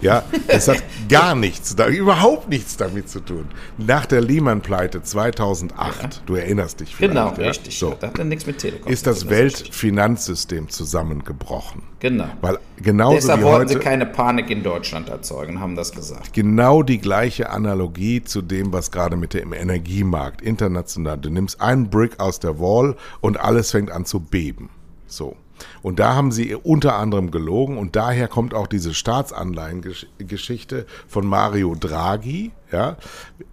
Ja, 0.00 0.22
es 0.46 0.68
hat 0.68 0.82
gar 1.08 1.34
nichts, 1.34 1.74
da, 1.74 1.88
überhaupt 1.88 2.48
nichts 2.48 2.76
damit 2.76 3.08
zu 3.08 3.20
tun. 3.20 3.46
Nach 3.78 4.06
der 4.06 4.20
Lehman-Pleite 4.20 5.02
2008, 5.02 6.02
ja. 6.02 6.08
du 6.26 6.34
erinnerst 6.36 6.80
dich 6.80 6.94
vielleicht. 6.94 7.14
Genau, 7.14 7.28
ja? 7.36 7.48
richtig. 7.48 7.78
So. 7.78 7.96
Das 7.98 8.10
hat 8.10 8.24
nichts 8.24 8.46
mit 8.46 8.58
Telekom. 8.58 8.90
Ist 8.90 9.06
das, 9.06 9.20
das 9.20 9.30
Weltfinanzsystem 9.30 10.68
zusammengebrochen. 10.68 11.82
Genau. 12.00 12.28
Weil 12.40 12.58
genauso 12.76 13.16
Deshalb 13.16 13.40
wie 13.40 13.44
wollten 13.44 13.60
heute, 13.70 13.72
sie 13.74 13.78
keine 13.78 14.06
Panik 14.06 14.50
in 14.50 14.62
Deutschland 14.62 15.08
erzeugen, 15.08 15.60
haben 15.60 15.74
das 15.74 15.92
gesagt. 15.92 16.32
Genau 16.32 16.82
die 16.82 16.98
gleiche 16.98 17.50
Analogie 17.50 18.22
zu 18.22 18.42
dem, 18.42 18.72
was 18.72 18.90
gerade 18.92 19.16
mit 19.16 19.34
dem 19.34 19.52
Energiemarkt 19.52 20.42
international. 20.42 21.18
Du 21.18 21.30
nimmst 21.30 21.60
einen 21.60 21.90
Brick 21.90 22.20
aus 22.20 22.38
der 22.38 22.60
Wall 22.60 22.96
und 23.20 23.40
alles 23.40 23.72
fängt 23.72 23.90
an 23.90 24.04
zu 24.04 24.20
beben. 24.20 24.70
So. 25.06 25.36
Und 25.82 25.98
da 25.98 26.14
haben 26.14 26.32
sie 26.32 26.54
unter 26.54 26.96
anderem 26.96 27.30
gelogen 27.30 27.78
und 27.78 27.96
daher 27.96 28.28
kommt 28.28 28.54
auch 28.54 28.66
diese 28.66 28.94
Staatsanleihengeschichte 28.94 30.86
von 31.06 31.26
Mario 31.26 31.74
Draghi. 31.74 32.52
Ja, 32.70 32.98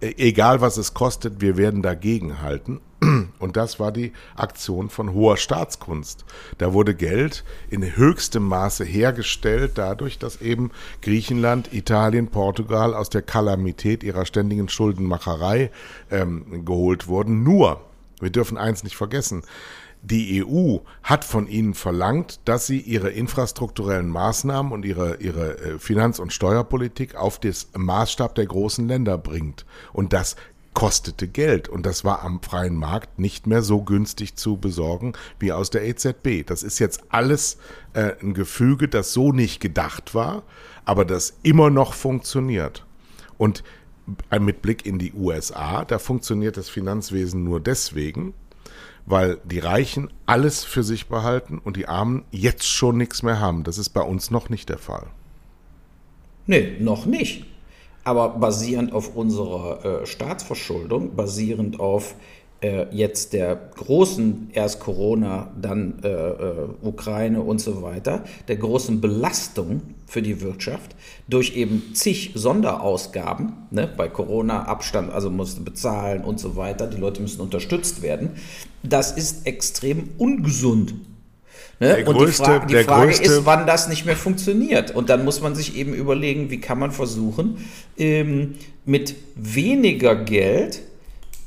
egal 0.00 0.60
was 0.60 0.76
es 0.76 0.92
kostet, 0.92 1.40
wir 1.40 1.56
werden 1.56 1.80
dagegen 1.80 2.42
halten. 2.42 2.80
Und 3.38 3.56
das 3.56 3.78
war 3.78 3.92
die 3.92 4.12
Aktion 4.36 4.88
von 4.90 5.12
hoher 5.12 5.36
Staatskunst. 5.36 6.24
Da 6.58 6.72
wurde 6.72 6.94
Geld 6.94 7.44
in 7.70 7.96
höchstem 7.96 8.42
Maße 8.46 8.84
hergestellt, 8.84 9.72
dadurch, 9.76 10.18
dass 10.18 10.40
eben 10.40 10.70
Griechenland, 11.02 11.72
Italien, 11.72 12.28
Portugal 12.28 12.94
aus 12.94 13.10
der 13.10 13.22
Kalamität 13.22 14.02
ihrer 14.02 14.24
ständigen 14.24 14.68
Schuldenmacherei 14.68 15.70
ähm, 16.10 16.64
geholt 16.64 17.08
wurden. 17.08 17.42
Nur, 17.42 17.80
wir 18.20 18.30
dürfen 18.30 18.56
eins 18.56 18.82
nicht 18.82 18.96
vergessen, 18.96 19.42
die 20.02 20.44
EU 20.44 20.78
hat 21.02 21.24
von 21.24 21.48
ihnen 21.48 21.74
verlangt, 21.74 22.40
dass 22.44 22.66
sie 22.66 22.80
ihre 22.80 23.10
infrastrukturellen 23.10 24.08
Maßnahmen 24.08 24.72
und 24.72 24.84
ihre, 24.84 25.16
ihre 25.16 25.58
äh, 25.58 25.78
Finanz- 25.78 26.18
und 26.18 26.32
Steuerpolitik 26.32 27.16
auf 27.16 27.40
das 27.40 27.68
Maßstab 27.76 28.34
der 28.34 28.46
großen 28.46 28.86
Länder 28.86 29.18
bringt. 29.18 29.66
Und 29.92 30.12
das 30.12 30.36
kostete 30.76 31.26
Geld 31.26 31.70
und 31.70 31.86
das 31.86 32.04
war 32.04 32.22
am 32.22 32.42
freien 32.42 32.76
Markt 32.76 33.18
nicht 33.18 33.46
mehr 33.46 33.62
so 33.62 33.82
günstig 33.82 34.36
zu 34.36 34.58
besorgen 34.58 35.14
wie 35.38 35.50
aus 35.50 35.70
der 35.70 35.88
EZB. 35.88 36.44
Das 36.44 36.62
ist 36.62 36.78
jetzt 36.80 37.04
alles 37.08 37.56
äh, 37.94 38.12
ein 38.20 38.34
Gefüge, 38.34 38.86
das 38.86 39.14
so 39.14 39.32
nicht 39.32 39.58
gedacht 39.60 40.14
war, 40.14 40.42
aber 40.84 41.06
das 41.06 41.38
immer 41.42 41.70
noch 41.70 41.94
funktioniert. 41.94 42.84
Und 43.38 43.64
äh, 44.30 44.38
mit 44.38 44.60
Blick 44.60 44.84
in 44.84 44.98
die 44.98 45.14
USA, 45.14 45.86
da 45.86 45.98
funktioniert 45.98 46.58
das 46.58 46.68
Finanzwesen 46.68 47.42
nur 47.42 47.60
deswegen, 47.60 48.34
weil 49.06 49.38
die 49.44 49.60
Reichen 49.60 50.10
alles 50.26 50.64
für 50.64 50.82
sich 50.82 51.06
behalten 51.06 51.58
und 51.58 51.76
die 51.76 51.88
Armen 51.88 52.24
jetzt 52.30 52.66
schon 52.66 52.96
nichts 52.96 53.22
mehr 53.22 53.40
haben. 53.40 53.64
Das 53.64 53.78
ist 53.78 53.90
bei 53.90 54.02
uns 54.02 54.30
noch 54.30 54.50
nicht 54.50 54.68
der 54.68 54.78
Fall. 54.78 55.06
Nee, 56.46 56.76
noch 56.80 57.06
nicht. 57.06 57.46
Aber 58.04 58.30
basierend 58.30 58.92
auf 58.92 59.16
unserer 59.16 60.02
äh, 60.02 60.06
Staatsverschuldung, 60.06 61.16
basierend 61.16 61.80
auf 61.80 62.14
äh, 62.60 62.86
jetzt 62.90 63.32
der 63.32 63.54
großen, 63.76 64.50
erst 64.52 64.80
Corona, 64.80 65.50
dann 65.60 66.00
äh, 66.02 66.08
äh, 66.08 66.68
Ukraine 66.82 67.40
und 67.42 67.60
so 67.60 67.82
weiter, 67.82 68.24
der 68.48 68.56
großen 68.56 69.00
Belastung 69.00 69.82
für 70.06 70.22
die 70.22 70.40
Wirtschaft 70.40 70.94
durch 71.28 71.56
eben 71.56 71.94
zig 71.94 72.32
Sonderausgaben, 72.34 73.52
ne, 73.70 73.88
bei 73.94 74.08
Corona 74.08 74.64
Abstand, 74.64 75.12
also 75.12 75.30
musste 75.30 75.60
bezahlen 75.60 76.22
und 76.22 76.40
so 76.40 76.56
weiter, 76.56 76.86
die 76.86 76.96
Leute 76.96 77.20
müssen 77.20 77.40
unterstützt 77.40 78.02
werden, 78.02 78.30
das 78.82 79.12
ist 79.12 79.46
extrem 79.46 80.10
ungesund. 80.18 80.94
Ne? 81.78 82.04
und 82.06 82.16
größte, 82.16 82.42
die, 82.42 82.48
Fra 82.48 82.66
die 82.66 82.84
Frage 82.84 83.06
größte, 83.08 83.24
ist, 83.24 83.44
wann 83.44 83.66
das 83.66 83.88
nicht 83.88 84.06
mehr 84.06 84.16
funktioniert. 84.16 84.94
Und 84.94 85.10
dann 85.10 85.24
muss 85.26 85.42
man 85.42 85.54
sich 85.54 85.76
eben 85.76 85.92
überlegen, 85.92 86.50
wie 86.50 86.58
kann 86.58 86.78
man 86.78 86.90
versuchen, 86.90 87.58
ähm, 87.98 88.54
mit 88.86 89.14
weniger 89.34 90.16
Geld 90.16 90.80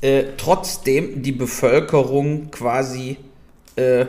äh, 0.00 0.24
trotzdem 0.36 1.22
die 1.22 1.32
Bevölkerung 1.32 2.50
quasi 2.50 3.18
äh, 3.76 4.06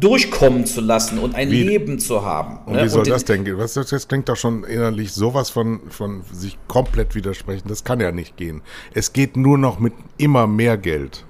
durchkommen 0.00 0.66
zu 0.66 0.80
lassen 0.80 1.18
und 1.18 1.34
ein 1.34 1.50
wie, 1.50 1.62
Leben 1.62 1.98
zu 1.98 2.24
haben. 2.24 2.58
Und 2.66 2.74
ne? 2.74 2.84
wie 2.84 2.88
soll 2.88 3.02
und 3.02 3.10
das 3.10 3.24
denn 3.24 3.44
gehen? 3.44 3.58
Was, 3.58 3.74
das 3.74 4.08
klingt 4.08 4.28
doch 4.28 4.36
schon 4.36 4.64
innerlich 4.64 5.12
sowas 5.12 5.50
von, 5.50 5.90
von 5.90 6.22
sich 6.32 6.58
komplett 6.66 7.14
widersprechen. 7.14 7.68
Das 7.68 7.84
kann 7.84 8.00
ja 8.00 8.10
nicht 8.10 8.36
gehen. 8.36 8.62
Es 8.92 9.12
geht 9.12 9.36
nur 9.36 9.58
noch 9.58 9.78
mit 9.78 9.92
immer 10.18 10.46
mehr 10.46 10.76
Geld. 10.76 11.24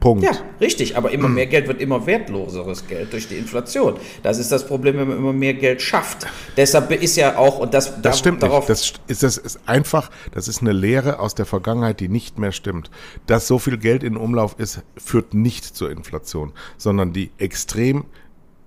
Punkt. 0.00 0.22
Ja, 0.22 0.30
richtig, 0.60 0.96
aber 0.96 1.10
immer 1.10 1.28
mehr 1.28 1.46
Geld 1.46 1.66
wird 1.66 1.80
immer 1.80 2.06
wertloseres 2.06 2.86
Geld 2.86 3.12
durch 3.12 3.28
die 3.28 3.36
Inflation. 3.36 3.94
Das 4.22 4.38
ist 4.38 4.52
das 4.52 4.66
Problem, 4.66 4.96
wenn 4.96 5.08
man 5.08 5.18
immer 5.18 5.32
mehr 5.32 5.54
Geld 5.54 5.82
schafft. 5.82 6.26
Deshalb 6.56 6.90
ist 6.92 7.16
ja 7.16 7.36
auch, 7.36 7.58
und 7.58 7.74
das, 7.74 8.00
das 8.00 8.18
stimmt 8.18 8.42
darauf. 8.42 8.68
Nicht. 8.68 9.00
Das 9.08 9.22
ist, 9.22 9.22
das 9.22 9.36
ist 9.38 9.60
einfach, 9.66 10.10
das 10.32 10.46
ist 10.46 10.60
eine 10.60 10.72
Lehre 10.72 11.18
aus 11.18 11.34
der 11.34 11.46
Vergangenheit, 11.46 11.98
die 12.00 12.08
nicht 12.08 12.38
mehr 12.38 12.52
stimmt. 12.52 12.90
Dass 13.26 13.48
so 13.48 13.58
viel 13.58 13.78
Geld 13.78 14.04
in 14.04 14.16
Umlauf 14.16 14.54
ist, 14.58 14.82
führt 14.96 15.34
nicht 15.34 15.64
zur 15.64 15.90
Inflation, 15.90 16.52
sondern 16.76 17.12
die 17.12 17.30
extrem 17.38 18.04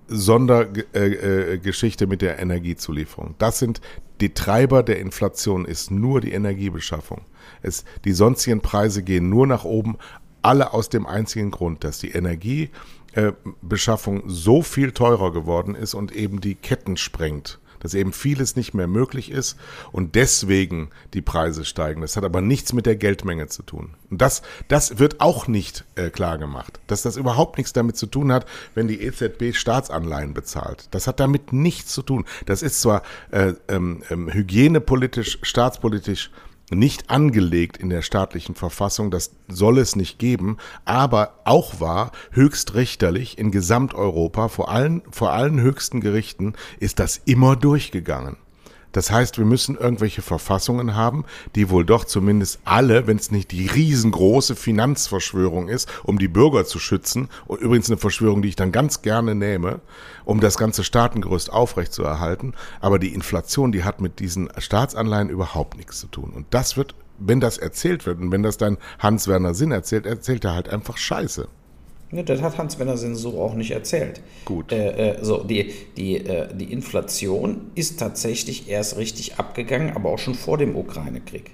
Sondergeschichte 0.08 2.04
äh, 2.04 2.08
äh, 2.08 2.10
mit 2.10 2.22
der 2.22 2.40
Energiezulieferung. 2.40 3.36
Das 3.38 3.60
sind 3.60 3.80
die 4.22 4.34
Treiber 4.34 4.84
der 4.84 5.00
Inflation 5.00 5.66
ist 5.66 5.90
nur 5.90 6.22
die 6.22 6.32
Energiebeschaffung. 6.32 7.22
Es, 7.64 7.86
die 8.06 8.12
sonstigen 8.12 8.62
Preise 8.62 9.02
gehen 9.02 9.30
nur 9.30 9.48
nach 9.48 9.64
oben, 9.64 9.98
alle 10.42 10.74
aus 10.74 10.90
dem 10.90 11.06
einzigen 11.06 11.52
Grund, 11.52 11.84
dass 11.84 12.00
die 12.00 12.12
Energiebeschaffung 12.12 14.24
so 14.28 14.62
viel 14.62 14.92
teurer 14.92 15.32
geworden 15.32 15.76
ist 15.76 15.94
und 15.94 16.12
eben 16.12 16.42
die 16.42 16.56
Ketten 16.56 16.98
sprengt 16.98 17.60
dass 17.82 17.94
eben 17.94 18.14
vieles 18.14 18.56
nicht 18.56 18.74
mehr 18.74 18.88
möglich 18.88 19.32
ist 19.32 19.58
und 19.92 20.16
deswegen 20.16 20.90
die 21.14 21.22
Preise 21.22 21.66
steigen. 21.66 22.02
Das 22.02 22.16
hat 22.16 22.24
aber 22.24 22.42
nichts 22.42 22.74
mit 22.74 22.86
der 22.86 22.96
Geldmenge 22.96 23.48
zu 23.48 23.64
tun. 23.64 23.96
Und 24.10 24.22
das, 24.22 24.42
das 24.70 25.00
wird 25.00 25.20
auch 25.20 25.48
nicht 25.48 25.84
äh, 25.96 26.10
klar 26.10 26.38
gemacht, 26.38 26.80
dass 26.88 27.02
das 27.02 27.18
überhaupt 27.18 27.58
nichts 27.58 27.74
damit 27.74 27.98
zu 27.98 28.06
tun 28.06 28.32
hat, 28.32 28.46
wenn 28.76 28.88
die 28.88 29.02
EZB 29.02 29.54
Staatsanleihen 29.54 30.34
bezahlt. 30.34 30.88
Das 30.92 31.08
hat 31.08 31.20
damit 31.20 31.52
nichts 31.52 31.92
zu 31.92 32.04
tun. 32.04 32.26
Das 32.46 32.62
ist 32.62 32.82
zwar 32.82 33.02
äh, 33.32 33.54
ähm, 33.68 34.04
ähm 34.10 34.32
hygienepolitisch, 34.32 35.40
staatspolitisch 35.42 36.32
nicht 36.72 37.10
angelegt 37.10 37.78
in 37.78 37.90
der 37.90 38.02
staatlichen 38.02 38.56
Verfassung, 38.56 39.12
das 39.12 39.36
soll 39.48 39.78
es 39.78 39.96
nicht 39.96 40.20
geben, 40.20 40.58
aber 40.86 41.40
auch 41.44 41.80
war 41.80 42.12
höchst 42.32 42.74
richterlich 42.74 43.38
in 43.38 43.52
Gesamteuropa, 43.52 44.48
vor 44.48 44.70
allen, 44.70 45.04
vor 45.12 45.32
allen 45.32 45.60
höchsten 45.60 46.02
Gerichten, 46.02 46.54
ist 46.80 47.00
das 47.00 47.22
immer 47.26 47.56
durchgegangen. 47.56 48.38
Das 48.92 49.12
heißt, 49.12 49.38
wir 49.38 49.46
müssen 49.46 49.78
irgendwelche 49.78 50.22
Verfassungen 50.22 50.96
haben, 50.96 51.26
die 51.56 51.70
wohl 51.70 51.86
doch 51.86 52.06
zumindest 52.06 52.60
alle, 52.66 53.08
wenn 53.08 53.18
es 53.18 53.32
nicht 53.32 53.52
die 53.52 53.68
riesengroße 53.68 54.56
Finanzverschwörung 54.56 55.68
ist, 55.68 55.90
um 56.04 56.20
die 56.20 56.28
Bürger 56.28 56.66
zu 56.66 56.80
schützen, 56.80 57.30
und 57.46 57.62
übrigens 57.62 57.90
eine 57.90 57.98
Verschwörung, 57.98 58.42
die 58.42 58.50
ich 58.50 58.56
dann 58.56 58.72
ganz 58.72 59.02
gerne 59.02 59.36
nehme, 59.36 59.82
um 60.26 60.40
das 60.40 60.58
ganze 60.58 60.84
Staatengerüst 60.84 61.52
aufrechtzuerhalten, 61.52 62.54
aber 62.80 63.00
die 63.00 63.14
Inflation, 63.14 63.72
die 63.72 63.84
hat 63.84 64.02
mit 64.02 64.20
diesen 64.20 64.50
Staatsanleihen 64.58 65.30
überhaupt 65.30 65.78
nichts 65.78 66.00
zu 66.00 66.08
tun. 66.08 66.32
Und 66.36 66.48
das 66.52 66.78
wird, 66.78 66.96
wenn 67.18 67.40
das 67.40 67.58
erzählt 67.58 68.06
wird 68.06 68.20
und 68.20 68.32
wenn 68.32 68.44
das 68.44 68.58
dann 68.58 68.78
Hans-Werner 69.00 69.54
Sinn 69.54 69.72
erzählt, 69.72 70.06
erzählt 70.06 70.46
er 70.46 70.54
halt 70.54 70.70
einfach 70.70 70.98
Scheiße. 70.98 71.48
Ja, 72.12 72.24
das 72.24 72.42
hat 72.42 72.58
Hans-Werner 72.58 72.98
Sinn 72.98 73.16
so 73.16 73.40
auch 73.40 73.54
nicht 73.54 73.72
erzählt. 73.72 74.22
Gut. 74.46 74.72
Äh, 74.72 75.12
äh, 75.12 75.24
so, 75.24 75.44
die, 75.44 75.74
die, 75.96 76.18
äh, 76.18 76.54
die 76.54 76.72
Inflation 76.72 77.72
ist 77.76 78.00
tatsächlich 78.00 78.70
erst 78.70 78.98
richtig 78.98 79.40
abgegangen, 79.40 79.96
aber 79.96 80.10
auch 80.10 80.20
schon 80.20 80.36
vor 80.36 80.58
dem 80.58 80.76
Ukraine-Krieg. 80.76 81.52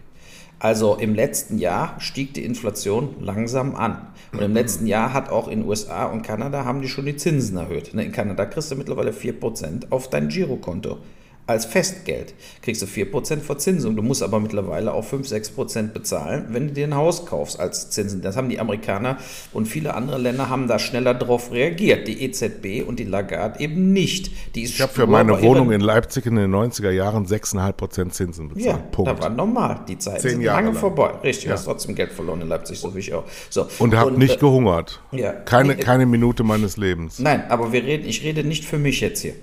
Also 0.59 0.95
im 0.95 1.13
letzten 1.13 1.59
Jahr 1.59 1.95
stieg 1.99 2.33
die 2.33 2.43
Inflation 2.43 3.15
langsam 3.21 3.75
an. 3.75 4.07
Und 4.31 4.41
im 4.41 4.53
letzten 4.53 4.87
Jahr 4.87 5.13
hat 5.13 5.29
auch 5.29 5.47
in 5.47 5.65
USA 5.65 6.05
und 6.05 6.23
Kanada 6.23 6.65
haben 6.65 6.81
die 6.81 6.87
schon 6.87 7.05
die 7.05 7.15
Zinsen 7.15 7.57
erhöht. 7.57 7.93
Ne, 7.93 8.05
in 8.05 8.11
Kanada 8.11 8.45
kriegst 8.45 8.71
du 8.71 8.75
mittlerweile 8.75 9.11
4% 9.11 9.91
auf 9.91 10.09
dein 10.09 10.29
Girokonto 10.29 10.97
als 11.47 11.65
Festgeld. 11.65 12.33
Kriegst 12.61 12.81
du 12.81 12.85
4% 12.85 13.39
Verzinsung. 13.39 13.95
Du 13.95 14.03
musst 14.03 14.21
aber 14.21 14.39
mittlerweile 14.39 14.93
auch 14.93 15.05
5, 15.05 15.27
6% 15.27 15.93
bezahlen, 15.93 16.47
wenn 16.49 16.67
du 16.67 16.73
dir 16.73 16.85
ein 16.85 16.95
Haus 16.95 17.25
kaufst 17.25 17.59
als 17.59 17.89
Zinsen. 17.89 18.21
Das 18.21 18.35
haben 18.35 18.49
die 18.49 18.59
Amerikaner 18.59 19.17
und 19.53 19.65
viele 19.65 19.95
andere 19.95 20.17
Länder 20.17 20.49
haben 20.49 20.67
da 20.67 20.77
schneller 20.77 21.13
drauf 21.13 21.51
reagiert. 21.51 22.07
Die 22.07 22.21
EZB 22.23 22.85
und 22.85 22.99
die 22.99 23.05
Lagarde 23.05 23.61
eben 23.61 23.93
nicht. 23.93 24.31
Die 24.55 24.63
ist 24.63 24.75
ich 24.75 24.81
habe 24.81 24.91
für 24.91 25.07
meine 25.07 25.41
Wohnung 25.41 25.71
in 25.71 25.79
Leipzig 25.79 26.25
in 26.25 26.35
den 26.35 26.53
90er 26.53 26.91
Jahren 26.91 27.25
6,5% 27.25 28.09
Zinsen 28.09 28.49
bezahlt. 28.49 28.65
Ja, 28.65 28.77
Punkt. 28.77 29.09
da 29.09 29.19
war 29.21 29.29
normal. 29.29 29.79
Die 29.87 29.97
Zeit 29.97 30.21
Zehn 30.21 30.31
sind 30.31 30.41
Jahre 30.41 30.57
lange 30.57 30.71
lang. 30.71 30.79
vorbei. 30.79 31.11
Richtig, 31.23 31.45
ja. 31.45 31.53
hast 31.53 31.63
trotzdem 31.63 31.95
Geld 31.95 32.11
verloren 32.11 32.41
in 32.41 32.49
Leipzig, 32.49 32.77
so 32.77 32.93
wie 32.93 32.99
ich 32.99 33.13
auch. 33.13 33.23
So. 33.49 33.67
Und 33.79 33.95
habe 33.95 34.11
nicht 34.11 34.35
äh, 34.35 34.39
gehungert. 34.39 35.01
Ja. 35.11 35.31
Keine, 35.31 35.75
nee, 35.75 35.81
keine 35.81 36.05
Minute 36.05 36.43
meines 36.43 36.75
Lebens. 36.75 37.19
Nein, 37.19 37.49
aber 37.49 37.71
wir 37.71 37.83
reden, 37.83 38.05
ich 38.05 38.23
rede 38.23 38.43
nicht 38.43 38.65
für 38.65 38.77
mich 38.77 38.99
jetzt 38.99 39.21
hier. 39.21 39.33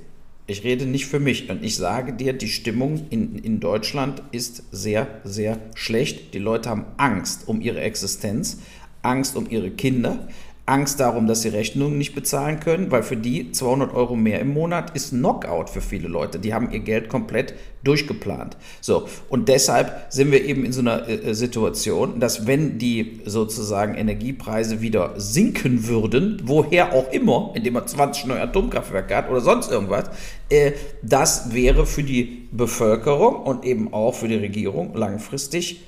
Ich 0.47 0.63
rede 0.63 0.85
nicht 0.85 1.07
für 1.07 1.21
mich 1.21 1.49
und 1.49 1.65
ich 1.65 1.77
sage 1.77 2.13
dir, 2.13 2.35
die 2.35 2.49
Stimmung 2.49 3.07
in, 3.09 3.39
in 3.39 3.61
Deutschland 3.61 4.23
ist 4.31 4.63
sehr, 4.73 5.21
sehr 5.25 5.59
schlecht. 5.75 6.35
Die 6.35 6.39
Leute 6.39 6.69
haben 6.69 6.85
Angst 6.99 7.49
um 7.49 7.63
ihre 7.63 7.81
Existenz, 7.81 8.59
Angst 9.01 9.37
um 9.37 9.49
ihre 9.49 9.71
Kinder, 9.71 10.29
Angst 10.67 10.99
darum, 10.99 11.27
dass 11.27 11.43
sie 11.43 11.51
Rechnungen 11.51 11.99
nicht 11.99 12.15
bezahlen 12.15 12.59
können, 12.59 12.91
weil 12.91 13.03
für 13.03 13.19
die 13.19 13.53
200 13.53 13.93
Euro 13.93 14.17
mehr 14.17 14.41
im 14.41 14.55
Monat 14.55 14.97
ist 14.97 15.11
Knockout 15.11 15.69
für 15.69 15.83
viele 15.83 16.09
Leute. 16.09 16.39
Die 16.39 16.55
haben 16.55 16.71
ihr 16.71 16.79
Geld 16.81 17.11
komplett 17.11 17.55
durchgeplant. 17.83 18.57
So, 18.81 19.07
und 19.29 19.51
deshalb 19.51 20.07
sind 20.09 20.33
wir 20.33 20.43
eben 20.43 20.65
in 20.65 20.73
so 20.73 20.81
einer 20.81 21.07
äh, 21.07 21.17
äh, 21.17 21.35
Situation, 21.35 22.19
dass 22.19 22.47
wenn 22.47 22.79
die 22.79 23.21
sozusagen 23.27 23.95
Energiepreise 23.95 24.81
wieder 24.81 25.13
sinken 25.19 25.87
würden, 25.87 26.41
woher 26.45 26.95
auch 26.95 27.13
immer, 27.13 27.53
indem 27.55 27.75
man 27.75 27.87
20 27.87 28.25
neue 28.25 28.41
Atomkraftwerke 28.41 29.15
hat 29.15 29.29
oder 29.29 29.43
sonst 29.43 29.71
irgendwas, 29.71 30.05
äh, 30.49 30.73
das 31.03 31.53
wäre 31.53 31.85
für 31.85 32.03
die 32.03 32.49
Bevölkerung 32.53 33.43
und 33.43 33.67
eben 33.67 33.93
auch 33.93 34.15
für 34.15 34.29
die 34.29 34.37
Regierung 34.37 34.95
langfristig 34.95 35.83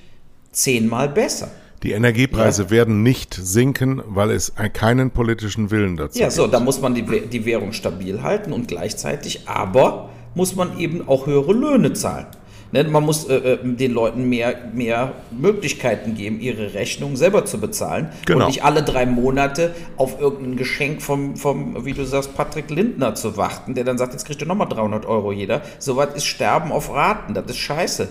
zehnmal 0.52 1.08
besser. 1.08 1.50
Die 1.82 1.92
Energiepreise 1.92 2.64
ja. 2.64 2.70
werden 2.70 3.02
nicht 3.02 3.34
sinken, 3.34 4.02
weil 4.06 4.30
es 4.30 4.54
keinen 4.72 5.10
politischen 5.10 5.70
Willen 5.70 5.96
dazu 5.96 6.14
gibt. 6.14 6.22
Ja, 6.22 6.30
so, 6.30 6.42
gibt. 6.42 6.54
da 6.54 6.60
muss 6.60 6.80
man 6.80 6.94
die, 6.94 7.04
die 7.04 7.44
Währung 7.44 7.72
stabil 7.72 8.22
halten 8.22 8.52
und 8.52 8.68
gleichzeitig 8.68 9.46
aber 9.46 10.10
muss 10.34 10.54
man 10.54 10.78
eben 10.78 11.08
auch 11.08 11.26
höhere 11.26 11.52
Löhne 11.52 11.92
zahlen. 11.92 12.26
Ne, 12.72 12.82
man 12.82 13.04
muss 13.04 13.28
äh, 13.28 13.36
äh, 13.36 13.58
den 13.62 13.92
Leuten 13.92 14.28
mehr, 14.28 14.56
mehr 14.74 15.12
Möglichkeiten 15.30 16.16
geben, 16.16 16.40
ihre 16.40 16.74
Rechnung 16.74 17.14
selber 17.14 17.44
zu 17.44 17.60
bezahlen 17.60 18.08
genau. 18.24 18.40
und 18.40 18.46
nicht 18.48 18.64
alle 18.64 18.82
drei 18.82 19.06
Monate 19.06 19.72
auf 19.96 20.20
irgendein 20.20 20.56
Geschenk 20.56 21.00
vom, 21.00 21.36
vom, 21.36 21.84
wie 21.86 21.92
du 21.92 22.04
sagst, 22.04 22.34
Patrick 22.34 22.68
Lindner 22.70 23.14
zu 23.14 23.36
warten, 23.36 23.74
der 23.74 23.84
dann 23.84 23.98
sagt, 23.98 24.14
jetzt 24.14 24.24
kriegt 24.26 24.40
ihr 24.40 24.48
nochmal 24.48 24.68
300 24.68 25.06
Euro 25.06 25.30
jeder. 25.30 25.62
Soweit 25.78 26.16
ist 26.16 26.26
Sterben 26.26 26.72
auf 26.72 26.92
Raten, 26.92 27.34
das 27.34 27.46
ist 27.46 27.58
scheiße. 27.58 28.08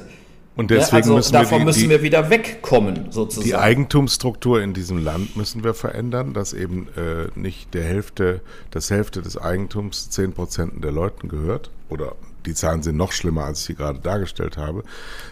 Und 0.56 0.72
deswegen 0.72 0.96
also 0.96 1.16
müssen 1.16 1.34
davon 1.34 1.52
wir 1.52 1.60
die, 1.60 1.66
müssen 1.66 1.90
wir 1.90 2.02
wieder 2.02 2.30
wegkommen, 2.30 3.12
sozusagen. 3.12 3.46
Die 3.46 3.56
Eigentumsstruktur 3.56 4.62
in 4.62 4.74
diesem 4.74 5.04
Land 5.04 5.36
müssen 5.36 5.64
wir 5.64 5.74
verändern, 5.74 6.34
dass 6.34 6.54
eben 6.54 6.88
äh, 6.96 7.28
nicht 7.38 7.74
der 7.74 7.84
Hälfte, 7.84 8.42
das 8.72 8.90
Hälfte 8.90 9.22
des 9.22 9.38
Eigentums 9.38 10.10
zehn 10.10 10.32
Prozent 10.34 10.84
der 10.84 10.92
Leuten 10.92 11.28
gehört 11.28 11.72
oder 11.90 12.14
die 12.46 12.54
Zahlen 12.54 12.84
sind 12.84 12.96
noch 12.96 13.12
schlimmer, 13.12 13.46
als 13.46 13.62
ich 13.62 13.66
sie 13.66 13.76
gerade 13.76 14.00
dargestellt 14.00 14.58
habe, 14.58 14.84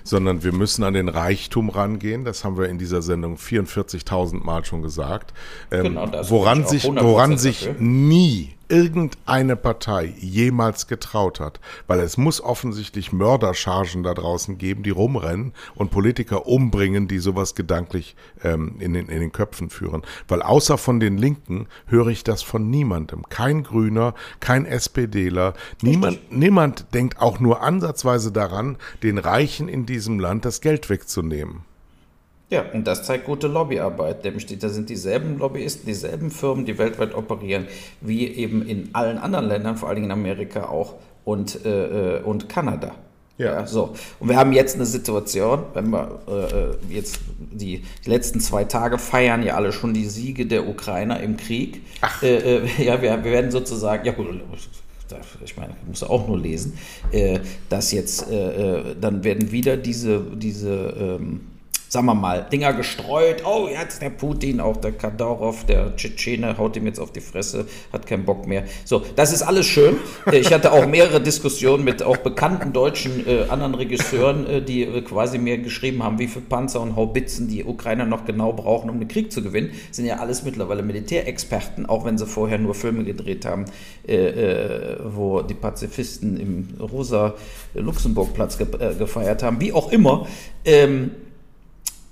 sondern 0.04 0.44
wir 0.44 0.52
müssen 0.52 0.84
an 0.84 0.94
den 0.94 1.10
Reichtum 1.10 1.70
rangehen. 1.70 2.26
Das 2.26 2.44
haben 2.44 2.58
wir 2.58 2.68
in 2.68 2.78
dieser 2.78 3.02
Sendung 3.02 3.36
44.000 3.38 4.44
Mal 4.44 4.66
schon 4.66 4.82
gesagt. 4.82 5.34
Ähm, 5.72 5.84
genau, 5.84 6.10
woran 6.30 6.66
sich, 6.66 6.86
woran 6.86 7.38
sich 7.38 7.70
nie 7.80 8.56
irgendeine 8.70 9.56
Partei 9.56 10.14
jemals 10.20 10.88
getraut 10.88 11.40
hat, 11.40 11.60
weil 11.88 12.00
es 12.00 12.18
muss 12.18 12.42
offensichtlich 12.42 13.12
Mörderchargen 13.12 14.04
da 14.04 14.14
draußen 14.14 14.58
geben, 14.58 14.84
die 14.84 14.90
rumrennen 14.90 15.54
und 15.76 15.92
Politiker 15.92 16.48
umbringen, 16.48 17.08
die 17.08 17.20
sowas 17.20 17.56
gedanklich 17.56 18.16
ähm, 18.44 18.76
in, 18.80 18.94
den, 18.94 19.10
in 19.10 19.20
den 19.20 19.32
Köpfen 19.32 19.70
führen. 19.70 20.04
Weil 20.28 20.42
außer 20.42 20.78
von 20.78 21.00
den 21.00 21.18
Linken 21.18 21.68
höre 21.88 22.08
ich 22.08 22.24
das 22.24 22.42
von 22.42 22.70
niemandem. 22.70 23.24
Kein 23.30 23.64
Grüner, 23.64 24.14
kein 24.40 24.66
SPDler, 24.66 25.54
niemand, 25.82 26.32
niemand 26.32 26.94
denkt 26.94 27.20
auch 27.20 27.40
nur 27.40 27.62
ansatzweise 27.62 28.32
daran, 28.32 28.78
den 29.04 29.18
Reichen 29.18 29.68
in 29.68 29.86
diesem 29.86 30.20
Land 30.20 30.46
das 30.46 30.62
Geld 30.62 30.90
wegzunehmen. 30.90 31.64
Ja, 32.50 32.66
und 32.74 32.86
das 32.86 33.04
zeigt 33.04 33.26
gute 33.26 33.48
Lobbyarbeit. 33.48 34.24
Nämlich, 34.24 34.46
da 34.60 34.70
sind 34.70 34.90
dieselben 34.90 35.40
Lobbyisten, 35.40 35.86
dieselben 35.86 36.30
Firmen, 36.30 36.66
die 36.66 36.78
weltweit 36.78 37.16
operieren, 37.16 37.68
wie 38.02 38.28
eben 38.28 38.62
in 38.68 38.90
allen 38.94 39.18
anderen 39.18 39.48
Ländern, 39.48 39.78
vor 39.78 39.90
allen 39.90 39.96
Dingen 39.96 40.08
in 40.08 40.12
Amerika 40.12 40.66
auch 40.66 40.96
und, 41.26 41.66
äh, 41.66 42.18
äh, 42.18 42.22
und 42.22 42.50
Kanada. 42.50 42.92
Ja. 43.38 43.46
ja. 43.62 43.66
so. 43.66 43.96
Und 44.20 44.30
wir 44.30 44.38
haben 44.38 44.54
jetzt 44.54 44.76
eine 44.76 44.86
Situation, 44.86 45.64
wenn 45.74 45.90
wir 45.90 46.78
äh, 46.90 46.94
jetzt 46.94 47.20
die 47.40 47.84
letzten 48.06 48.40
zwei 48.40 48.66
Tage 48.66 49.00
feiern 49.00 49.42
ja 49.44 49.56
alle 49.56 49.72
schon 49.72 49.94
die 49.94 50.06
Siege 50.06 50.46
der 50.46 50.68
Ukrainer 50.68 51.20
im 51.22 51.38
Krieg. 51.38 51.82
Ach. 52.02 52.22
Äh, 52.22 52.58
äh, 52.58 52.84
ja, 52.84 53.02
wir, 53.02 53.24
wir, 53.24 53.32
werden 53.32 53.52
sozusagen, 53.52 54.06
ja 54.06 54.12
gut, 54.12 54.28
ich 55.44 55.58
meine, 55.58 55.74
ich 55.82 55.88
muss 55.88 56.04
auch 56.04 56.28
nur 56.28 56.38
lesen, 56.38 56.78
äh, 57.12 57.40
dass 57.70 57.92
jetzt, 57.92 58.26
dann 58.30 59.24
werden 59.24 59.52
wieder 59.52 59.78
diese, 59.78 60.22
diese 60.36 61.20
ähm, 61.20 61.42
sagen 61.94 62.08
wir 62.08 62.16
mal, 62.16 62.48
Dinger 62.52 62.74
gestreut. 62.74 63.44
Oh, 63.46 63.70
jetzt 63.72 64.02
der 64.02 64.10
Putin, 64.10 64.60
auch 64.60 64.78
der 64.78 64.94
Kadyrov, 64.94 65.64
der 65.66 65.96
Tschetschene, 65.96 66.58
haut 66.58 66.76
ihm 66.76 66.88
jetzt 66.88 67.00
auf 67.00 67.12
die 67.12 67.22
Fresse, 67.22 67.68
hat 67.94 68.08
keinen 68.08 68.26
Bock 68.26 68.48
mehr. 68.48 68.64
So, 68.84 69.04
das 69.16 69.32
ist 69.32 69.44
alles 69.44 69.68
schön. 69.68 69.98
Ich 70.32 70.52
hatte 70.52 70.72
auch 70.72 70.88
mehrere 70.88 71.22
Diskussionen 71.22 71.84
mit 71.84 72.02
auch 72.02 72.18
bekannten 72.18 72.74
deutschen 72.74 73.28
äh, 73.28 73.44
anderen 73.48 73.76
Regisseuren, 73.76 74.48
äh, 74.48 74.62
die 74.64 74.82
äh, 74.82 75.02
quasi 75.04 75.38
mir 75.38 75.60
geschrieben 75.60 76.02
haben, 76.02 76.18
wie 76.18 76.28
viele 76.28 76.46
Panzer 76.46 76.82
und 76.82 76.96
Haubitzen 76.96 77.48
die 77.48 77.64
Ukrainer 77.64 78.06
noch 78.06 78.26
genau 78.26 78.54
brauchen, 78.54 78.90
um 78.90 78.98
den 79.00 79.08
Krieg 79.08 79.32
zu 79.32 79.44
gewinnen. 79.44 79.70
Sind 79.92 80.08
ja 80.08 80.18
alles 80.18 80.42
mittlerweile 80.44 80.82
Militärexperten, 80.82 81.86
auch 81.86 82.06
wenn 82.06 82.18
sie 82.18 82.26
vorher 82.26 82.58
nur 82.58 82.74
Filme 82.74 83.04
gedreht 83.04 83.46
haben, 83.46 83.66
äh, 84.08 84.16
äh, 84.16 84.98
wo 85.04 85.44
die 85.44 85.54
Pazifisten 85.54 86.38
im 86.38 86.70
rosa 86.82 87.36
Luxemburgplatz 87.76 88.58
ge 88.58 88.66
äh, 88.80 88.96
gefeiert 88.96 89.44
haben. 89.44 89.62
Wie 89.62 89.72
auch 89.72 89.92
immer. 89.92 90.26
Ähm, 90.66 91.12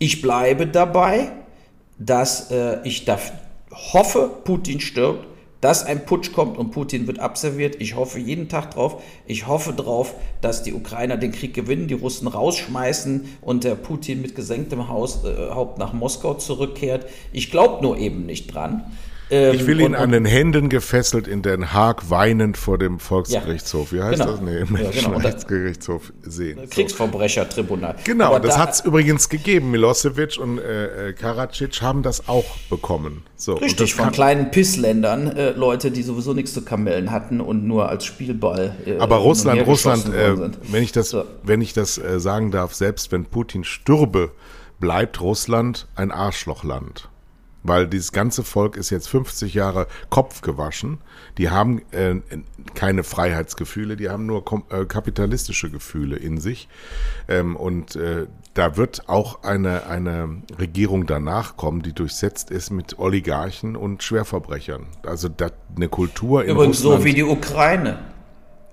ich 0.01 0.21
bleibe 0.21 0.65
dabei, 0.65 1.31
dass 1.99 2.49
äh, 2.49 2.79
ich 2.83 3.05
da 3.05 3.19
hoffe, 3.71 4.31
Putin 4.43 4.79
stirbt 4.79 5.27
dass 5.61 5.85
ein 5.85 6.05
Putsch 6.05 6.33
kommt 6.33 6.57
und 6.57 6.71
Putin 6.71 7.05
wird 7.07 7.19
abserviert. 7.19 7.75
Ich 7.79 7.95
hoffe 7.95 8.19
jeden 8.19 8.49
Tag 8.49 8.71
drauf. 8.71 9.01
Ich 9.27 9.47
hoffe 9.47 9.73
drauf, 9.73 10.15
dass 10.41 10.63
die 10.63 10.73
Ukrainer 10.73 11.17
den 11.17 11.31
Krieg 11.31 11.53
gewinnen, 11.53 11.87
die 11.87 11.93
Russen 11.93 12.27
rausschmeißen 12.27 13.37
und 13.41 13.63
der 13.63 13.75
Putin 13.75 14.21
mit 14.23 14.35
gesenktem 14.35 14.89
Haus, 14.89 15.23
äh, 15.23 15.51
Haupt 15.51 15.77
nach 15.77 15.93
Moskau 15.93 16.33
zurückkehrt. 16.33 17.05
Ich 17.31 17.51
glaube 17.51 17.83
nur 17.83 17.97
eben 17.97 18.25
nicht 18.25 18.51
dran. 18.53 18.91
Ähm, 19.31 19.55
ich 19.55 19.65
will 19.65 19.79
ihn 19.79 19.87
und, 19.87 19.95
an 19.95 20.11
den 20.11 20.25
Händen 20.25 20.67
gefesselt 20.67 21.25
in 21.25 21.41
Den 21.41 21.73
Haag 21.73 22.09
weinend 22.09 22.57
vor 22.57 22.77
dem 22.77 22.99
Volksgerichtshof. 22.99 23.93
Wie 23.93 24.01
heißt 24.01 24.19
genau. 24.19 24.31
das? 24.33 24.41
Nee, 24.41 24.57
im 24.57 24.75
ja, 24.75 24.89
genau. 24.91 25.17
Rechtsgerichtshof 25.17 26.11
sehen. 26.21 26.69
Kriegsverbrechertribunal. 26.69 27.95
Genau, 28.03 28.25
Aber 28.25 28.41
das 28.41 28.55
da, 28.55 28.61
hat 28.61 28.73
es 28.73 28.81
übrigens 28.81 29.29
gegeben. 29.29 29.71
Milosevic 29.71 30.37
und 30.37 30.59
äh, 30.59 31.09
äh, 31.09 31.13
Karadzic 31.13 31.81
haben 31.81 32.03
das 32.03 32.27
auch 32.27 32.57
bekommen. 32.69 33.23
So, 33.37 33.53
richtig, 33.53 33.95
von 33.95 34.11
kleinen 34.11 34.51
Pissländern, 34.51 35.27
äh, 35.35 35.51
Leute, 35.51 35.91
die 35.91 36.03
sowieso 36.03 36.33
nichts 36.33 36.53
zu 36.53 36.63
kamellen 36.63 37.11
hatten 37.11 37.39
und 37.39 37.65
nur 37.65 37.87
als 37.87 38.03
Spielball. 38.03 38.75
Äh, 38.85 38.97
Aber 38.97 39.17
Russland, 39.17 39.65
Russland, 39.65 40.13
äh, 40.13 40.35
wenn 40.69 40.83
ich 40.83 40.91
das, 40.91 41.09
so. 41.09 41.23
wenn 41.41 41.61
ich 41.61 41.71
das 41.71 41.97
äh, 41.97 42.19
sagen 42.19 42.51
darf, 42.51 42.73
selbst 42.73 43.13
wenn 43.13 43.25
Putin 43.25 43.63
stürbe, 43.63 44.31
bleibt 44.81 45.21
Russland 45.21 45.87
ein 45.95 46.11
Arschlochland 46.11 47.07
weil 47.63 47.87
dieses 47.87 48.11
ganze 48.11 48.43
Volk 48.43 48.75
ist 48.75 48.89
jetzt 48.89 49.07
50 49.09 49.53
Jahre 49.53 49.87
Kopf 50.09 50.41
gewaschen. 50.41 50.99
Die 51.37 51.49
haben 51.49 51.81
äh, 51.91 52.15
keine 52.73 53.03
Freiheitsgefühle, 53.03 53.97
die 53.97 54.09
haben 54.09 54.25
nur 54.25 54.43
äh, 54.69 54.85
kapitalistische 54.85 55.69
Gefühle 55.69 56.17
in 56.17 56.39
sich. 56.39 56.67
Ähm, 57.27 57.55
und 57.55 57.95
äh, 57.95 58.27
da 58.53 58.77
wird 58.77 59.07
auch 59.07 59.43
eine, 59.43 59.87
eine 59.87 60.41
Regierung 60.59 61.05
danach 61.05 61.55
kommen, 61.55 61.81
die 61.81 61.93
durchsetzt 61.93 62.51
ist 62.51 62.71
mit 62.71 62.99
Oligarchen 62.99 63.75
und 63.75 64.03
Schwerverbrechern. 64.03 64.87
Also 65.05 65.29
da, 65.29 65.51
eine 65.75 65.87
Kultur 65.87 66.43
in 66.43 66.51
Übrigens 66.51 66.83
Russland, 66.83 67.01
so 67.01 67.05
wie 67.05 67.13
die 67.13 67.23
Ukraine. 67.23 68.10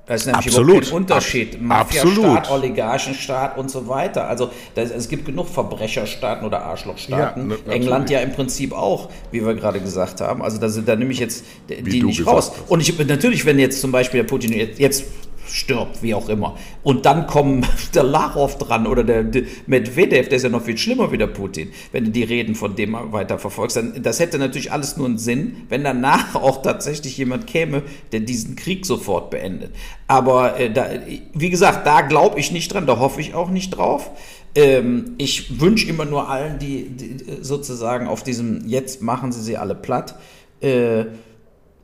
Das 0.08 0.22
ist 0.22 0.26
nämlich 0.26 0.46
Absolut. 0.46 0.84
kein 0.84 0.92
Unterschied. 0.94 1.60
Mafia-Staat, 1.60 2.50
Oligarchenstaat 2.50 3.58
und 3.58 3.70
so 3.70 3.88
weiter. 3.88 4.26
Also 4.26 4.50
das, 4.74 4.90
es 4.90 5.08
gibt 5.08 5.26
genug 5.26 5.48
Verbrecherstaaten 5.48 6.46
oder 6.46 6.62
Arschlochstaaten. 6.62 7.50
Ja, 7.50 7.72
England 7.72 8.08
ja 8.08 8.20
im 8.20 8.32
Prinzip 8.32 8.72
auch, 8.72 9.10
wie 9.30 9.44
wir 9.44 9.54
gerade 9.54 9.80
gesagt 9.80 10.22
haben. 10.22 10.40
Also 10.42 10.58
da 10.58 10.68
da 10.68 10.96
nehme 10.96 11.12
ich 11.12 11.18
jetzt 11.18 11.44
die 11.68 12.02
nicht 12.02 12.26
raus. 12.26 12.52
Hast. 12.52 12.70
Und 12.70 12.80
ich 12.80 12.98
natürlich, 13.06 13.44
wenn 13.44 13.58
jetzt 13.58 13.82
zum 13.82 13.92
Beispiel 13.92 14.22
der 14.22 14.28
Putin 14.28 14.52
jetzt, 14.54 14.78
jetzt 14.78 15.04
stirbt, 15.50 16.02
wie 16.02 16.14
auch 16.14 16.28
immer. 16.28 16.56
Und 16.82 17.06
dann 17.06 17.26
kommen 17.26 17.66
der 17.94 18.02
Larow 18.02 18.56
dran 18.58 18.86
oder 18.86 19.04
der, 19.04 19.24
der 19.24 19.42
Medvedev, 19.66 20.28
der 20.28 20.36
ist 20.36 20.42
ja 20.42 20.48
noch 20.48 20.62
viel 20.62 20.78
schlimmer 20.78 21.12
wie 21.12 21.18
der 21.18 21.26
Putin, 21.26 21.70
wenn 21.92 22.06
du 22.06 22.10
die 22.10 22.22
Reden 22.22 22.54
von 22.54 22.76
dem 22.76 22.96
weiter 23.12 23.38
verfolgst. 23.38 23.76
Dann, 23.76 24.02
das 24.02 24.20
hätte 24.20 24.38
natürlich 24.38 24.72
alles 24.72 24.96
nur 24.96 25.06
einen 25.06 25.18
Sinn, 25.18 25.66
wenn 25.68 25.84
danach 25.84 26.34
auch 26.36 26.62
tatsächlich 26.62 27.16
jemand 27.16 27.46
käme, 27.46 27.82
der 28.12 28.20
diesen 28.20 28.56
Krieg 28.56 28.86
sofort 28.86 29.30
beendet. 29.30 29.74
Aber 30.06 30.58
äh, 30.58 30.72
da, 30.72 30.86
wie 31.34 31.50
gesagt, 31.50 31.86
da 31.86 32.02
glaube 32.02 32.40
ich 32.40 32.52
nicht 32.52 32.72
dran, 32.72 32.86
da 32.86 32.98
hoffe 32.98 33.20
ich 33.20 33.34
auch 33.34 33.50
nicht 33.50 33.70
drauf. 33.70 34.10
Ähm, 34.54 35.14
ich 35.18 35.60
wünsche 35.60 35.88
immer 35.88 36.04
nur 36.04 36.28
allen, 36.28 36.58
die, 36.58 36.88
die, 36.88 37.16
sozusagen 37.42 38.06
auf 38.06 38.22
diesem 38.22 38.66
Jetzt 38.66 39.02
machen 39.02 39.32
sie 39.32 39.42
sie 39.42 39.56
alle 39.56 39.74
platt. 39.74 40.16
Äh, 40.60 41.04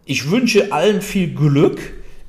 ich 0.07 0.31
wünsche 0.31 0.73
allen 0.73 1.01
viel 1.01 1.35
Glück 1.35 1.81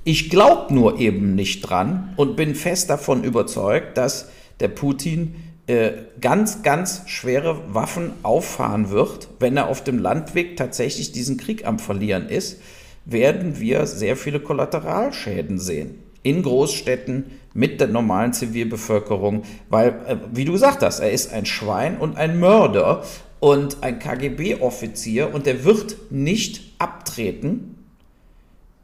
ich 0.06 0.30
glaube 0.30 0.74
nur 0.74 1.00
eben 1.00 1.34
nicht 1.34 1.62
dran 1.62 2.14
und 2.16 2.36
bin 2.36 2.54
fest 2.54 2.92
davon 2.92 3.24
überzeugt, 3.24 3.98
dass 3.98 4.30
der 4.60 4.68
Putin 4.68 5.36
äh, 5.66 5.94
ganz, 6.22 6.62
ganz 6.62 7.02
schwere 7.08 7.74
Waffen 7.74 8.12
auffahren 8.22 8.92
wird, 8.92 9.28
wenn 9.40 9.58
er 9.58 9.68
auf 9.68 9.84
dem 9.84 9.98
Landweg 9.98 10.58
tatsächlich 10.58 11.12
diesen 11.12 11.38
Krieg 11.38 11.66
am 11.66 11.80
Verlieren 11.80 12.30
ist, 12.30 12.62
werden 13.06 13.60
wir 13.60 13.88
sehr 13.88 14.16
viele 14.16 14.40
Kollateralschäden 14.40 15.58
sehen. 15.58 16.04
In 16.22 16.44
Großstädten 16.44 17.26
mit 17.56 17.82
der 17.82 17.88
normalen 17.88 18.34
Zivilbevölkerung, 18.34 19.42
weil, 19.70 19.90
äh, 20.08 20.18
wie 20.32 20.46
du 20.46 20.52
gesagt 20.52 20.84
hast, 20.84 21.00
er 21.00 21.12
ist 21.12 21.34
ein 21.34 21.48
Schwein 21.48 21.98
und 21.98 22.16
ein 22.16 22.40
Mörder 22.40 23.04
und 23.40 23.82
ein 23.82 23.98
KGB-Offizier 23.98 25.34
und 25.34 25.48
er 25.48 25.64
wird 25.64 25.98
nicht 26.12 26.76
abtreten, 26.78 27.75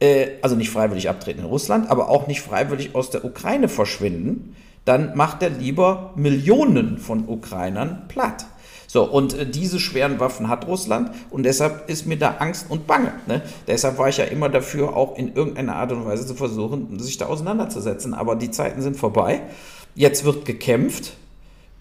äh, 0.02 0.32
also 0.41 0.56
nicht 0.56 0.70
freiwillig 0.70 1.08
abtreten 1.08 1.41
in 1.41 1.45
Russland, 1.45 1.89
aber 1.89 2.10
auch 2.10 2.28
nicht 2.28 2.41
freiwillig 2.41 2.95
aus 2.95 3.12
der 3.12 3.24
Ukraine 3.24 3.70
verschwinden, 3.70 4.56
dann 4.84 5.16
macht 5.16 5.43
er 5.43 5.52
lieber 5.52 6.12
Millionen 6.16 6.97
von 6.97 7.30
Ukrainern 7.30 8.08
platt. 8.08 8.45
So, 8.88 9.04
und 9.04 9.34
äh, 9.36 9.45
diese 9.45 9.80
schweren 9.80 10.20
Waffen 10.20 10.49
hat 10.49 10.68
Russland 10.68 11.12
und 11.30 11.43
deshalb 11.43 11.89
ist 11.89 12.08
mir 12.08 12.18
da 12.18 12.36
Angst 12.39 12.66
und 12.68 12.88
Bange. 12.88 13.14
Ne? 13.28 13.41
Deshalb 13.68 13.97
war 13.97 14.10
ich 14.10 14.18
ja 14.18 14.26
immer 14.26 14.49
dafür, 14.49 14.97
auch 14.97 15.18
in 15.18 15.34
irgendeiner 15.34 15.76
Art 15.76 15.93
und 15.93 16.06
Weise 16.06 16.26
zu 16.26 16.34
versuchen, 16.34 16.99
sich 16.99 17.18
da 17.18 17.28
auseinanderzusetzen. 17.28 18.14
Aber 18.14 18.36
die 18.36 18.52
Zeiten 18.52 18.82
sind 18.82 18.97
vorbei. 18.97 19.43
Jetzt 19.95 20.26
wird 20.26 20.45
gekämpft 20.45 21.14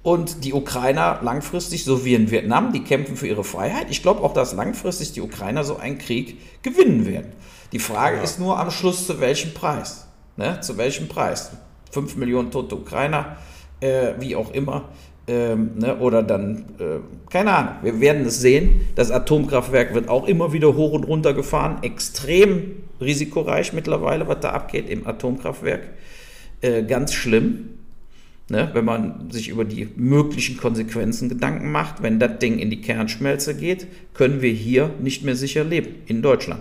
und 0.02 0.44
die 0.44 0.52
Ukrainer 0.52 1.18
langfristig, 1.22 1.84
so 1.84 2.04
wie 2.04 2.14
in 2.14 2.30
Vietnam, 2.30 2.72
die 2.72 2.84
kämpfen 2.84 3.16
für 3.16 3.26
ihre 3.26 3.44
Freiheit. 3.44 3.86
Ich 3.90 4.02
glaube 4.02 4.22
auch, 4.22 4.32
dass 4.32 4.52
langfristig 4.52 5.12
die 5.12 5.20
Ukrainer 5.20 5.64
so 5.64 5.78
einen 5.78 5.98
Krieg 5.98 6.38
gewinnen 6.62 7.06
werden. 7.06 7.32
Die 7.72 7.78
Frage 7.78 8.16
ja. 8.16 8.22
ist 8.22 8.38
nur 8.38 8.58
am 8.58 8.70
Schluss, 8.70 9.06
zu 9.06 9.20
welchem 9.20 9.54
Preis. 9.54 10.06
Ne? 10.36 10.60
Zu 10.60 10.76
welchem 10.76 11.08
Preis? 11.08 11.50
5 11.92 12.16
Millionen 12.16 12.50
tote 12.50 12.76
Ukrainer, 12.76 13.36
äh, 13.80 14.12
wie 14.18 14.36
auch 14.36 14.52
immer. 14.52 14.88
Ähm, 15.26 15.72
ne? 15.76 15.98
Oder 15.98 16.22
dann, 16.22 16.64
äh, 16.78 17.30
keine 17.30 17.52
Ahnung, 17.52 17.74
wir 17.82 18.00
werden 18.00 18.26
es 18.26 18.40
sehen. 18.40 18.88
Das 18.94 19.10
Atomkraftwerk 19.10 19.94
wird 19.94 20.08
auch 20.08 20.26
immer 20.26 20.52
wieder 20.52 20.74
hoch 20.74 20.92
und 20.92 21.04
runter 21.04 21.34
gefahren. 21.34 21.78
Extrem 21.82 22.76
risikoreich 23.00 23.72
mittlerweile, 23.72 24.26
was 24.28 24.40
da 24.40 24.50
abgeht 24.50 24.88
im 24.88 25.06
Atomkraftwerk. 25.06 25.82
Äh, 26.60 26.82
ganz 26.84 27.12
schlimm. 27.14 27.76
Ne, 28.48 28.68
wenn 28.72 28.84
man 28.84 29.30
sich 29.30 29.48
über 29.48 29.64
die 29.64 29.86
möglichen 29.94 30.56
Konsequenzen 30.56 31.28
Gedanken 31.28 31.70
macht, 31.70 32.02
wenn 32.02 32.18
das 32.18 32.40
Ding 32.40 32.58
in 32.58 32.68
die 32.68 32.80
Kernschmelze 32.80 33.54
geht, 33.54 33.86
können 34.12 34.42
wir 34.42 34.50
hier 34.50 34.90
nicht 34.98 35.22
mehr 35.22 35.36
sicher 35.36 35.62
leben, 35.62 36.02
in 36.06 36.20
Deutschland. 36.20 36.60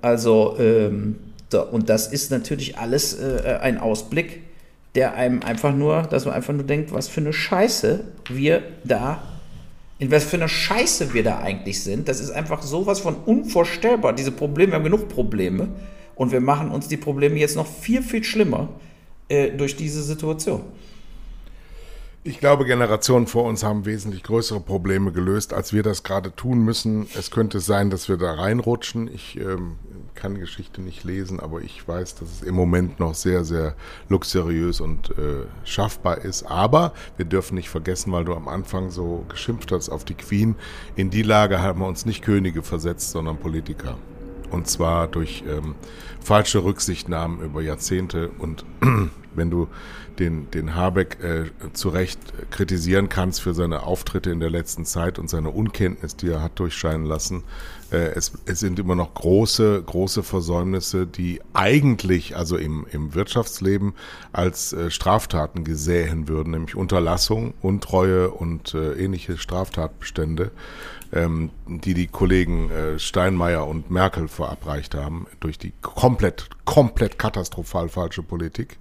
Also, 0.00 0.56
ähm, 0.58 1.16
so, 1.50 1.66
und 1.66 1.88
das 1.88 2.06
ist 2.06 2.30
natürlich 2.30 2.78
alles 2.78 3.14
äh, 3.18 3.58
ein 3.60 3.78
Ausblick, 3.78 4.42
der 4.94 5.14
einem 5.14 5.42
einfach 5.42 5.74
nur, 5.74 6.02
dass 6.02 6.24
man 6.24 6.34
einfach 6.34 6.54
nur 6.54 6.64
denkt, 6.64 6.92
was 6.92 7.08
für 7.08 7.20
eine 7.20 7.32
Scheiße 7.32 8.04
wir 8.28 8.62
da, 8.84 9.22
in 9.98 10.10
was 10.10 10.24
für 10.24 10.36
eine 10.36 10.48
Scheiße 10.48 11.12
wir 11.12 11.22
da 11.22 11.40
eigentlich 11.40 11.82
sind. 11.82 12.08
Das 12.08 12.20
ist 12.20 12.30
einfach 12.30 12.62
sowas 12.62 13.00
von 13.00 13.16
unvorstellbar. 13.16 14.14
Diese 14.14 14.32
Probleme, 14.32 14.72
wir 14.72 14.76
haben 14.76 14.84
genug 14.84 15.08
Probleme 15.08 15.68
und 16.14 16.32
wir 16.32 16.40
machen 16.40 16.70
uns 16.70 16.88
die 16.88 16.96
Probleme 16.96 17.36
jetzt 17.36 17.56
noch 17.56 17.66
viel, 17.66 18.02
viel 18.02 18.24
schlimmer 18.24 18.68
äh, 19.28 19.50
durch 19.50 19.76
diese 19.76 20.02
Situation. 20.02 20.62
Ich 22.22 22.38
glaube, 22.38 22.66
Generationen 22.66 23.26
vor 23.26 23.44
uns 23.44 23.64
haben 23.64 23.86
wesentlich 23.86 24.22
größere 24.22 24.60
Probleme 24.60 25.10
gelöst, 25.10 25.54
als 25.54 25.72
wir 25.72 25.82
das 25.82 26.02
gerade 26.02 26.36
tun 26.36 26.62
müssen. 26.62 27.06
Es 27.18 27.30
könnte 27.30 27.60
sein, 27.60 27.88
dass 27.88 28.10
wir 28.10 28.18
da 28.18 28.34
reinrutschen. 28.34 29.08
Ich 29.10 29.40
ähm, 29.40 29.76
kann 30.14 30.38
Geschichte 30.38 30.82
nicht 30.82 31.02
lesen, 31.02 31.40
aber 31.40 31.62
ich 31.62 31.88
weiß, 31.88 32.16
dass 32.16 32.30
es 32.30 32.42
im 32.42 32.54
Moment 32.54 33.00
noch 33.00 33.14
sehr, 33.14 33.42
sehr 33.42 33.74
luxuriös 34.10 34.82
und 34.82 35.16
äh, 35.16 35.46
schaffbar 35.64 36.18
ist. 36.18 36.42
Aber 36.42 36.92
wir 37.16 37.24
dürfen 37.24 37.54
nicht 37.54 37.70
vergessen, 37.70 38.12
weil 38.12 38.26
du 38.26 38.34
am 38.34 38.48
Anfang 38.48 38.90
so 38.90 39.24
geschimpft 39.30 39.72
hast 39.72 39.88
auf 39.88 40.04
die 40.04 40.14
Queen, 40.14 40.56
in 40.96 41.08
die 41.08 41.22
Lage 41.22 41.62
haben 41.62 41.80
wir 41.80 41.86
uns 41.86 42.04
nicht 42.04 42.22
Könige 42.22 42.62
versetzt, 42.62 43.12
sondern 43.12 43.38
Politiker. 43.38 43.96
Und 44.50 44.66
zwar 44.66 45.08
durch 45.08 45.42
ähm, 45.48 45.74
falsche 46.20 46.64
Rücksichtnahmen 46.64 47.40
über 47.40 47.62
Jahrzehnte. 47.62 48.30
Und 48.38 48.66
wenn 49.34 49.50
du 49.50 49.68
den, 50.20 50.50
den 50.50 50.74
Habeck 50.74 51.18
äh, 51.22 51.44
zu 51.72 51.88
Recht 51.88 52.20
kritisieren 52.50 53.08
kannst 53.08 53.40
für 53.40 53.54
seine 53.54 53.82
Auftritte 53.82 54.30
in 54.30 54.38
der 54.38 54.50
letzten 54.50 54.84
Zeit 54.84 55.18
und 55.18 55.28
seine 55.28 55.50
Unkenntnis, 55.50 56.14
die 56.14 56.28
er 56.28 56.42
hat 56.42 56.58
durchscheinen 56.58 57.06
lassen. 57.06 57.42
Äh, 57.90 58.12
es, 58.14 58.32
es 58.44 58.60
sind 58.60 58.78
immer 58.78 58.94
noch 58.94 59.14
große, 59.14 59.82
große 59.84 60.22
Versäumnisse, 60.22 61.06
die 61.06 61.40
eigentlich, 61.54 62.36
also 62.36 62.56
im, 62.56 62.86
im 62.92 63.14
Wirtschaftsleben, 63.14 63.94
als 64.32 64.72
äh, 64.72 64.90
Straftaten 64.90 65.64
gesähen 65.64 66.28
würden, 66.28 66.52
nämlich 66.52 66.76
Unterlassung, 66.76 67.54
Untreue 67.62 68.30
und 68.30 68.74
äh, 68.74 68.92
ähnliche 68.92 69.38
Straftatbestände, 69.38 70.50
ähm, 71.12 71.50
die 71.66 71.94
die 71.94 72.06
Kollegen 72.06 72.70
äh, 72.70 72.98
Steinmeier 72.98 73.66
und 73.66 73.90
Merkel 73.90 74.28
verabreicht 74.28 74.94
haben 74.94 75.26
durch 75.40 75.58
die 75.58 75.72
komplett, 75.80 76.50
komplett 76.64 77.18
katastrophal 77.18 77.88
falsche 77.88 78.22
Politik. 78.22 78.79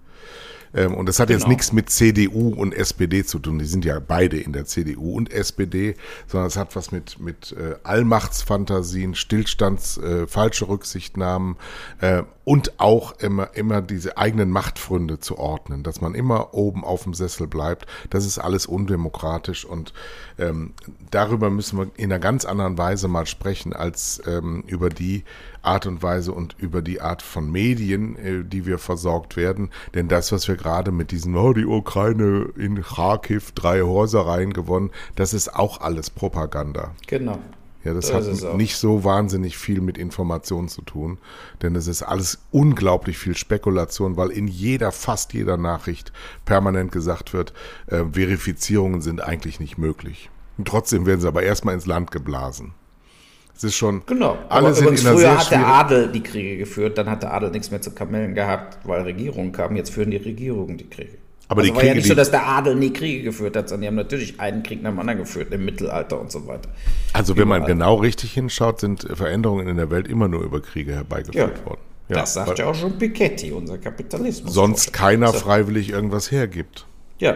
Ähm, 0.73 0.93
und 0.95 1.07
das 1.07 1.19
hat 1.19 1.27
genau. 1.27 1.39
jetzt 1.39 1.47
nichts 1.47 1.73
mit 1.73 1.89
CDU 1.89 2.49
und 2.49 2.73
SPD 2.73 3.23
zu 3.23 3.39
tun. 3.39 3.59
Die 3.59 3.65
sind 3.65 3.85
ja 3.85 3.99
beide 3.99 4.39
in 4.39 4.53
der 4.53 4.65
CDU 4.65 5.15
und 5.15 5.31
SPD, 5.31 5.95
sondern 6.27 6.47
es 6.47 6.57
hat 6.57 6.75
was 6.75 6.91
mit, 6.91 7.19
mit 7.19 7.53
äh, 7.53 7.75
Allmachtsfantasien, 7.83 9.15
Stillstands, 9.15 9.97
äh, 9.97 10.27
falsche 10.27 10.67
Rücksichtnahmen 10.67 11.57
äh, 12.01 12.23
und 12.43 12.79
auch 12.79 13.19
immer, 13.19 13.55
immer 13.55 13.81
diese 13.81 14.17
eigenen 14.17 14.49
Machtfründe 14.49 15.19
zu 15.19 15.37
ordnen, 15.37 15.83
dass 15.83 16.01
man 16.01 16.15
immer 16.15 16.53
oben 16.53 16.83
auf 16.83 17.03
dem 17.03 17.13
Sessel 17.13 17.47
bleibt. 17.47 17.85
Das 18.09 18.25
ist 18.25 18.39
alles 18.39 18.65
undemokratisch 18.65 19.65
und 19.65 19.93
ähm, 20.39 20.73
darüber 21.11 21.49
müssen 21.49 21.77
wir 21.77 21.91
in 21.95 22.11
einer 22.11 22.19
ganz 22.19 22.45
anderen 22.45 22.77
Weise 22.77 23.07
mal 23.07 23.27
sprechen 23.27 23.73
als 23.73 24.21
ähm, 24.25 24.63
über 24.65 24.89
die 24.89 25.23
Art 25.61 25.85
und 25.85 26.03
Weise 26.03 26.31
und 26.31 26.55
über 26.57 26.81
die 26.81 27.01
Art 27.01 27.21
von 27.21 27.51
Medien, 27.51 28.15
äh, 28.17 28.43
die 28.43 28.65
wir 28.65 28.77
versorgt 28.77 29.35
werden. 29.35 29.69
Denn 29.93 30.07
das, 30.07 30.31
was 30.31 30.47
wir 30.47 30.55
gerade 30.55 30.91
mit 30.91 31.11
diesen, 31.11 31.35
oh, 31.35 31.53
die 31.53 31.65
Ukraine 31.65 32.49
in 32.57 32.81
Kharkiv 32.81 33.51
drei 33.51 33.81
Häusereien 33.81 34.53
gewonnen, 34.53 34.91
das 35.15 35.33
ist 35.33 35.55
auch 35.55 35.81
alles 35.81 36.09
Propaganda. 36.09 36.91
Genau. 37.07 37.39
Ja, 37.83 37.93
das, 37.93 38.11
das 38.11 38.43
hat 38.43 38.57
nicht 38.57 38.75
so 38.75 39.05
wahnsinnig 39.05 39.57
viel 39.57 39.79
mit 39.79 39.97
Information 39.97 40.67
zu 40.67 40.81
tun, 40.81 41.17
denn 41.61 41.75
es 41.75 41.87
ist 41.87 42.03
alles 42.03 42.39
unglaublich 42.51 43.17
viel 43.17 43.37
Spekulation, 43.37 44.17
weil 44.17 44.31
in 44.31 44.47
jeder, 44.49 44.91
fast 44.91 45.33
jeder 45.33 45.55
Nachricht 45.55 46.11
permanent 46.43 46.91
gesagt 46.91 47.31
wird, 47.31 47.53
äh, 47.87 48.03
Verifizierungen 48.11 49.01
sind 49.01 49.21
eigentlich 49.21 49.61
nicht 49.61 49.77
möglich. 49.77 50.29
Und 50.57 50.67
trotzdem 50.67 51.05
werden 51.05 51.21
sie 51.21 51.27
aber 51.27 51.43
erstmal 51.43 51.73
ins 51.73 51.85
Land 51.85 52.11
geblasen. 52.11 52.73
Es 53.59 53.65
ist 53.65 53.75
schon. 53.75 54.03
Genau. 54.05 54.37
Alle 54.47 54.73
sind 54.73 54.87
in 54.87 54.97
früher 54.97 55.37
hat 55.37 55.51
der 55.51 55.67
Adel 55.67 56.07
die 56.07 56.23
Kriege 56.23 56.55
geführt, 56.55 56.97
dann 56.97 57.09
hat 57.09 57.23
der 57.23 57.33
Adel 57.33 57.51
nichts 57.51 57.69
mehr 57.71 57.81
zu 57.81 57.91
Kamellen 57.91 58.33
gehabt, 58.33 58.77
weil 58.85 59.01
Regierungen 59.01 59.51
kamen. 59.51 59.75
Jetzt 59.75 59.89
führen 59.89 60.11
die 60.11 60.17
Regierungen 60.17 60.77
die 60.77 60.89
Kriege. 60.89 61.17
Aber 61.49 61.59
also 61.59 61.69
die 61.69 61.75
war 61.75 61.81
Kriege, 61.81 61.91
ja 61.91 61.95
nicht 61.97 62.07
so, 62.07 62.15
dass 62.15 62.31
der 62.31 62.47
Adel 62.47 62.75
nie 62.75 62.93
Kriege 62.93 63.21
geführt 63.21 63.57
hat, 63.57 63.67
sondern 63.67 63.81
die 63.81 63.87
haben 63.87 63.95
natürlich 63.95 64.39
einen 64.39 64.63
Krieg 64.63 64.81
nach 64.81 64.91
dem 64.91 64.99
anderen 64.99 65.19
geführt 65.19 65.51
im 65.51 65.65
Mittelalter 65.65 66.21
und 66.21 66.31
so 66.31 66.47
weiter. 66.47 66.69
Also 67.11 67.35
wenn 67.35 67.49
man 67.49 67.65
genau 67.65 67.95
richtig 67.95 68.31
hinschaut, 68.31 68.79
sind 68.79 69.05
Veränderungen 69.13 69.67
in 69.67 69.75
der 69.75 69.91
Welt 69.91 70.07
immer 70.07 70.29
nur 70.29 70.41
über 70.41 70.61
Kriege 70.61 70.93
herbeigeführt 70.93 71.57
ja. 71.57 71.65
worden. 71.65 71.81
Ja, 72.07 72.15
das 72.15 72.35
sagt 72.35 72.59
ja 72.59 72.65
auch 72.65 72.75
schon 72.75 72.97
Piketty, 72.97 73.51
unser 73.51 73.77
Kapitalismus. 73.77 74.53
Sonst 74.53 74.93
keiner 74.93 75.33
freiwillig 75.33 75.89
irgendwas 75.89 76.31
hergibt. 76.31 76.87
Ja, 77.17 77.35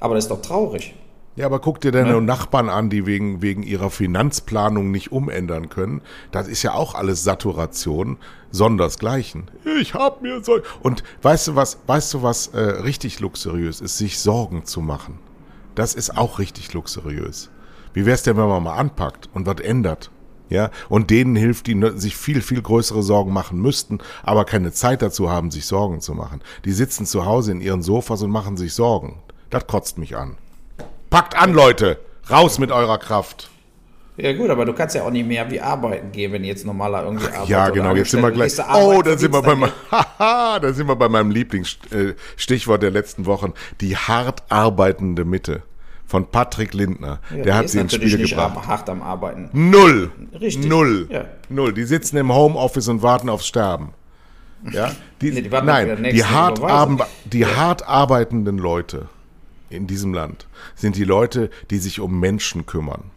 aber 0.00 0.16
das 0.16 0.24
ist 0.24 0.30
doch 0.30 0.42
traurig. 0.42 0.94
Ja, 1.34 1.46
aber 1.46 1.60
guck 1.60 1.80
dir 1.80 1.92
deine 1.92 2.10
ja. 2.10 2.20
Nachbarn 2.20 2.68
an, 2.68 2.90
die 2.90 3.06
wegen, 3.06 3.40
wegen 3.40 3.62
ihrer 3.62 3.90
Finanzplanung 3.90 4.90
nicht 4.90 5.12
umändern 5.12 5.70
können. 5.70 6.02
Das 6.30 6.46
ist 6.46 6.62
ja 6.62 6.74
auch 6.74 6.94
alles 6.94 7.24
Saturation, 7.24 8.18
sondersgleichen. 8.50 9.50
Ich 9.80 9.94
hab 9.94 10.20
mir 10.20 10.44
so. 10.44 10.58
Und 10.82 11.02
weißt 11.22 11.48
du 11.48 11.56
was, 11.56 11.78
weißt 11.86 12.14
du 12.14 12.22
was 12.22 12.48
äh, 12.48 12.60
richtig 12.60 13.20
luxuriös 13.20 13.80
ist, 13.80 13.96
sich 13.96 14.18
Sorgen 14.18 14.66
zu 14.66 14.82
machen. 14.82 15.18
Das 15.74 15.94
ist 15.94 16.18
auch 16.18 16.38
richtig 16.38 16.74
luxuriös. 16.74 17.50
Wie 17.94 18.04
wär's 18.04 18.22
denn, 18.22 18.36
wenn 18.36 18.48
man 18.48 18.62
mal 18.62 18.76
anpackt 18.76 19.30
und 19.32 19.46
was 19.46 19.60
ändert? 19.60 20.10
Ja, 20.50 20.70
und 20.90 21.08
denen 21.08 21.34
hilft, 21.34 21.66
die 21.66 21.80
sich 21.94 22.14
viel, 22.14 22.42
viel 22.42 22.60
größere 22.60 23.02
Sorgen 23.02 23.32
machen 23.32 23.58
müssten, 23.58 24.00
aber 24.22 24.44
keine 24.44 24.70
Zeit 24.70 25.00
dazu 25.00 25.30
haben, 25.30 25.50
sich 25.50 25.64
Sorgen 25.64 26.02
zu 26.02 26.12
machen. 26.12 26.42
Die 26.66 26.72
sitzen 26.72 27.06
zu 27.06 27.24
Hause 27.24 27.52
in 27.52 27.62
ihren 27.62 27.80
Sofas 27.80 28.20
und 28.20 28.30
machen 28.30 28.58
sich 28.58 28.74
Sorgen. 28.74 29.22
Das 29.48 29.66
kotzt 29.66 29.96
mich 29.96 30.14
an. 30.14 30.36
Packt 31.12 31.36
an, 31.36 31.52
Leute. 31.52 31.98
Raus 32.30 32.58
mit 32.58 32.72
eurer 32.72 32.96
Kraft. 32.96 33.50
Ja 34.16 34.32
gut, 34.32 34.48
aber 34.48 34.64
du 34.64 34.72
kannst 34.72 34.94
ja 34.94 35.02
auch 35.02 35.10
nicht 35.10 35.26
mehr 35.26 35.50
wie 35.50 35.60
arbeiten 35.60 36.10
gehen, 36.10 36.32
wenn 36.32 36.42
jetzt 36.42 36.64
normaler 36.64 37.04
irgendwie 37.04 37.26
arbeitet. 37.26 37.48
Ja, 37.50 37.68
genau, 37.68 37.94
jetzt 37.94 38.12
sind 38.12 38.22
wir 38.22 38.30
gleich. 38.30 38.54
Oh, 38.74 39.02
da 39.02 39.18
sind 39.18 39.30
wir 39.30 39.42
bei 39.42 39.54
meinem, 39.54 39.72
haha, 39.90 40.58
da 40.58 40.72
sind 40.72 40.88
wir 40.88 40.96
bei 40.96 41.10
meinem 41.10 41.30
Lieblingsstichwort 41.30 42.82
der 42.82 42.92
letzten 42.92 43.26
Wochen. 43.26 43.52
Die 43.82 43.94
hart 43.94 44.42
arbeitende 44.48 45.26
Mitte 45.26 45.62
von 46.06 46.26
Patrick 46.26 46.72
Lindner. 46.72 47.20
Ja, 47.28 47.42
der 47.42 47.54
hat 47.56 47.68
sie 47.68 47.80
ins 47.80 47.92
Spiel 47.92 48.16
nicht 48.16 48.30
gebracht. 48.30 48.66
hart 48.66 48.88
am 48.88 49.02
Arbeiten. 49.02 49.50
Null. 49.52 50.12
Richtig. 50.40 50.66
Null. 50.66 51.08
Ja. 51.10 51.26
Null. 51.50 51.74
Die 51.74 51.84
sitzen 51.84 52.16
im 52.16 52.34
Homeoffice 52.34 52.88
und 52.88 53.02
warten 53.02 53.28
aufs 53.28 53.46
Sterben. 53.46 53.92
Ja? 54.70 54.92
Die, 55.20 55.30
nee, 55.32 55.42
die 55.42 55.50
nein, 55.50 56.04
die 56.10 56.24
hart, 56.24 56.58
die 57.26 57.40
ja. 57.40 57.54
hart 57.56 57.86
arbeitenden 57.86 58.56
Leute 58.56 59.10
in 59.72 59.86
diesem 59.86 60.14
Land 60.14 60.46
sind 60.74 60.96
die 60.96 61.04
Leute, 61.04 61.50
die 61.70 61.78
sich 61.78 62.00
um 62.00 62.20
Menschen 62.20 62.66
kümmern. 62.66 63.10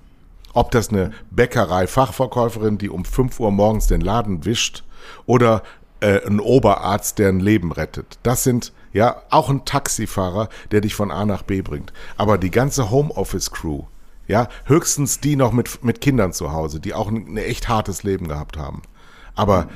Ob 0.54 0.72
das 0.72 0.90
eine 0.90 1.12
Bäckerei-Fachverkäuferin, 1.32 2.78
die 2.78 2.90
um 2.90 3.04
5 3.04 3.40
Uhr 3.40 3.52
morgens 3.52 3.88
den 3.88 4.02
Laden 4.02 4.46
wischt, 4.46 4.84
oder 5.26 5.64
äh, 6.00 6.26
ein 6.26 6.40
Oberarzt, 6.40 7.20
der 7.20 7.30
ein 7.30 7.40
Leben 7.40 7.72
rettet. 7.72 8.20
Das 8.24 8.44
sind 8.44 8.74
ja 8.94 9.22
auch 9.30 9.50
ein 9.50 9.66
Taxifahrer, 9.66 10.50
der 10.72 10.82
dich 10.82 10.96
von 10.96 11.12
A 11.12 11.26
nach 11.26 11.44
B 11.44 11.62
bringt. 11.62 11.94
Aber 12.18 12.38
die 12.38 12.52
ganze 12.52 12.90
Homeoffice-Crew, 12.90 13.84
ja, 14.28 14.48
höchstens 14.66 15.20
die 15.20 15.36
noch 15.36 15.52
mit, 15.52 15.84
mit 15.84 16.02
Kindern 16.02 16.34
zu 16.34 16.52
Hause, 16.52 16.80
die 16.80 16.94
auch 16.94 17.10
ein, 17.10 17.28
ein 17.28 17.38
echt 17.38 17.68
hartes 17.68 18.04
Leben 18.04 18.28
gehabt 18.28 18.58
haben. 18.58 18.82
Aber 19.36 19.68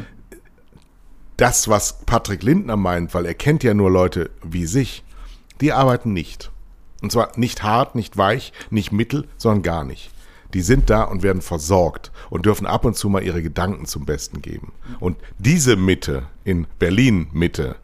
das, 1.38 1.67
was 1.67 1.99
Patrick 2.05 2.43
Lindner 2.43 2.77
meint, 2.77 3.13
weil 3.13 3.25
er 3.25 3.34
kennt 3.34 3.63
ja 3.63 3.73
nur 3.73 3.91
Leute 3.91 4.30
wie 4.43 4.65
sich, 4.65 5.03
die 5.61 5.73
arbeiten 5.73 6.13
nicht. 6.13 6.51
Und 7.02 7.12
zwar 7.12 7.32
nicht 7.38 7.64
hart, 7.64 7.95
nicht 7.95 8.18
weich, 8.18 8.54
nicht 8.70 8.91
mittel, 8.91 9.28
sondern 9.38 9.64
gar 9.64 9.84
nicht. 9.84 10.12
Die 10.54 10.62
sind 10.62 10.89
da 10.89 11.04
und 11.04 11.22
werden 11.22 11.41
versorgt 11.41 12.12
und 12.30 12.45
dürfen 12.45 12.66
ab 12.66 12.84
und 12.84 12.95
zu 12.95 13.08
mal 13.10 13.24
ihre 13.24 13.43
Gedanken 13.43 13.86
zum 13.86 14.06
Besten 14.06 14.41
geben. 14.41 14.74
Und 15.00 15.18
diese 15.38 15.76
Mitte 15.76 16.24
in 16.43 16.66
Berlin 16.80 17.28
Mitte, 17.32 17.76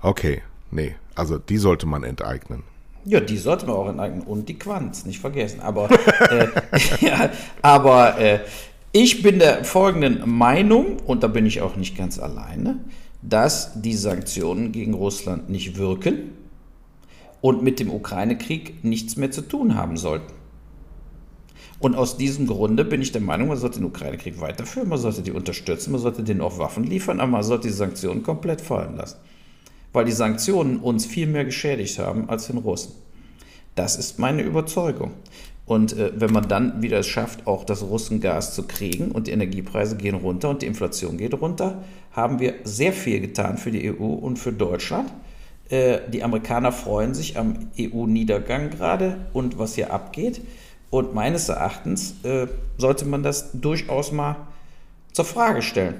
okay, 0.00 0.42
nee, 0.70 0.94
also 1.14 1.38
die 1.38 1.58
sollte 1.58 1.86
man 1.86 2.04
enteignen. 2.04 2.62
Ja, 3.04 3.20
die 3.20 3.36
sollte 3.36 3.66
man 3.66 3.74
auch 3.74 3.88
enteignen 3.88 4.22
und 4.22 4.48
die 4.48 4.58
Quanz, 4.58 5.04
nicht 5.04 5.20
vergessen. 5.20 5.60
Aber, 5.60 5.90
äh, 6.30 6.48
ja, 7.00 7.30
aber 7.60 8.18
äh, 8.18 8.40
ich 8.92 9.22
bin 9.22 9.40
der 9.40 9.64
folgenden 9.64 10.22
Meinung, 10.30 10.98
und 11.00 11.22
da 11.24 11.26
bin 11.26 11.46
ich 11.46 11.60
auch 11.60 11.74
nicht 11.74 11.98
ganz 11.98 12.18
alleine, 12.18 12.78
dass 13.22 13.72
die 13.80 13.94
Sanktionen 13.94 14.70
gegen 14.70 14.94
Russland 14.94 15.50
nicht 15.50 15.76
wirken 15.76 16.30
und 17.44 17.62
mit 17.62 17.78
dem 17.78 17.90
Ukraine-Krieg 17.90 18.82
nichts 18.84 19.16
mehr 19.16 19.30
zu 19.30 19.42
tun 19.42 19.74
haben 19.74 19.98
sollten. 19.98 20.32
Und 21.78 21.94
aus 21.94 22.16
diesem 22.16 22.46
Grunde 22.46 22.86
bin 22.86 23.02
ich 23.02 23.12
der 23.12 23.20
Meinung, 23.20 23.48
man 23.48 23.58
sollte 23.58 23.80
den 23.80 23.84
Ukraine-Krieg 23.84 24.40
weiterführen, 24.40 24.88
man 24.88 24.98
sollte 24.98 25.20
die 25.20 25.30
unterstützen, 25.30 25.92
man 25.92 26.00
sollte 26.00 26.22
denen 26.22 26.40
auch 26.40 26.56
Waffen 26.56 26.84
liefern, 26.84 27.20
aber 27.20 27.32
man 27.32 27.42
sollte 27.42 27.68
die 27.68 27.74
Sanktionen 27.74 28.22
komplett 28.22 28.62
fallen 28.62 28.96
lassen. 28.96 29.18
Weil 29.92 30.06
die 30.06 30.12
Sanktionen 30.12 30.78
uns 30.78 31.04
viel 31.04 31.26
mehr 31.26 31.44
geschädigt 31.44 31.98
haben 31.98 32.30
als 32.30 32.46
den 32.46 32.56
Russen. 32.56 32.92
Das 33.74 33.96
ist 33.96 34.18
meine 34.18 34.40
Überzeugung. 34.40 35.10
Und 35.66 35.92
äh, 35.98 36.12
wenn 36.16 36.32
man 36.32 36.48
dann 36.48 36.80
wieder 36.80 37.00
es 37.00 37.06
schafft, 37.08 37.46
auch 37.46 37.64
das 37.64 37.82
Russengas 37.82 38.54
zu 38.54 38.62
kriegen 38.62 39.10
und 39.10 39.26
die 39.26 39.32
Energiepreise 39.32 39.98
gehen 39.98 40.14
runter 40.14 40.48
und 40.48 40.62
die 40.62 40.66
Inflation 40.66 41.18
geht 41.18 41.34
runter, 41.34 41.84
haben 42.12 42.40
wir 42.40 42.54
sehr 42.64 42.94
viel 42.94 43.20
getan 43.20 43.58
für 43.58 43.70
die 43.70 43.92
EU 43.92 44.06
und 44.06 44.38
für 44.38 44.52
Deutschland. 44.54 45.10
Äh, 45.70 46.00
die 46.08 46.22
Amerikaner 46.22 46.72
freuen 46.72 47.14
sich 47.14 47.38
am 47.38 47.68
EU-Niedergang 47.78 48.70
gerade 48.70 49.16
und 49.32 49.58
was 49.58 49.74
hier 49.74 49.92
abgeht. 49.92 50.42
Und 50.90 51.14
meines 51.14 51.48
Erachtens 51.48 52.14
äh, 52.22 52.46
sollte 52.76 53.04
man 53.04 53.22
das 53.22 53.50
durchaus 53.52 54.12
mal 54.12 54.36
zur 55.12 55.24
Frage 55.24 55.62
stellen. 55.62 55.96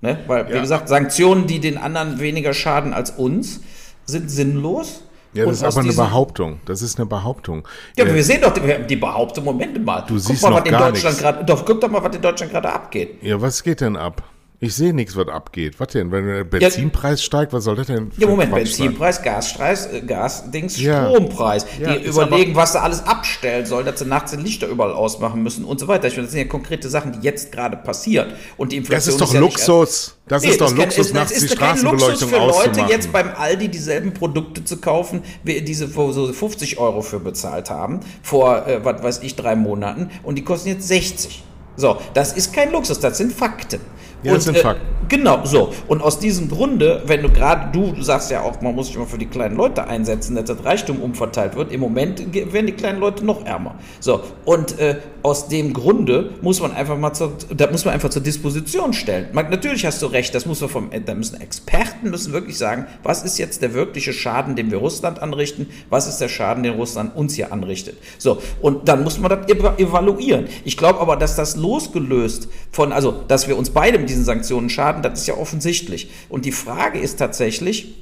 Ne? 0.00 0.18
Weil, 0.26 0.48
ja. 0.48 0.56
wie 0.56 0.60
gesagt, 0.60 0.88
Sanktionen, 0.88 1.46
die 1.46 1.60
den 1.60 1.76
anderen 1.76 2.20
weniger 2.20 2.54
schaden 2.54 2.94
als 2.94 3.10
uns, 3.10 3.60
sind 4.06 4.30
sinnlos. 4.30 5.02
Ja, 5.32 5.44
das 5.44 5.58
ist 5.58 5.64
aber 5.64 5.80
eine 5.80 5.92
Behauptung. 5.92 6.60
Das 6.64 6.82
ist 6.82 6.98
eine 6.98 7.06
Behauptung. 7.06 7.66
Ja, 7.96 8.04
aber 8.04 8.14
wir 8.14 8.24
sehen 8.24 8.40
doch 8.40 8.52
die, 8.52 8.86
die 8.88 8.96
Behauptung. 8.96 9.44
Moment 9.44 9.84
mal. 9.84 10.00
Du 10.00 10.14
guck 10.14 10.22
siehst 10.22 10.42
mal, 10.42 10.54
was 10.54 10.64
in 10.64 10.72
Deutschland 10.72 11.18
gerade. 11.18 11.44
Doch, 11.44 11.64
guck 11.64 11.80
doch 11.80 11.88
mal, 11.88 12.02
was 12.02 12.16
in 12.16 12.22
Deutschland 12.22 12.50
gerade 12.50 12.72
abgeht. 12.72 13.22
Ja, 13.22 13.40
was 13.40 13.62
geht 13.62 13.80
denn 13.80 13.96
ab? 13.96 14.24
Ich 14.62 14.74
sehe 14.74 14.92
nichts, 14.92 15.16
was 15.16 15.28
abgeht. 15.28 15.80
Was 15.80 15.88
denn? 15.88 16.12
Wenn 16.12 16.26
der 16.26 16.44
Benzinpreis 16.44 17.20
ja, 17.20 17.24
steigt, 17.24 17.54
was 17.54 17.64
soll 17.64 17.76
das 17.76 17.86
denn? 17.86 18.10
Ja, 18.18 18.26
Moment, 18.26 18.52
Benzinpreis, 18.52 19.22
Gaspreis, 19.22 19.86
äh, 19.86 20.02
Gasdings, 20.02 20.78
ja. 20.78 21.08
Strompreis. 21.08 21.64
Ja, 21.80 21.96
die 21.96 22.04
überlegen, 22.04 22.54
was 22.54 22.72
sie 22.72 22.80
alles 22.80 23.02
abstellen 23.06 23.64
sollen, 23.64 23.86
dass 23.86 24.00
sie 24.00 24.04
nachts 24.04 24.32
den 24.32 24.40
Lichter 24.40 24.66
überall 24.66 24.92
ausmachen 24.92 25.42
müssen 25.42 25.64
und 25.64 25.80
so 25.80 25.88
weiter. 25.88 26.08
Ich 26.08 26.14
finde, 26.14 26.26
das 26.26 26.32
sind 26.32 26.42
ja 26.42 26.46
konkrete 26.46 26.90
Sachen, 26.90 27.12
die 27.12 27.20
jetzt 27.20 27.52
gerade 27.52 27.78
passieren. 27.78 28.34
Und 28.58 28.72
die 28.72 28.76
Inflation 28.76 28.98
das 28.98 29.14
ist 29.14 29.20
doch 29.22 29.32
ist 29.32 29.40
Luxus. 29.40 30.18
das 30.28 30.42
nee, 30.42 30.50
ist 30.50 30.60
doch 30.60 30.76
Luxus, 30.76 31.06
ist, 31.06 31.14
nachts 31.14 31.38
die 31.40 31.48
Straßenbeleuchtung 31.48 32.28
für 32.28 32.36
Leute, 32.36 32.80
jetzt 32.90 33.10
beim 33.10 33.30
Aldi 33.34 33.68
dieselben 33.70 34.12
Produkte 34.12 34.62
zu 34.62 34.76
kaufen, 34.76 35.22
wie 35.42 35.62
diese, 35.62 35.88
so 35.88 36.30
50 36.30 36.78
Euro 36.78 37.00
für 37.00 37.18
bezahlt 37.18 37.70
haben, 37.70 38.00
vor, 38.22 38.66
äh, 38.66 38.84
was 38.84 39.02
weiß 39.02 39.20
ich, 39.22 39.36
drei 39.36 39.56
Monaten. 39.56 40.10
Und 40.22 40.34
die 40.34 40.44
kosten 40.44 40.68
jetzt 40.68 40.86
60. 40.86 41.44
So, 41.76 41.96
das 42.12 42.34
ist 42.34 42.52
kein 42.52 42.72
Luxus, 42.72 43.00
das 43.00 43.16
sind 43.16 43.32
Fakten. 43.32 43.80
Ja, 44.22 44.34
das 44.34 44.44
sind 44.44 44.56
äh, 44.56 44.60
Fakten. 44.60 44.86
Genau, 45.08 45.44
so. 45.44 45.72
Und 45.88 46.02
aus 46.02 46.20
diesem 46.20 46.48
Grunde, 46.48 47.02
wenn 47.06 47.22
du 47.22 47.30
gerade, 47.30 47.72
du 47.72 48.00
sagst 48.00 48.30
ja 48.30 48.42
auch, 48.42 48.60
man 48.60 48.76
muss 48.76 48.86
sich 48.86 48.96
immer 48.96 49.06
für 49.06 49.18
die 49.18 49.26
kleinen 49.26 49.56
Leute 49.56 49.88
einsetzen, 49.88 50.36
dass 50.36 50.44
das 50.44 50.64
Reichtum 50.64 51.02
umverteilt 51.02 51.56
wird. 51.56 51.72
Im 51.72 51.80
Moment 51.80 52.32
werden 52.32 52.66
die 52.66 52.72
kleinen 52.72 53.00
Leute 53.00 53.24
noch 53.24 53.44
ärmer. 53.44 53.74
So. 53.98 54.20
Und 54.44 54.78
äh, 54.78 54.98
aus 55.22 55.48
dem 55.48 55.72
Grunde 55.72 56.30
muss 56.42 56.60
man 56.60 56.72
einfach 56.72 56.96
mal 56.96 57.12
zur, 57.12 57.32
da 57.54 57.68
muss 57.70 57.84
man 57.84 57.94
einfach 57.94 58.10
zur 58.10 58.22
Disposition 58.22 58.92
stellen. 58.92 59.28
Man, 59.32 59.50
natürlich 59.50 59.84
hast 59.84 60.00
du 60.00 60.06
recht, 60.06 60.32
das 60.32 60.46
muss 60.46 60.60
man 60.60 60.70
vom, 60.70 60.90
da 61.04 61.14
müssen 61.14 61.40
Experten 61.40 62.10
müssen 62.10 62.32
wirklich 62.32 62.56
sagen, 62.56 62.86
was 63.02 63.24
ist 63.24 63.36
jetzt 63.38 63.62
der 63.62 63.74
wirkliche 63.74 64.12
Schaden, 64.12 64.54
den 64.54 64.70
wir 64.70 64.78
Russland 64.78 65.20
anrichten, 65.20 65.66
was 65.88 66.06
ist 66.06 66.18
der 66.18 66.28
Schaden, 66.28 66.62
den 66.62 66.74
Russland 66.74 67.16
uns 67.16 67.34
hier 67.34 67.52
anrichtet. 67.52 67.96
So. 68.18 68.40
Und 68.60 68.88
dann 68.88 69.02
muss 69.02 69.18
man 69.18 69.30
das 69.30 69.48
evaluieren. 69.48 70.46
Ich 70.64 70.76
glaube 70.76 71.00
aber, 71.00 71.16
dass 71.16 71.34
das 71.34 71.56
losgelöst 71.56 72.48
von, 72.70 72.92
also, 72.92 73.24
dass 73.26 73.48
wir 73.48 73.58
uns 73.58 73.70
beide 73.70 73.98
mit 73.98 74.09
diesen 74.10 74.24
Sanktionen 74.24 74.68
schaden, 74.68 75.02
das 75.02 75.20
ist 75.20 75.26
ja 75.26 75.36
offensichtlich. 75.36 76.10
Und 76.28 76.44
die 76.44 76.52
Frage 76.52 76.98
ist 76.98 77.18
tatsächlich, 77.18 77.94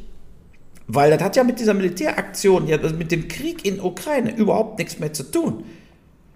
weil 0.87 1.11
das 1.11 1.23
hat 1.23 1.37
ja 1.37 1.45
mit 1.45 1.61
dieser 1.61 1.75
Militäraktion, 1.75 2.67
ja, 2.67 2.79
mit 2.79 3.13
dem 3.13 3.29
Krieg 3.29 3.65
in 3.65 3.81
Ukraine 3.81 4.35
überhaupt 4.35 4.79
nichts 4.79 4.99
mehr 4.99 5.13
zu 5.13 5.23
tun. 5.31 5.65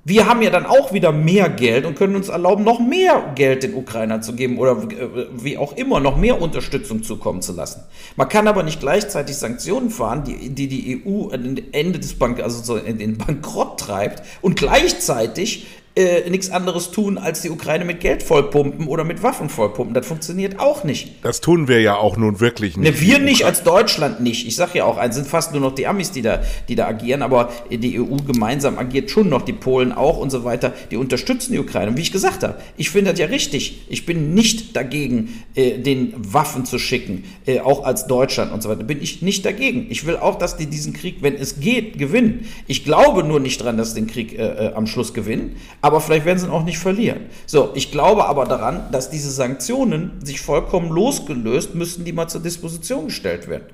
Wir 0.05 0.27
haben 0.27 0.43
ja 0.43 0.51
dann 0.51 0.67
auch 0.67 0.93
wieder 0.93 1.13
mehr 1.13 1.49
Geld 1.49 1.87
und 1.87 1.95
können 1.97 2.17
uns 2.17 2.29
erlauben, 2.29 2.65
noch 2.65 2.81
mehr 2.81 3.33
Geld 3.37 3.63
den 3.63 3.75
Ukrainern 3.75 4.21
zu 4.21 4.35
geben 4.35 4.59
oder 4.59 4.73
äh, 4.73 5.29
wie 5.33 5.57
auch 5.57 5.77
immer, 5.77 6.01
noch 6.01 6.17
mehr 6.17 6.43
Unterstützung 6.43 7.05
zukommen 7.05 7.41
zu 7.41 7.53
lassen. 7.53 7.85
Man 8.17 8.29
kann 8.29 8.49
aber 8.49 8.65
nicht 8.65 8.81
gleichzeitig 8.81 9.37
Sanktionen 9.37 9.91
fahren, 9.91 10.25
die 10.25 10.51
die, 10.51 10.67
die 10.67 11.03
EU 11.07 11.29
an 11.29 11.61
Ende 11.71 12.01
des 12.01 12.19
Bank, 12.19 12.43
also 12.43 12.63
so 12.63 12.77
in 12.77 12.99
den 12.99 13.17
Bankrott 13.17 13.79
treibt 13.79 14.25
und 14.43 14.57
gleichzeitig 14.57 15.67
äh, 15.95 16.31
nichts 16.31 16.51
anderes 16.51 16.91
tun, 16.91 17.19
als 17.19 17.43
die 17.43 17.51
Ukraine 17.51 17.85
mit 17.85 18.01
Geld 18.01 18.23
vollpumpen 18.23 18.87
oder 18.87 19.05
mit 19.05 19.23
Waffen 19.23 19.51
vollpumpen. 19.51 19.93
Das 19.93 20.07
funktioniert 20.07 20.59
auch 20.59 20.85
nicht. 20.85 21.23
Das 21.23 21.43
tun 21.43 21.69
wir 21.69 21.83
ja 21.83 21.97
auch 21.97 22.17
nun 22.17 22.41
wirklich 22.41 22.79
nicht. 22.79 22.95
Ne, 22.95 23.01
wir 23.01 23.19
nicht 23.19 23.45
als 23.45 23.63
Deutschland 23.63 24.23
nicht. 24.23 24.47
Ich 24.47 24.57
sage 24.57 24.79
ja 24.79 24.85
auch, 24.87 24.99
es 25.03 25.15
sind 25.15 25.27
fast 25.27 25.53
nur 25.53 25.61
noch 25.61 25.75
die 25.75 25.87
Amis, 25.87 26.11
die 26.11 26.23
da, 26.23 26.41
die 26.69 26.77
da 26.77 26.87
agieren, 26.87 27.21
aber 27.21 27.51
die 27.71 28.01
EU 28.01 28.17
gemeinsam 28.27 28.79
agiert 28.79 29.11
schon 29.11 29.29
noch, 29.29 29.43
die 29.43 29.53
Polen 29.53 29.93
auch 29.93 30.17
und 30.17 30.31
so 30.31 30.45
weiter. 30.45 30.73
Die 30.91 30.97
unterstützen 30.97 31.53
die 31.53 31.59
Ukraine. 31.59 31.91
Und 31.91 31.99
wie 31.99 32.03
ich 32.03 32.13
gesagt 32.13 32.43
habe, 32.43 32.57
ich 32.79 32.89
finde 32.89 33.11
das 33.11 33.21
ja 33.21 33.27
richtig. 33.27 33.83
Ich 33.91 34.07
bin 34.07 34.33
nicht 34.33 34.75
dagegen, 34.75 35.43
äh, 35.55 35.79
den 35.79 36.15
Waffen 36.17 36.65
zu 36.65 36.79
schicken, 36.79 37.25
äh, 37.45 37.61
auch 37.61 37.85
als 37.85 38.07
Deutschland 38.07 38.51
und 38.51 38.63
so 38.63 38.71
weiter. 38.71 38.85
Bin 38.85 39.03
ich 39.03 39.21
nicht 39.21 39.45
dagegen. 39.45 39.89
Ich 39.91 40.07
will 40.07 40.17
auch, 40.17 40.39
dass 40.39 40.57
die 40.57 40.67
diesen 40.67 40.95
Krieg, 40.95 41.17
wenn 41.21 41.35
es 41.35 41.61
geht, 41.61 41.99
gewinnen. 41.99 42.49
Ich 42.67 42.83
glaube 42.83 43.25
nur 43.25 43.41
nicht 43.41 43.63
dran, 43.63 43.77
dass 43.77 43.91
sie 43.91 44.01
den 44.01 44.07
Krieg 44.07 44.39
äh, 44.39 44.69
äh 44.69 44.73
am 44.73 44.87
Schluss 44.87 45.13
gewinnen 45.13 45.57
aber 45.83 46.01
vielleicht 46.01 46.25
werden 46.25 46.39
sie 46.39 46.47
ihn 46.47 46.53
auch 46.53 46.65
nicht 46.65 46.79
verlieren. 46.79 47.27
So, 47.45 47.73
ich 47.75 47.91
glaube 47.91 48.27
aber 48.27 48.47
daran, 48.47 48.91
dass 48.93 49.11
diese 49.11 49.31
Sanktionen 49.31 50.13
sich 50.25 50.41
vollkommen 50.41 50.91
losgelöst 50.91 51.75
müssen, 51.75 52.05
die 52.05 52.13
mal 52.13 52.29
zur 52.29 52.41
Disposition 52.41 53.07
gestellt 53.07 53.49
werden. 53.49 53.67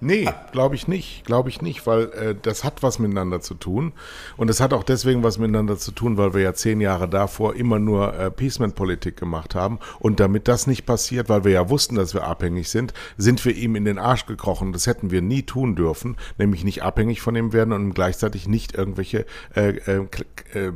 Nee, 0.00 0.28
glaube 0.52 0.76
ich 0.76 0.86
nicht. 0.86 1.24
Glaube 1.24 1.48
ich 1.48 1.60
nicht, 1.60 1.86
weil 1.86 2.04
äh, 2.12 2.34
das 2.40 2.62
hat 2.62 2.82
was 2.82 2.98
miteinander 2.98 3.40
zu 3.40 3.54
tun. 3.54 3.92
Und 4.36 4.48
es 4.48 4.60
hat 4.60 4.72
auch 4.72 4.84
deswegen 4.84 5.24
was 5.24 5.38
miteinander 5.38 5.76
zu 5.76 5.90
tun, 5.90 6.16
weil 6.16 6.34
wir 6.34 6.42
ja 6.42 6.54
zehn 6.54 6.80
Jahre 6.80 7.08
davor 7.08 7.56
immer 7.56 7.80
nur 7.80 8.14
äh, 8.14 8.30
Peaceman-Politik 8.30 9.16
gemacht 9.16 9.54
haben. 9.54 9.80
Und 9.98 10.20
damit 10.20 10.46
das 10.46 10.66
nicht 10.68 10.86
passiert, 10.86 11.28
weil 11.28 11.44
wir 11.44 11.52
ja 11.52 11.68
wussten, 11.68 11.96
dass 11.96 12.14
wir 12.14 12.24
abhängig 12.24 12.68
sind, 12.68 12.94
sind 13.16 13.44
wir 13.44 13.56
ihm 13.56 13.74
in 13.74 13.84
den 13.84 13.98
Arsch 13.98 14.26
gekrochen. 14.26 14.72
Das 14.72 14.86
hätten 14.86 15.10
wir 15.10 15.20
nie 15.20 15.42
tun 15.42 15.74
dürfen, 15.74 16.16
nämlich 16.38 16.62
nicht 16.62 16.82
abhängig 16.82 17.20
von 17.20 17.34
ihm 17.34 17.52
werden 17.52 17.72
und 17.72 17.94
gleichzeitig 17.94 18.46
nicht 18.46 18.76
irgendwelche 18.76 19.26
äh, 19.56 19.70
äh, 19.70 20.06
äh, 20.54 20.72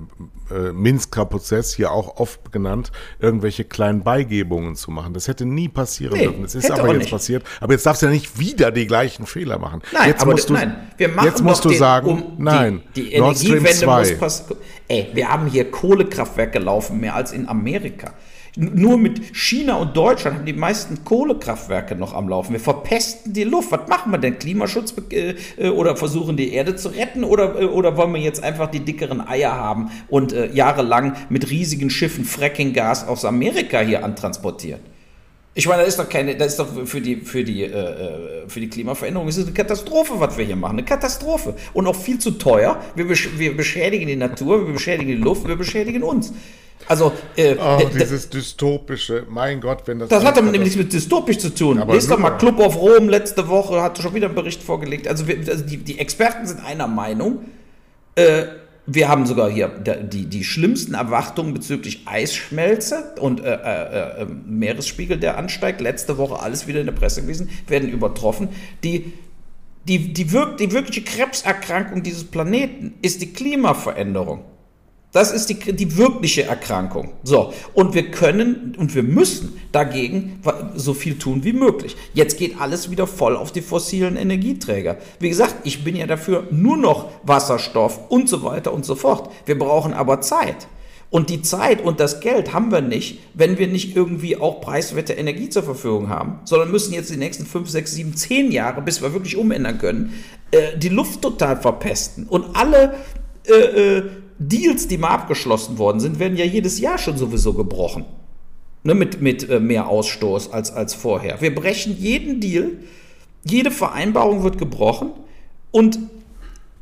äh, 0.51 0.73
Minsker 0.73 1.27
Prozess, 1.27 1.75
hier 1.75 1.93
auch 1.93 2.17
oft 2.17 2.51
genannt, 2.51 2.91
irgendwelche 3.21 3.65
kleinen 3.65 4.03
Beigebungen 4.03 4.75
zu 4.75 4.91
machen. 4.91 5.15
Das 5.15 5.29
hätte 5.29 5.47
nie 5.47 5.69
passieren 5.69 6.15
nee, 6.15 6.25
dürfen. 6.25 6.45
Es 6.45 6.57
ist 6.57 6.71
aber 6.71 6.89
jetzt 6.89 6.99
nicht. 6.99 7.11
passiert. 7.11 7.45
Aber 7.61 7.73
jetzt 7.73 7.87
darfst 7.87 8.03
du 8.03 8.07
ja 8.07 8.13
nicht 8.13 8.39
wieder 8.39 8.73
die 8.73 8.87
gleiche 8.87 9.12
gleichen 9.13 9.27
Fehler 9.27 9.59
machen. 9.59 9.83
Nein, 9.93 10.09
jetzt 10.09 10.23
aber 10.23 10.33
musst 10.33 10.49
du, 10.49 10.55
nein, 10.55 10.77
wir 10.97 11.09
machen 11.09 11.27
jetzt 11.27 11.43
musst 11.43 11.65
du 11.65 11.69
den, 11.69 11.79
sagen, 11.79 12.09
um 12.09 12.33
nein, 12.39 12.83
die, 12.97 13.05
die 13.05 13.13
Energiewende 13.13 13.87
muss 13.87 14.19
passieren. 14.19 14.61
Ey, 14.89 15.09
wir 15.13 15.29
haben 15.29 15.47
hier 15.47 15.71
Kohlekraftwerke 15.71 16.59
laufen, 16.59 17.01
mehr 17.01 17.15
als 17.15 17.33
in 17.33 17.49
Amerika. 17.49 18.13
Nur 18.55 18.99
mit 18.99 19.35
China 19.35 19.77
und 19.77 19.97
Deutschland 19.97 20.37
haben 20.37 20.45
die 20.45 20.53
meisten 20.53 21.05
Kohlekraftwerke 21.05 21.95
noch 21.95 22.13
am 22.13 22.29
Laufen. 22.29 22.53
Wir 22.53 22.61
verpesten 22.61 23.33
die 23.33 23.45
Luft. 23.45 23.73
Was 23.73 23.89
machen 23.89 24.13
wir 24.13 24.19
denn? 24.19 24.39
Klimaschutz 24.39 24.95
äh, 25.11 25.37
äh, 25.57 25.69
oder 25.71 25.97
versuchen 25.97 26.37
die 26.37 26.53
Erde 26.53 26.77
zu 26.77 26.91
retten 26.91 27.25
oder, 27.25 27.59
äh, 27.59 27.65
oder 27.65 27.97
wollen 27.97 28.13
wir 28.13 28.21
jetzt 28.21 28.45
einfach 28.45 28.71
die 28.71 28.81
dickeren 28.81 29.27
Eier 29.27 29.53
haben 29.53 29.91
und 30.09 30.35
äh, 30.35 30.53
jahrelang 30.53 31.17
mit 31.31 31.49
riesigen 31.49 31.89
Schiffen 31.89 32.27
Frackinggas 32.27 33.09
aus 33.09 33.25
Amerika 33.25 33.81
hier 33.81 34.05
antransportieren? 34.05 34.81
Ich 35.55 35.69
meine, 35.69 35.83
das 35.83 35.91
ist 35.91 35.99
doch 35.99 36.09
keine, 36.09 36.35
das 36.35 36.53
ist 36.53 36.59
doch 36.59 36.87
für 36.87 37.01
die, 37.01 37.17
für 37.17 37.45
die, 37.45 37.65
äh, 37.65 37.69
äh 37.69 38.49
für 38.49 38.61
die 38.61 38.69
Klimaveränderung 38.69 39.29
ist 39.29 39.37
es 39.37 39.45
eine 39.45 39.55
Katastrophe, 39.55 40.15
was 40.17 40.37
wir 40.39 40.45
hier 40.45 40.57
machen. 40.57 40.79
Eine 40.79 40.85
Katastrophe. 40.85 41.55
Und 41.75 41.87
auch 41.87 41.97
viel 41.97 42.19
zu 42.19 42.33
teuer. 42.33 42.81
Wir, 42.95 43.07
besch 43.07 43.29
wir 43.37 43.57
beschädigen 43.57 44.07
die 44.07 44.17
Natur, 44.17 44.67
wir 44.67 44.73
beschädigen 44.73 45.11
die 45.11 45.23
Luft, 45.23 45.47
wir 45.47 45.57
beschädigen 45.57 46.03
uns. 46.03 46.33
Also, 46.89 47.13
äh, 47.37 47.55
oh, 47.55 47.81
dieses 47.95 48.29
dystopische, 48.29 49.25
mein 49.29 49.61
Gott, 49.61 49.83
wenn 49.87 49.99
das. 49.99 50.09
Das 50.09 50.25
hat 50.25 50.37
damit 50.37 50.59
nichts 50.59 50.77
mit 50.77 50.93
dystopisch 50.93 51.39
zu 51.39 51.55
tun. 51.55 51.79
Aber 51.79 51.95
Lest 51.95 52.11
doch 52.11 52.19
mal 52.19 52.31
Club 52.33 52.59
of 52.59 52.77
Rom 52.77 53.09
letzte 53.09 53.47
Woche, 53.49 53.81
hat 53.83 53.99
schon 53.99 54.15
wieder 54.15 54.27
einen 54.27 54.35
Bericht 54.35 54.63
vorgelegt. 54.63 55.07
Also, 55.07 55.29
wir, 55.29 55.37
also 55.49 55.65
die, 55.65 55.77
die 55.77 55.99
Experten 55.99 56.47
sind 56.47 56.65
einer 56.65 56.89
Meinung. 56.89 57.45
Äh, 58.15 58.45
wir 58.87 59.09
haben 59.09 59.27
sogar 59.27 59.49
hier 59.49 59.69
die, 59.69 60.27
die 60.27 60.45
schlimmsten 60.45 60.95
Erwartungen 60.95 61.55
bezüglich 61.55 62.03
Eisschmelze 62.07 63.15
und 63.21 63.41
äh, 63.41 63.55
äh, 63.55 64.23
äh, 64.23 64.27
Meeresspiegel, 64.27 65.19
der 65.19 65.39
ansteigt. 65.39 65.81
Letzte 65.81 66.19
Woche 66.19 66.41
alles 66.41 66.67
wieder 66.67 66.81
in 66.81 66.87
der 66.87 66.93
Presse 66.93 67.23
gewesen, 67.23 67.49
werden 67.69 67.89
übertroffen. 67.89 68.49
Die, 68.83 69.13
die, 69.87 70.13
die, 70.13 70.33
wirk 70.33 70.59
die 70.59 70.73
wirkliche 70.73 71.03
Krebserkrankung 71.03 72.03
dieses 72.03 72.25
Planeten 72.25 72.95
ist 73.03 73.23
die 73.23 73.33
Klimaveränderung. 73.33 74.45
Das 75.13 75.31
ist 75.31 75.51
die, 75.51 75.55
die 75.55 75.99
wirkliche 75.99 76.45
Erkrankung. 76.45 77.11
So, 77.23 77.53
und 77.75 77.95
wir 77.95 78.11
können 78.11 78.75
und 78.79 78.95
wir 78.95 79.03
müssen 79.03 79.61
dagegen 79.71 80.41
so 80.75 80.95
viel 80.95 81.19
tun 81.19 81.45
wie 81.45 81.53
möglich. 81.53 81.97
Jetzt 82.15 82.39
geht 82.39 82.59
alles 82.61 82.91
wieder 82.91 83.07
voll 83.07 83.37
auf 83.37 83.53
die 83.53 83.61
fossilen 83.61 84.17
Energieträger. 84.17 84.97
Wie 85.21 85.29
gesagt, 85.29 85.57
ich 85.65 85.85
bin 85.85 85.97
ja 85.97 86.07
dafür 86.07 86.49
nur 86.51 86.79
noch 86.79 87.11
Wasserstoff 87.25 88.11
und 88.11 88.29
so 88.29 88.43
weiter 88.43 88.73
und 88.73 88.87
so 88.87 88.95
fort. 88.95 89.31
Wir 89.45 89.59
brauchen 89.59 89.93
aber 89.93 90.23
Zeit. 90.23 90.67
Und 91.11 91.29
die 91.29 91.43
Zeit 91.43 91.83
und 91.83 92.01
das 92.01 92.21
Geld 92.21 92.55
haben 92.55 92.73
wir 92.73 92.81
nicht, 92.81 93.19
wenn 93.35 93.59
wir 93.59 93.67
nicht 93.67 93.95
irgendwie 93.95 94.39
auch 94.39 94.63
preiswerte 94.63 95.13
Energie 95.13 95.51
zur 95.51 95.63
Verfügung 95.63 96.09
haben, 96.09 96.41
sondern 96.45 96.71
müssen 96.71 96.95
jetzt 96.95 97.11
die 97.11 97.19
nächsten 97.19 97.45
5, 97.45 97.69
6, 97.69 97.93
7, 97.93 98.17
10 98.17 98.51
Jahre, 98.51 98.81
bis 98.81 99.03
wir 99.03 99.13
wirklich 99.13 99.37
umändern 99.37 99.77
können, 99.77 100.15
äh, 100.53 100.79
die 100.79 100.89
Luft 100.89 101.21
total 101.21 101.61
verpesten. 101.61 102.27
Und 102.27 102.57
alle 102.57 102.95
äh, 103.47 103.53
äh, 103.53 104.03
Deals, 104.39 104.89
die 104.89 104.99
mal 104.99 105.11
abgeschlossen 105.11 105.79
worden 105.79 106.01
sind, 106.01 106.19
werden 106.19 106.37
ja 106.37 106.45
jedes 106.45 106.79
Jahr 106.81 106.99
schon 106.99 107.17
sowieso 107.17 107.53
gebrochen. 107.53 108.05
Ne, 108.85 108.95
mit 108.95 109.21
mit 109.23 109.49
äh, 109.49 109.61
mehr 109.61 109.89
Ausstoß 109.89 110.53
als, 110.53 110.73
als 110.73 110.95
vorher. 110.95 111.41
Wir 111.41 111.55
brechen 111.55 111.97
jeden 111.99 112.41
Deal, 112.41 112.73
jede 113.45 113.71
Vereinbarung 113.71 114.43
wird 114.43 114.59
gebrochen 114.59 115.13
und 115.71 115.99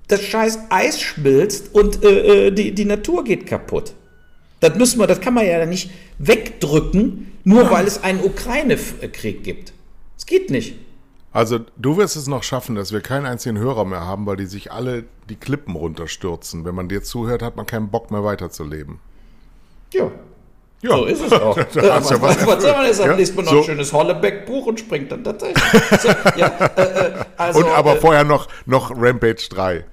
das 0.09 0.23
scheiß 0.23 0.61
Eis 0.71 1.01
schmilzt 1.01 1.75
und 1.75 2.03
äh, 2.03 2.47
äh 2.47 2.51
die, 2.53 2.73
die 2.75 2.87
Natur 2.87 3.23
geht 3.23 3.47
kaputt. 3.47 3.93
Das 4.61 4.77
müssen 4.77 4.99
wir, 4.99 5.07
das 5.07 5.21
kann 5.21 5.35
man 5.35 5.47
ja 5.47 5.65
nicht 5.67 5.91
wegdrücken, 6.19 7.33
nur 7.45 7.71
weil 7.71 7.87
es 7.87 8.03
einen 8.03 8.23
Ukraine-Krieg 8.23 9.43
gibt. 9.43 9.73
Es 10.17 10.27
geht 10.27 10.51
nicht. 10.51 10.77
Also 11.33 11.61
du 11.77 11.97
wirst 11.97 12.17
es 12.17 12.27
noch 12.27 12.43
schaffen, 12.43 12.75
dass 12.75 12.93
wir 12.93 13.01
keinen 13.01 13.25
einzigen 13.27 13.57
Hörer 13.59 13.85
mehr 13.85 14.05
haben, 14.05 14.27
weil 14.27 14.37
die 14.37 14.47
sich 14.47 14.73
alle 14.73 15.05
die 15.29 15.37
Klippen 15.37 15.77
runterstürzen. 15.77 16.65
Wenn 16.65 16.75
man 16.75 16.89
dir 16.89 17.03
zuhört, 17.03 17.43
hat 17.43 17.57
man 17.57 17.67
keinen 17.67 17.89
Bock 17.89 18.11
mehr 18.11 18.25
weiterzuleben. 18.25 18.99
Ja. 19.93 20.11
Ja. 20.83 20.97
So 20.97 21.05
ist 21.05 21.23
es 21.23 21.33
auch. 21.41 21.57
da 21.57 21.83
ja, 21.83 21.97
was, 21.97 22.11
ja 22.11 22.23
was, 22.23 22.47
was 22.47 22.63
soll 22.63 22.73
man 22.73 22.87
jetzt 22.87 22.97
sagen? 22.97 23.11
Ja? 23.11 23.17
Liest 23.17 23.37
man 23.37 23.45
noch 23.45 23.53
so. 23.53 23.59
ein 23.59 23.65
schönes 23.65 23.93
Hollebeck-Buch 23.93 24.67
und 24.67 24.81
springt 24.81 25.13
dann 25.13 25.23
tatsächlich. 25.23 25.63
So, 26.01 26.09
ja, 26.37 26.49
äh, 26.77 26.83
äh, 26.83 27.25
also, 27.37 27.61
und 27.61 27.67
aber 27.67 27.97
äh, 27.97 28.01
vorher 28.01 28.25
noch, 28.25 28.49
noch 28.67 28.91
Rampage 28.97 29.49
3. 29.51 29.85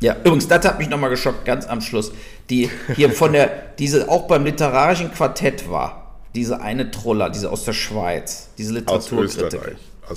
Ja, 0.00 0.16
übrigens, 0.24 0.48
das 0.48 0.64
hat 0.64 0.78
mich 0.78 0.88
nochmal 0.88 1.10
geschockt, 1.10 1.44
ganz 1.44 1.66
am 1.66 1.80
Schluss. 1.80 2.12
Die 2.50 2.70
hier 2.94 3.10
von 3.10 3.32
der, 3.32 3.50
diese 3.78 4.08
auch 4.08 4.26
beim 4.26 4.44
literarischen 4.44 5.12
Quartett 5.12 5.70
war. 5.70 6.16
Diese 6.34 6.60
eine 6.60 6.90
Troller, 6.90 7.30
diese 7.30 7.50
aus 7.50 7.64
der 7.64 7.72
Schweiz, 7.72 8.50
diese 8.56 8.74
Literaturkritik. 8.74 9.60
Aus 9.60 9.66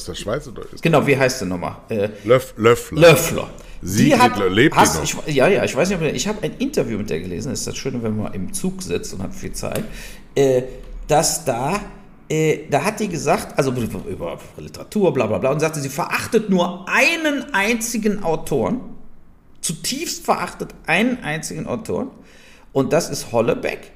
der 0.07 0.15
Schweiz 0.15 0.47
oder 0.47 0.63
ist 0.71 0.81
Genau, 0.81 1.05
wie 1.05 1.17
heißt 1.17 1.41
der 1.41 1.47
nochmal? 1.47 1.77
Äh, 1.89 2.09
Löff, 2.23 2.53
Löffler. 2.57 3.01
Löffler. 3.01 3.49
Sie 3.81 4.15
hat, 4.15 4.37
lebt 4.51 4.75
hast, 4.75 5.03
ich, 5.03 5.15
Ja, 5.33 5.47
ja, 5.47 5.63
ich 5.63 5.75
weiß 5.75 5.89
nicht, 5.89 5.99
ob 5.99 6.05
ich 6.05 6.27
habe 6.27 6.43
ein 6.43 6.53
Interview 6.57 6.97
mit 6.97 7.09
der 7.09 7.19
gelesen. 7.19 7.51
Ist 7.51 7.65
das 7.65 7.75
Schöne, 7.75 8.01
wenn 8.03 8.15
man 8.15 8.33
im 8.33 8.53
Zug 8.53 8.81
sitzt 8.83 9.13
und 9.13 9.23
hat 9.23 9.33
viel 9.33 9.53
Zeit. 9.53 9.83
Äh, 10.35 10.63
dass 11.07 11.43
da, 11.43 11.79
äh, 12.29 12.69
da 12.69 12.83
hat 12.83 12.99
die 12.99 13.09
gesagt, 13.09 13.57
also 13.57 13.71
über, 13.71 14.05
über 14.07 14.39
Literatur, 14.57 15.13
bla 15.13 15.27
bla 15.27 15.39
bla, 15.39 15.51
und 15.51 15.59
sagte, 15.59 15.81
sie 15.81 15.89
verachtet 15.89 16.49
nur 16.49 16.87
einen 16.87 17.53
einzigen 17.53 18.23
Autoren, 18.23 18.79
zutiefst 19.61 20.23
verachtet 20.23 20.73
einen 20.85 21.21
einzigen 21.23 21.67
Autoren, 21.67 22.11
und 22.71 22.93
das 22.93 23.09
ist 23.09 23.33
Hollebeck, 23.33 23.91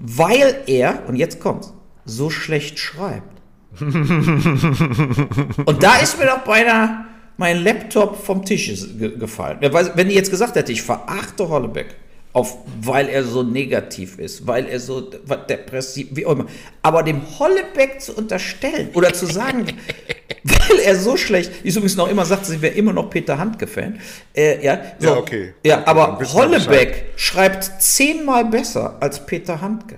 weil 0.00 0.62
er, 0.66 1.04
und 1.06 1.14
jetzt 1.14 1.38
kommt's, 1.38 1.72
so 2.04 2.30
schlecht 2.30 2.78
schreibt. 2.80 3.39
Und 5.64 5.82
da 5.82 5.96
ist 5.96 6.18
mir 6.18 6.26
doch 6.26 6.40
beinahe 6.40 7.06
mein 7.36 7.64
Laptop 7.64 8.22
vom 8.24 8.44
Tisch 8.44 8.70
gefallen. 9.18 9.58
Wenn 9.60 10.08
die 10.08 10.14
jetzt 10.14 10.30
gesagt 10.30 10.56
hätte, 10.56 10.72
ich 10.72 10.82
verachte 10.82 11.48
Hollebeck, 11.48 11.96
auf, 12.32 12.58
weil 12.80 13.08
er 13.08 13.24
so 13.24 13.42
negativ 13.42 14.18
ist, 14.18 14.46
weil 14.46 14.66
er 14.66 14.78
so 14.78 15.00
depressiv, 15.00 16.08
wie 16.12 16.26
auch 16.26 16.32
immer. 16.32 16.46
Aber 16.82 17.02
dem 17.02 17.20
Hollebeck 17.38 18.00
zu 18.00 18.14
unterstellen 18.16 18.90
oder 18.94 19.12
zu 19.12 19.26
sagen, 19.26 19.66
weil 20.44 20.78
er 20.84 20.96
so 20.96 21.16
schlecht, 21.16 21.50
ist 21.64 21.76
übrigens 21.76 21.96
noch 21.96 22.08
immer 22.08 22.24
sagt, 22.24 22.46
sie 22.46 22.62
wäre 22.62 22.74
immer 22.74 22.92
noch 22.92 23.10
Peter 23.10 23.36
Handke-Fan. 23.36 23.98
Äh, 24.34 24.64
ja, 24.64 24.80
so, 24.98 25.08
ja, 25.08 25.16
okay. 25.16 25.54
Ja, 25.64 25.80
okay, 25.80 25.90
aber 25.90 26.20
Hollebeck 26.32 27.04
schreibt 27.16 27.64
zehnmal 27.80 28.44
besser 28.44 28.96
als 29.00 29.26
Peter 29.26 29.60
Handke. 29.60 29.96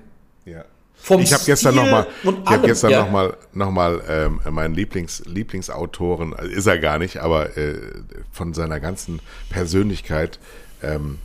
Ich 1.18 1.32
habe 1.32 1.44
gestern 1.44 1.74
nochmal, 1.74 2.06
gestern 2.62 2.90
ja. 2.90 3.36
noch 3.52 3.70
mal, 3.70 4.02
ähm, 4.08 4.40
meinen 4.50 4.74
Lieblings, 4.74 5.22
Lieblingsautoren, 5.26 6.34
also 6.34 6.50
ist 6.50 6.66
er 6.66 6.78
gar 6.78 6.98
nicht, 6.98 7.18
aber 7.18 7.56
äh, 7.56 7.76
von 8.30 8.54
seiner 8.54 8.80
ganzen 8.80 9.20
Persönlichkeit 9.50 10.38
ähm, 10.82 11.18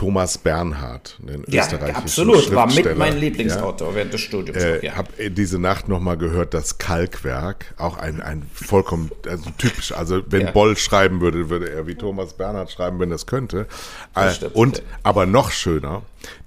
Thomas 0.00 0.38
Bernhard, 0.38 1.18
den 1.18 1.44
ja, 1.46 1.62
österreichischen 1.62 1.96
absolut, 1.96 2.54
war 2.54 2.72
mit 2.72 2.96
mein 2.96 3.18
Lieblingsautor 3.18 3.90
ja. 3.90 3.94
während 3.96 4.14
des 4.14 4.22
Studiums. 4.22 4.62
Äh, 4.62 4.86
ja. 4.86 4.96
Habe 4.96 5.28
diese 5.28 5.58
Nacht 5.58 5.88
nochmal 5.88 6.16
gehört, 6.16 6.54
das 6.54 6.78
Kalkwerk, 6.78 7.74
auch 7.76 7.98
ein, 7.98 8.22
ein 8.22 8.48
vollkommen 8.54 9.10
also 9.28 9.50
typisch, 9.58 9.92
also 9.92 10.22
wenn 10.26 10.42
ja. 10.42 10.50
Boll 10.52 10.78
schreiben 10.78 11.20
würde, 11.20 11.50
würde 11.50 11.68
er 11.68 11.86
wie 11.86 11.96
Thomas 11.96 12.32
Bernhard 12.32 12.70
schreiben, 12.70 12.98
wenn 12.98 13.10
das 13.10 13.26
könnte. 13.26 13.66
Das 14.14 14.42
äh, 14.42 14.46
und, 14.54 14.82
aber 15.02 15.26
noch 15.26 15.50
schöner, 15.50 16.00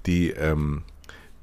die, 0.06 0.30
ähm, 0.30 0.82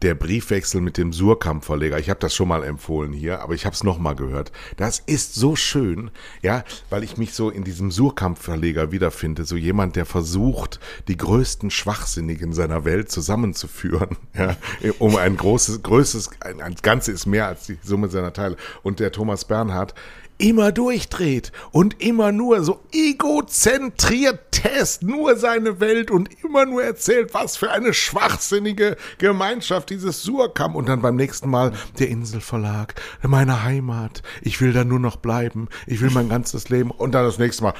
der 0.01 0.15
Briefwechsel 0.15 0.81
mit 0.81 0.97
dem 0.97 1.13
Surkamp-Verleger. 1.13 1.99
Ich 1.99 2.09
habe 2.09 2.19
das 2.19 2.33
schon 2.33 2.47
mal 2.47 2.63
empfohlen 2.63 3.13
hier, 3.13 3.41
aber 3.41 3.53
ich 3.53 3.65
habe 3.65 3.75
es 3.75 3.83
nochmal 3.83 4.15
gehört. 4.15 4.51
Das 4.77 4.99
ist 4.99 5.35
so 5.35 5.55
schön, 5.55 6.11
ja, 6.41 6.63
weil 6.89 7.03
ich 7.03 7.17
mich 7.17 7.33
so 7.33 7.49
in 7.49 7.63
diesem 7.63 7.91
Surkamp-Verleger 7.91 8.91
wiederfinde. 8.91 9.45
So 9.45 9.55
jemand, 9.55 9.95
der 9.95 10.05
versucht, 10.05 10.79
die 11.07 11.17
größten 11.17 11.69
Schwachsinnigen 11.69 12.53
seiner 12.53 12.85
Welt 12.85 13.11
zusammenzuführen, 13.11 14.17
ja, 14.33 14.55
um 14.99 15.15
ein 15.15 15.37
großes, 15.37 15.83
größtes, 15.83 16.31
ein, 16.39 16.61
ein 16.61 16.75
Ganze 16.81 17.11
ist 17.11 17.25
mehr 17.25 17.47
als 17.47 17.67
die 17.67 17.77
Summe 17.83 18.09
seiner 18.09 18.33
Teile. 18.33 18.57
Und 18.83 18.99
der 18.99 19.11
Thomas 19.11 19.45
Bernhard, 19.45 19.93
immer 20.41 20.71
durchdreht 20.71 21.51
und 21.71 22.01
immer 22.01 22.31
nur 22.31 22.63
so 22.63 22.79
egozentriert 22.91 24.39
test, 24.51 25.03
nur 25.03 25.37
seine 25.37 25.79
Welt 25.79 26.09
und 26.11 26.29
immer 26.43 26.65
nur 26.65 26.83
erzählt, 26.83 27.33
was 27.33 27.57
für 27.57 27.71
eine 27.71 27.93
schwachsinnige 27.93 28.97
Gemeinschaft 29.17 29.89
dieses 29.89 30.23
Surkamp 30.23 30.75
und 30.75 30.89
dann 30.89 31.01
beim 31.01 31.15
nächsten 31.15 31.49
Mal 31.49 31.71
der 31.99 32.09
Inselverlag, 32.09 32.95
meine 33.21 33.63
Heimat, 33.63 34.23
ich 34.41 34.59
will 34.61 34.73
da 34.73 34.83
nur 34.83 34.99
noch 34.99 35.15
bleiben, 35.17 35.69
ich 35.85 36.01
will 36.01 36.09
mein 36.09 36.29
ganzes 36.29 36.69
Leben. 36.69 36.89
Und 36.91 37.13
dann 37.13 37.25
das 37.25 37.37
nächste 37.37 37.63
Mal, 37.63 37.73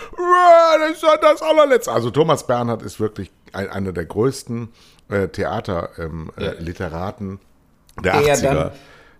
das 0.80 0.92
ist 0.92 1.04
das 1.22 1.42
allerletzte. 1.42 1.92
Also 1.92 2.12
Thomas 2.12 2.46
Bernhard 2.48 2.84
ist 2.84 3.00
wirklich 3.00 3.32
ein, 3.54 3.70
einer 3.70 3.92
der 3.92 4.06
größten 4.06 4.70
äh, 5.10 5.28
Theaterliteraten 5.28 7.28
ähm, 7.28 7.40
äh, 7.98 8.02
der 8.04 8.16
80er 8.16 8.72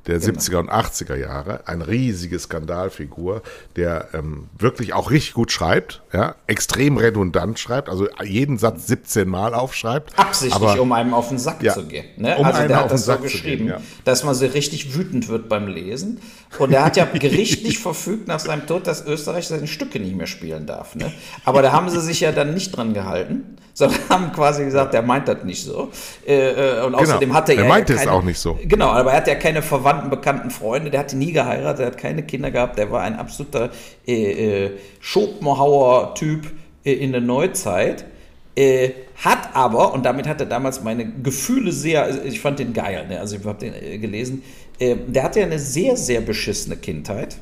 der 0.08 0.20
genau. 0.20 0.40
70er 0.40 0.58
und 0.58 0.72
80er 0.72 1.16
Jahre, 1.16 1.68
eine 1.68 1.88
riesige 1.88 2.40
Skandalfigur, 2.40 3.42
der 3.76 4.10
ähm, 4.14 4.50
wirklich 4.58 4.94
auch 4.94 5.12
richtig 5.12 5.34
gut 5.34 5.52
schreibt, 5.52 6.02
ja, 6.12 6.36
extrem 6.48 6.98
redundant 6.98 7.60
schreibt, 7.60 7.90
also 7.90 8.08
jeden 8.24 8.58
Satz 8.58 8.88
17 8.88 9.28
Mal 9.28 9.54
aufschreibt. 9.54 10.18
Absichtlich, 10.18 10.56
aber, 10.56 10.82
um 10.82 10.92
einem 10.92 11.14
auf 11.14 11.30
den 11.30 11.38
Sack 11.38 11.62
ja, 11.62 11.74
zu 11.74 11.86
gehen. 11.86 12.06
Ne? 12.18 12.36
Um 12.38 12.46
also 12.46 12.68
der 12.68 12.78
hat 12.78 12.92
das 12.92 13.06
so 13.06 13.18
geschrieben, 13.18 13.68
gehen, 13.68 13.76
ja. 13.76 13.82
dass 14.04 14.24
man 14.24 14.34
so 14.34 14.46
richtig 14.46 14.96
wütend 14.96 15.28
wird 15.28 15.50
beim 15.50 15.68
Lesen. 15.68 16.20
Und 16.60 16.74
er 16.74 16.84
hat 16.84 16.98
ja 16.98 17.06
gerichtlich 17.14 17.80
verfügt 17.80 18.28
nach 18.28 18.40
seinem 18.40 18.66
Tod, 18.68 18.88
dass 18.88 19.06
Österreich 19.06 19.48
seine 19.48 19.68
Stücke 19.68 20.00
nicht 20.00 20.16
mehr 20.16 20.28
spielen 20.28 20.66
darf. 20.66 20.96
Ne? 20.96 21.12
Aber 21.46 21.62
da 21.62 21.72
haben 21.72 21.90
sie 21.90 22.02
sich 22.02 22.20
ja 22.20 22.32
dann 22.32 22.54
nicht 22.54 22.76
dran 22.76 22.94
gehalten, 22.94 23.58
sondern 23.74 24.00
haben 24.10 24.32
quasi 24.32 24.66
gesagt, 24.66 24.94
er 24.94 25.02
meint 25.02 25.28
das 25.28 25.44
nicht 25.44 25.64
so. 25.64 25.92
Äh, 26.28 26.80
äh 26.80 26.86
und 26.86 26.96
außerdem 26.96 27.30
genau. 27.30 27.34
hatte 27.36 27.54
er. 27.54 27.64
Er 27.64 27.70
meinte 27.70 27.94
ja 27.94 28.00
keine, 28.00 28.12
es 28.12 28.16
auch 28.16 28.24
nicht 28.24 28.40
so. 28.40 28.60
Genau, 28.64 28.90
aber 28.90 29.12
er 29.12 29.18
hat 29.18 29.28
ja 29.28 29.36
keine 29.36 29.62
Verwandten, 29.62 30.10
bekannten 30.10 30.52
Freunde, 30.52 30.92
der 30.92 31.00
hatte 31.00 31.18
nie 31.18 31.32
geheiratet, 31.32 31.80
der 31.80 31.88
hat 31.88 31.98
keine 31.98 32.24
Kinder 32.24 32.52
gehabt, 32.52 32.78
der 32.78 32.92
war 32.92 33.02
ein 33.02 33.18
absoluter 33.18 33.70
äh, 34.08 34.66
äh, 34.66 34.72
Schopenhauer-Typ 35.00 36.48
äh, 36.84 36.94
in 36.94 37.12
der 37.12 37.22
Neuzeit. 37.22 38.06
Äh, 38.54 38.92
hat 39.24 39.56
aber, 39.56 39.94
und 39.94 40.04
damit 40.04 40.28
hat 40.28 40.42
er 40.42 40.46
damals 40.46 40.84
meine 40.84 41.06
Gefühle 41.10 41.72
sehr, 41.72 42.26
ich 42.26 42.42
fand 42.42 42.60
den 42.60 42.74
geil, 42.74 43.08
ne? 43.08 43.20
also 43.20 43.38
ich 43.38 43.46
habe 43.46 43.60
den 43.60 43.74
äh, 43.74 43.98
gelesen, 43.98 44.44
äh, 44.82 44.96
der 45.08 45.24
hatte 45.24 45.40
ja 45.40 45.46
eine 45.46 45.60
sehr, 45.60 45.96
sehr 45.96 46.22
beschissene 46.22 46.76
Kindheit. 46.76 47.38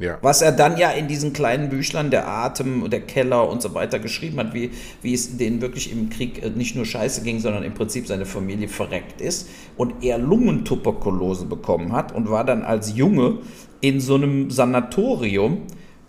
Ja. 0.00 0.18
Was 0.22 0.42
er 0.42 0.50
dann 0.50 0.76
ja 0.76 0.90
in 0.90 1.06
diesen 1.06 1.32
kleinen 1.32 1.68
Büchlein, 1.68 2.10
der 2.10 2.26
Atem, 2.26 2.90
der 2.90 3.00
Keller 3.00 3.48
und 3.48 3.62
so 3.62 3.74
weiter 3.74 4.00
geschrieben 4.00 4.38
hat, 4.38 4.52
wie, 4.52 4.70
wie 5.02 5.14
es 5.14 5.36
denen 5.36 5.60
wirklich 5.60 5.92
im 5.92 6.10
Krieg 6.10 6.42
äh, 6.42 6.50
nicht 6.50 6.74
nur 6.74 6.84
scheiße 6.84 7.22
ging, 7.22 7.38
sondern 7.38 7.62
im 7.62 7.74
Prinzip 7.74 8.06
seine 8.06 8.26
Familie 8.26 8.68
verreckt 8.68 9.20
ist 9.20 9.48
und 9.76 10.02
er 10.02 10.18
Lungentuberkulose 10.18 11.46
bekommen 11.46 11.92
hat 11.92 12.12
und 12.12 12.28
war 12.28 12.44
dann 12.44 12.62
als 12.62 12.96
Junge 12.96 13.38
in 13.80 14.00
so 14.00 14.14
einem 14.14 14.50
Sanatorium, 14.50 15.62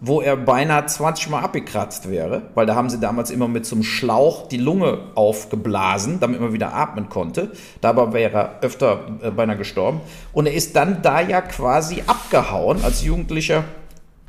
wo 0.07 0.21
er 0.21 0.37
beinahe 0.37 0.85
20 0.85 1.29
Mal 1.29 1.39
abgekratzt 1.41 2.11
wäre, 2.11 2.43
weil 2.53 2.67
da 2.67 2.75
haben 2.75 2.89
sie 2.91 2.99
damals 2.99 3.31
immer 3.31 3.47
mit 3.47 3.65
so 3.65 3.75
einem 3.75 3.83
Schlauch 3.83 4.47
die 4.47 4.57
Lunge 4.57 4.99
aufgeblasen, 5.15 6.19
damit 6.19 6.39
man 6.39 6.53
wieder 6.53 6.75
atmen 6.75 7.09
konnte. 7.09 7.51
Dabei 7.81 8.13
wäre 8.13 8.37
er 8.37 8.59
öfter 8.61 8.99
äh, 9.23 9.31
beinahe 9.31 9.57
gestorben. 9.57 10.01
Und 10.31 10.45
er 10.45 10.53
ist 10.53 10.75
dann 10.75 11.01
da 11.01 11.21
ja 11.21 11.41
quasi 11.41 12.03
abgehauen 12.05 12.83
als 12.83 13.03
Jugendlicher, 13.03 13.63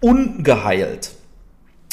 ungeheilt. 0.01 1.13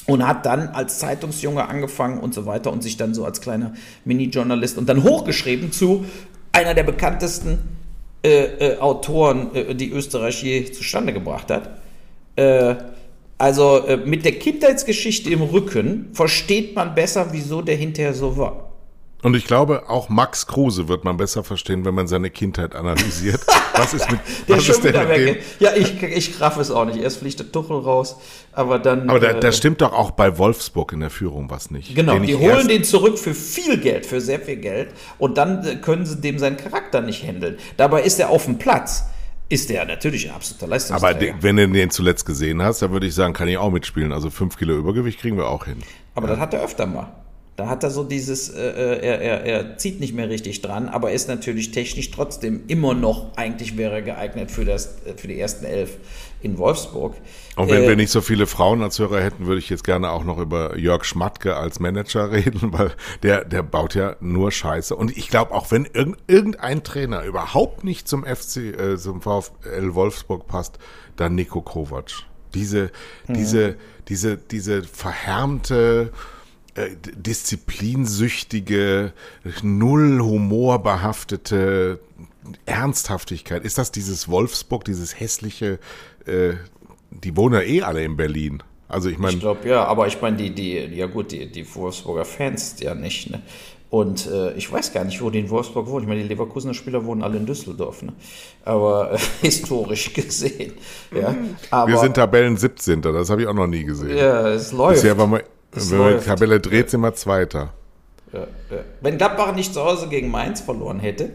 Und 0.06 0.26
hat 0.26 0.46
dann 0.46 0.70
als 0.70 1.00
Zeitungsjunge 1.00 1.68
angefangen 1.68 2.20
und 2.20 2.34
so 2.34 2.46
weiter 2.46 2.72
und 2.72 2.84
sich 2.84 2.96
dann 2.96 3.14
so 3.14 3.26
als 3.26 3.42
kleiner 3.42 3.74
Mini-Journalist 4.06 4.78
und 4.78 4.88
dann 4.88 5.04
hochgeschrieben 5.04 5.72
zu 5.72 6.06
einer 6.54 6.74
der 6.74 6.84
bekanntesten 6.84 7.60
äh, 8.24 8.46
äh, 8.74 8.78
Autoren, 8.80 9.54
äh, 9.54 9.76
die 9.76 9.92
Österreich 9.92 10.42
je 10.42 10.72
zustande 10.72 11.12
gebracht 11.12 11.52
hat. 11.52 11.82
Äh, 12.36 12.76
also 13.44 13.86
äh, 13.86 13.98
mit 13.98 14.24
der 14.24 14.40
Kindheitsgeschichte 14.40 15.30
im 15.30 15.42
Rücken 15.42 16.08
versteht 16.14 16.78
man 16.78 16.96
besser, 16.96 17.28
wieso 17.32 17.62
der 17.62 17.76
hinterher 17.76 18.14
so 18.14 18.38
war. 18.38 18.70
Und 19.22 19.36
ich 19.36 19.44
glaube, 19.44 19.90
auch 19.90 20.08
Max 20.08 20.48
Kruse 20.48 20.88
wird 20.88 21.04
man 21.04 21.18
besser 21.18 21.44
verstehen, 21.44 21.84
wenn 21.84 21.94
man 21.94 22.08
seine 22.08 22.30
Kindheit 22.30 22.74
analysiert. 22.74 23.42
Was 23.76 23.94
ist 23.94 24.10
mit 24.10 24.22
der 24.48 24.58
was 24.58 24.70
ist 24.70 24.84
denn 24.84 25.08
mit 25.08 25.18
dem? 25.18 25.36
Ja, 25.60 25.72
ich, 25.76 26.02
ich 26.02 26.40
raff 26.40 26.58
es 26.58 26.72
auch 26.72 26.86
nicht. 26.86 27.00
Erst 27.00 27.18
fliegt 27.18 27.40
der 27.40 27.52
Tuchel 27.52 27.80
raus, 27.80 28.16
aber 28.54 28.80
dann. 28.80 29.10
Aber 29.10 29.20
da, 29.20 29.32
äh, 29.32 29.40
da 29.40 29.52
stimmt 29.52 29.82
doch 29.82 29.92
auch 29.92 30.12
bei 30.12 30.38
Wolfsburg 30.38 30.94
in 30.94 31.00
der 31.00 31.10
Führung 31.10 31.50
was 31.50 31.72
nicht. 31.72 31.96
Genau, 31.96 32.20
die 32.20 32.36
holen 32.36 32.68
den 32.68 32.84
zurück 32.84 33.18
für 33.18 33.34
viel 33.34 33.78
Geld, 33.78 34.06
für 34.06 34.22
sehr 34.22 34.40
viel 34.40 34.58
Geld. 34.58 34.90
Und 35.18 35.38
dann 35.38 35.66
äh, 35.66 35.76
können 35.78 36.06
sie 36.06 36.22
dem 36.22 36.38
seinen 36.38 36.56
Charakter 36.56 37.02
nicht 37.02 37.24
handeln. 37.24 37.58
Dabei 37.76 38.04
ist 38.04 38.20
er 38.20 38.30
auf 38.30 38.46
dem 38.46 38.58
Platz 38.58 39.06
ist 39.54 39.70
der 39.70 39.86
natürlich 39.86 40.30
ein 40.30 40.36
absoluter 40.36 40.68
Leistungsträger. 40.68 41.34
Aber 41.34 41.44
wenn 41.44 41.58
du 41.58 41.70
den 41.70 41.90
zuletzt 41.92 42.26
gesehen 42.26 42.62
hast, 42.62 42.82
dann 42.82 42.92
würde 42.92 43.06
ich 43.06 43.14
sagen, 43.14 43.34
kann 43.34 43.48
ich 43.48 43.58
auch 43.58 43.72
mitspielen. 43.72 44.12
Also 44.12 44.30
fünf 44.30 44.58
Kilo 44.58 44.76
Übergewicht 44.76 45.20
kriegen 45.20 45.38
wir 45.38 45.48
auch 45.48 45.66
hin. 45.66 45.84
Aber 46.16 46.28
ja. 46.28 46.34
das 46.34 46.42
hat 46.42 46.54
er 46.54 46.64
öfter 46.64 46.86
mal. 46.86 47.23
Da 47.56 47.68
hat 47.68 47.84
er 47.84 47.92
so 47.92 48.04
dieses, 48.04 48.50
äh, 48.50 48.62
äh, 48.62 49.06
er, 49.06 49.22
er, 49.22 49.44
er 49.44 49.78
zieht 49.78 50.00
nicht 50.00 50.14
mehr 50.14 50.28
richtig 50.28 50.62
dran, 50.62 50.90
aber 50.90 51.12
ist 51.12 51.28
natürlich 51.28 51.72
technisch 51.72 52.10
trotzdem 52.10 52.64
immer 52.68 52.96
noch, 52.96 53.38
eigentlich 53.38 53.78
wäre 53.78 54.02
geeignet 54.02 54.50
für, 54.50 54.66
das, 54.66 54.96
für 55.18 55.28
die 55.28 55.40
ersten 55.40 55.66
elf 55.66 55.98
in 56.42 56.58
Wolfsburg. 56.58 57.16
Und 57.56 57.70
wenn 57.70 57.84
äh, 57.84 57.88
wir 57.88 57.96
nicht 57.96 58.10
so 58.10 58.22
viele 58.22 58.48
Frauen 58.48 58.82
als 58.82 58.98
Hörer 58.98 59.22
hätten, 59.22 59.46
würde 59.46 59.60
ich 59.60 59.70
jetzt 59.70 59.84
gerne 59.84 60.10
auch 60.10 60.24
noch 60.24 60.40
über 60.40 60.78
Jörg 60.78 61.06
Schmatke 61.06 61.56
als 61.56 61.80
Manager 61.80 62.32
reden, 62.32 62.74
weil 62.74 62.92
der, 63.22 63.46
der 63.46 63.62
baut 63.62 63.94
ja 63.94 64.16
nur 64.20 64.52
Scheiße. 64.52 64.96
Und 64.96 65.16
ich 65.16 65.30
glaube, 65.30 65.52
auch 65.52 65.70
wenn 65.70 65.88
irgendein 65.94 66.84
Trainer 66.84 67.24
überhaupt 67.24 67.84
nicht 67.84 68.08
zum 68.08 68.24
FC, 68.26 68.58
äh, 68.58 68.98
zum 68.98 69.22
VfL 69.22 69.94
Wolfsburg 69.94 70.48
passt, 70.48 70.80
dann 71.16 71.36
Nico 71.36 71.62
Kovac. 71.62 72.12
Diese, 72.56 72.92
mhm. 73.28 73.34
diese, 73.34 73.76
diese, 74.08 74.38
diese 74.38 74.84
verhärmte, 74.84 76.12
äh, 76.12 76.43
disziplinsüchtige, 77.16 79.14
null 79.62 80.20
Humor 80.22 80.82
behaftete 80.82 82.00
Ernsthaftigkeit. 82.66 83.64
Ist 83.64 83.78
das 83.78 83.92
dieses 83.92 84.28
Wolfsburg, 84.30 84.86
dieses 84.86 85.20
hässliche, 85.20 85.80
äh, 86.26 86.54
die 87.12 87.38
wohnen 87.38 87.56
ja 87.56 87.62
eh 87.62 87.82
alle 87.84 88.04
in 88.04 88.18
Berlin. 88.18 88.64
Also 88.88 89.10
ich 89.10 89.18
meine. 89.18 89.36
Ich 89.36 89.40
glaube 89.40 89.68
ja, 89.68 89.86
aber 89.86 90.08
ich 90.08 90.22
meine, 90.22 90.38
die, 90.38 90.54
die, 90.54 90.78
ja 90.96 91.08
gut, 91.08 91.32
die, 91.32 91.52
die 91.52 91.76
Wolfsburger 91.76 92.26
Fans 92.26 92.76
ja 92.80 92.94
nicht, 92.96 93.30
ne? 93.30 93.42
Und 93.90 94.26
äh, 94.26 94.54
ich 94.54 94.72
weiß 94.72 94.92
gar 94.92 95.04
nicht, 95.04 95.22
wo 95.22 95.30
die 95.30 95.38
in 95.38 95.52
Wolfsburg 95.52 95.86
wohnen. 95.86 96.06
Ich 96.06 96.10
meine, 96.10 96.24
die 96.24 96.28
Leverkusener 96.28 96.74
Spieler 96.74 97.06
wohnen 97.06 97.22
alle 97.22 97.38
in 97.38 97.46
Düsseldorf, 97.46 98.02
ne? 98.02 98.14
Aber 98.66 99.14
äh, 99.14 99.18
historisch 99.42 100.12
gesehen. 100.14 100.74
Ja. 101.16 101.36
Aber, 101.70 101.92
Wir 101.92 102.00
sind 102.00 102.16
Tabellen 102.16 102.58
17. 102.58 103.04
Das 103.04 103.30
habe 103.30 103.44
ich 103.44 103.48
auch 103.48 103.54
noch 103.54 103.68
nie 103.68 103.84
gesehen. 103.84 104.18
Ja, 104.18 104.50
es 104.50 104.72
läuft. 104.72 104.96
Bisher 104.96 105.16
war 105.16 105.28
mal, 105.28 105.44
es 105.76 105.92
Wenn 105.92 105.98
man 106.00 106.20
die 106.20 106.26
Tabelle 106.26 106.60
dreht, 106.60 106.90
sind 106.90 107.02
wir 107.02 107.14
Zweiter. 107.14 107.74
Ja, 108.32 108.40
ja. 108.40 108.78
Wenn 109.02 109.18
Gladbach 109.18 109.54
nicht 109.56 109.74
zu 109.74 109.84
Hause 109.84 110.08
gegen 110.08 110.32
Mainz 110.32 110.62
verloren 110.62 111.00
hätte, 111.00 111.30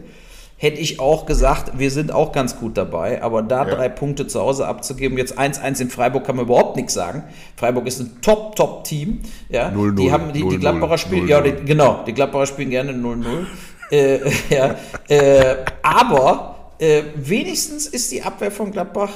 hätte 0.57 0.79
ich 0.81 0.99
auch 0.99 1.25
gesagt, 1.25 1.79
wir 1.79 1.89
sind 1.89 2.11
auch 2.11 2.33
ganz 2.33 2.57
gut 2.59 2.77
dabei. 2.77 3.23
Aber 3.23 3.41
da 3.41 3.65
Ja. 3.65 3.75
drei 3.75 3.87
Punkte 3.89 4.27
zu 4.27 4.41
Hause 4.41 4.67
abzugeben, 4.67 5.17
jetzt 5.17 5.39
1-1 5.39 5.79
in 5.81 5.89
Freiburg 5.89 6.25
kann 6.25 6.35
man 6.35 6.45
überhaupt 6.45 6.75
nichts 6.75 6.93
sagen. 6.93 7.23
Freiburg 7.55 7.87
ist 7.87 7.99
ein 8.01 8.21
Top, 8.21 8.57
Top 8.57 8.83
Team. 8.83 9.21
Ja, 9.47 9.69
0-0, 9.69 9.95
die 9.95 10.11
haben 10.11 10.33
die, 10.33 10.39
die 10.39 10.57
0-0, 10.57 10.59
Gladbacher 10.59 10.97
spielen, 10.97 11.25
0-0. 11.25 11.29
ja, 11.29 11.41
die, 11.41 11.65
genau, 11.65 12.03
die 12.05 12.13
Gladbacher 12.13 12.45
spielen 12.47 12.69
gerne 12.71 12.91
0-0. 12.91 13.45
äh, 13.91 14.19
ja, 14.49 14.75
äh, 15.07 15.55
aber 15.81 16.73
äh, 16.79 17.03
wenigstens 17.15 17.87
ist 17.87 18.11
die 18.11 18.21
Abwehr 18.23 18.51
von 18.51 18.71
Gladbach 18.71 19.11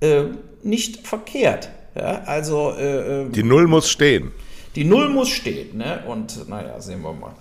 äh, 0.00 0.22
nicht 0.62 1.04
verkehrt. 1.06 1.68
Ja, 1.96 2.22
also 2.26 2.72
äh, 2.78 3.22
äh, 3.24 3.28
Die 3.30 3.42
Null 3.42 3.66
muss 3.66 3.88
stehen. 3.90 4.30
Die 4.76 4.84
Null 4.84 5.08
muss 5.08 5.28
stehen, 5.30 5.76
ne? 5.78 6.04
Und 6.06 6.48
naja, 6.48 6.80
sehen 6.80 7.02
wir 7.02 7.12
mal. 7.12 7.34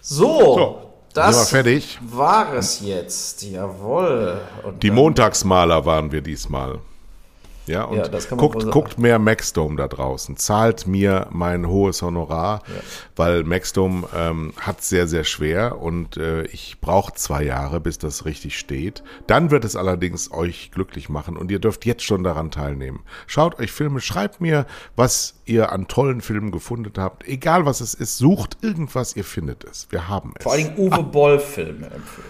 So, 0.00 0.38
So, 0.38 0.92
das 1.14 1.54
war 2.00 2.54
es 2.54 2.80
jetzt. 2.80 3.42
Jawohl. 3.42 4.40
Und 4.64 4.82
Die 4.82 4.90
Montagsmaler 4.90 5.84
waren 5.86 6.10
wir 6.10 6.20
diesmal. 6.20 6.80
Ja, 7.66 7.84
und 7.84 7.96
Ja, 7.96 8.36
guckt, 8.36 8.70
guckt 8.70 8.98
mehr 8.98 9.18
Maxdome 9.18 9.76
da 9.76 9.86
draußen. 9.86 10.36
Zahlt 10.36 10.86
mir 10.86 11.28
mein 11.30 11.68
hohes 11.68 12.02
Honorar, 12.02 12.62
weil 13.14 13.44
Maxdome 13.44 14.08
ähm, 14.16 14.52
hat 14.60 14.82
sehr, 14.82 15.06
sehr 15.06 15.24
schwer 15.24 15.80
und 15.80 16.16
äh, 16.16 16.42
ich 16.44 16.80
brauche 16.80 17.12
zwei 17.14 17.44
Jahre, 17.44 17.80
bis 17.80 17.98
das 17.98 18.24
richtig 18.24 18.58
steht. 18.58 19.04
Dann 19.28 19.50
wird 19.50 19.64
es 19.64 19.76
allerdings 19.76 20.32
euch 20.32 20.70
glücklich 20.72 21.08
machen 21.08 21.36
und 21.36 21.50
ihr 21.50 21.60
dürft 21.60 21.86
jetzt 21.86 22.02
schon 22.02 22.24
daran 22.24 22.50
teilnehmen. 22.50 23.04
Schaut 23.26 23.58
euch 23.60 23.70
Filme, 23.70 24.00
schreibt 24.00 24.40
mir, 24.40 24.66
was 24.96 25.34
ihr 25.44 25.70
an 25.70 25.86
tollen 25.86 26.20
Filmen 26.20 26.50
gefunden 26.50 26.92
habt. 26.98 27.26
Egal 27.28 27.64
was 27.64 27.80
es 27.80 27.94
ist, 27.94 28.18
sucht 28.18 28.58
irgendwas, 28.62 29.14
ihr 29.14 29.24
findet 29.24 29.64
es. 29.64 29.86
Wir 29.90 30.08
haben 30.08 30.34
es. 30.36 30.42
Vor 30.42 30.56
Dingen 30.56 30.76
Uwe 30.76 31.02
Boll-Filme 31.02 31.86
empfehlen. 31.86 32.28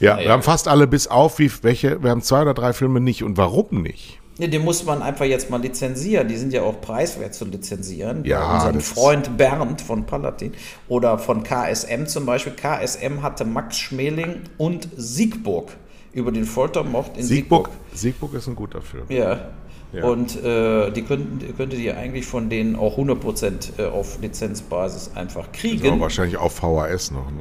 ja, 0.00 0.14
naja. 0.14 0.26
wir 0.26 0.32
haben 0.32 0.42
fast 0.42 0.66
alle 0.66 0.88
bis 0.88 1.06
auf, 1.06 1.38
wie 1.38 1.50
welche, 1.62 2.02
wir 2.02 2.10
haben 2.10 2.22
zwei 2.22 2.42
oder 2.42 2.54
drei 2.54 2.72
Filme 2.72 3.00
nicht. 3.00 3.22
Und 3.22 3.36
warum 3.36 3.82
nicht? 3.82 4.20
Ne, 4.38 4.48
den 4.48 4.64
muss 4.64 4.84
man 4.84 5.02
einfach 5.02 5.24
jetzt 5.24 5.50
mal 5.50 5.60
lizenzieren. 5.60 6.28
Die 6.28 6.36
sind 6.36 6.52
ja 6.52 6.62
auch 6.62 6.80
preiswert 6.80 7.34
zu 7.34 7.44
lizenzieren. 7.44 8.24
Ja, 8.24 8.68
ist- 8.70 8.88
Freund 8.94 9.36
Bernd 9.36 9.80
von 9.82 10.06
Palatin 10.06 10.52
oder 10.88 11.18
von 11.18 11.42
KSM 11.42 12.06
zum 12.06 12.24
Beispiel. 12.24 12.52
KSM 12.52 13.22
hatte 13.22 13.44
Max 13.44 13.78
Schmeling 13.78 14.42
und 14.56 14.88
Siegburg 14.96 15.72
über 16.12 16.30
den 16.32 16.44
Foltermord 16.44 17.16
in 17.18 17.24
Siegburg, 17.24 17.68
Siegburg. 17.92 18.34
Ist 18.34 18.46
ein 18.46 18.54
guter 18.56 18.80
Film. 18.80 19.04
Ja. 19.08 19.48
Ja. 19.92 20.04
Und 20.04 20.42
äh, 20.44 20.90
die 20.90 21.00
könnten, 21.02 21.56
könntet 21.56 21.78
ihr 21.80 21.96
eigentlich 21.96 22.26
von 22.26 22.50
denen 22.50 22.76
auch 22.76 22.98
100% 22.98 23.78
äh, 23.78 23.86
auf 23.86 24.20
Lizenzbasis 24.20 25.12
einfach 25.14 25.50
kriegen. 25.50 25.98
wahrscheinlich 25.98 26.36
auf 26.36 26.52
VHS 26.56 27.10
noch. 27.10 27.30
Ne? 27.30 27.40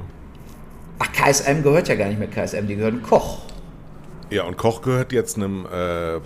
Ach, 0.99 1.11
KSM 1.11 1.61
gehört 1.61 1.89
ja 1.89 1.95
gar 1.95 2.07
nicht 2.07 2.19
mehr 2.19 2.29
KSM, 2.29 2.65
die 2.65 2.77
gehören 2.77 3.03
Koch. 3.03 3.39
Ja, 4.29 4.43
und 4.45 4.55
Koch 4.57 4.81
gehört 4.81 5.11
jetzt 5.11 5.35
einem 5.35 5.65
äh, 5.65 6.19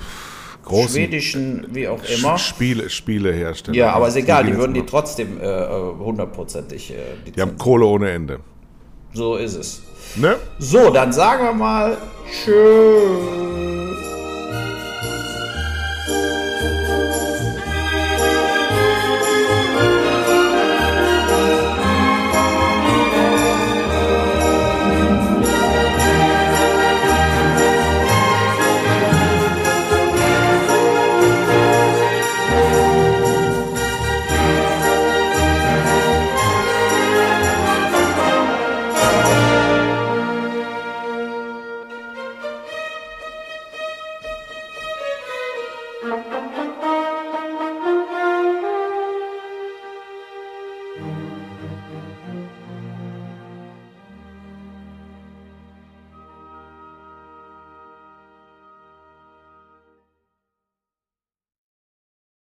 großen 0.64 0.90
Schwedischen, 0.90 1.68
wie 1.72 1.88
auch 1.88 2.04
immer. 2.04 2.38
Spiele, 2.38 2.90
Spielehersteller. 2.90 3.78
Ja, 3.78 3.92
aber 3.94 4.08
ist 4.08 4.16
egal, 4.16 4.44
die 4.44 4.52
gehen 4.52 4.60
würden 4.60 4.74
die 4.74 4.86
trotzdem 4.86 5.40
äh, 5.40 5.44
äh, 5.46 5.68
hundertprozentig 6.00 6.92
äh, 6.92 6.96
mal- 7.26 7.32
Die 7.32 7.42
haben. 7.42 7.58
Kohle 7.58 7.86
ohne 7.86 8.12
Ende. 8.12 8.40
So 9.14 9.36
ist 9.36 9.56
es. 9.56 9.82
Ne? 10.16 10.36
So, 10.60 10.90
dann 10.90 11.12
sagen 11.14 11.44
wir 11.46 11.54
mal 11.54 11.98
Tschüss. 12.32 13.81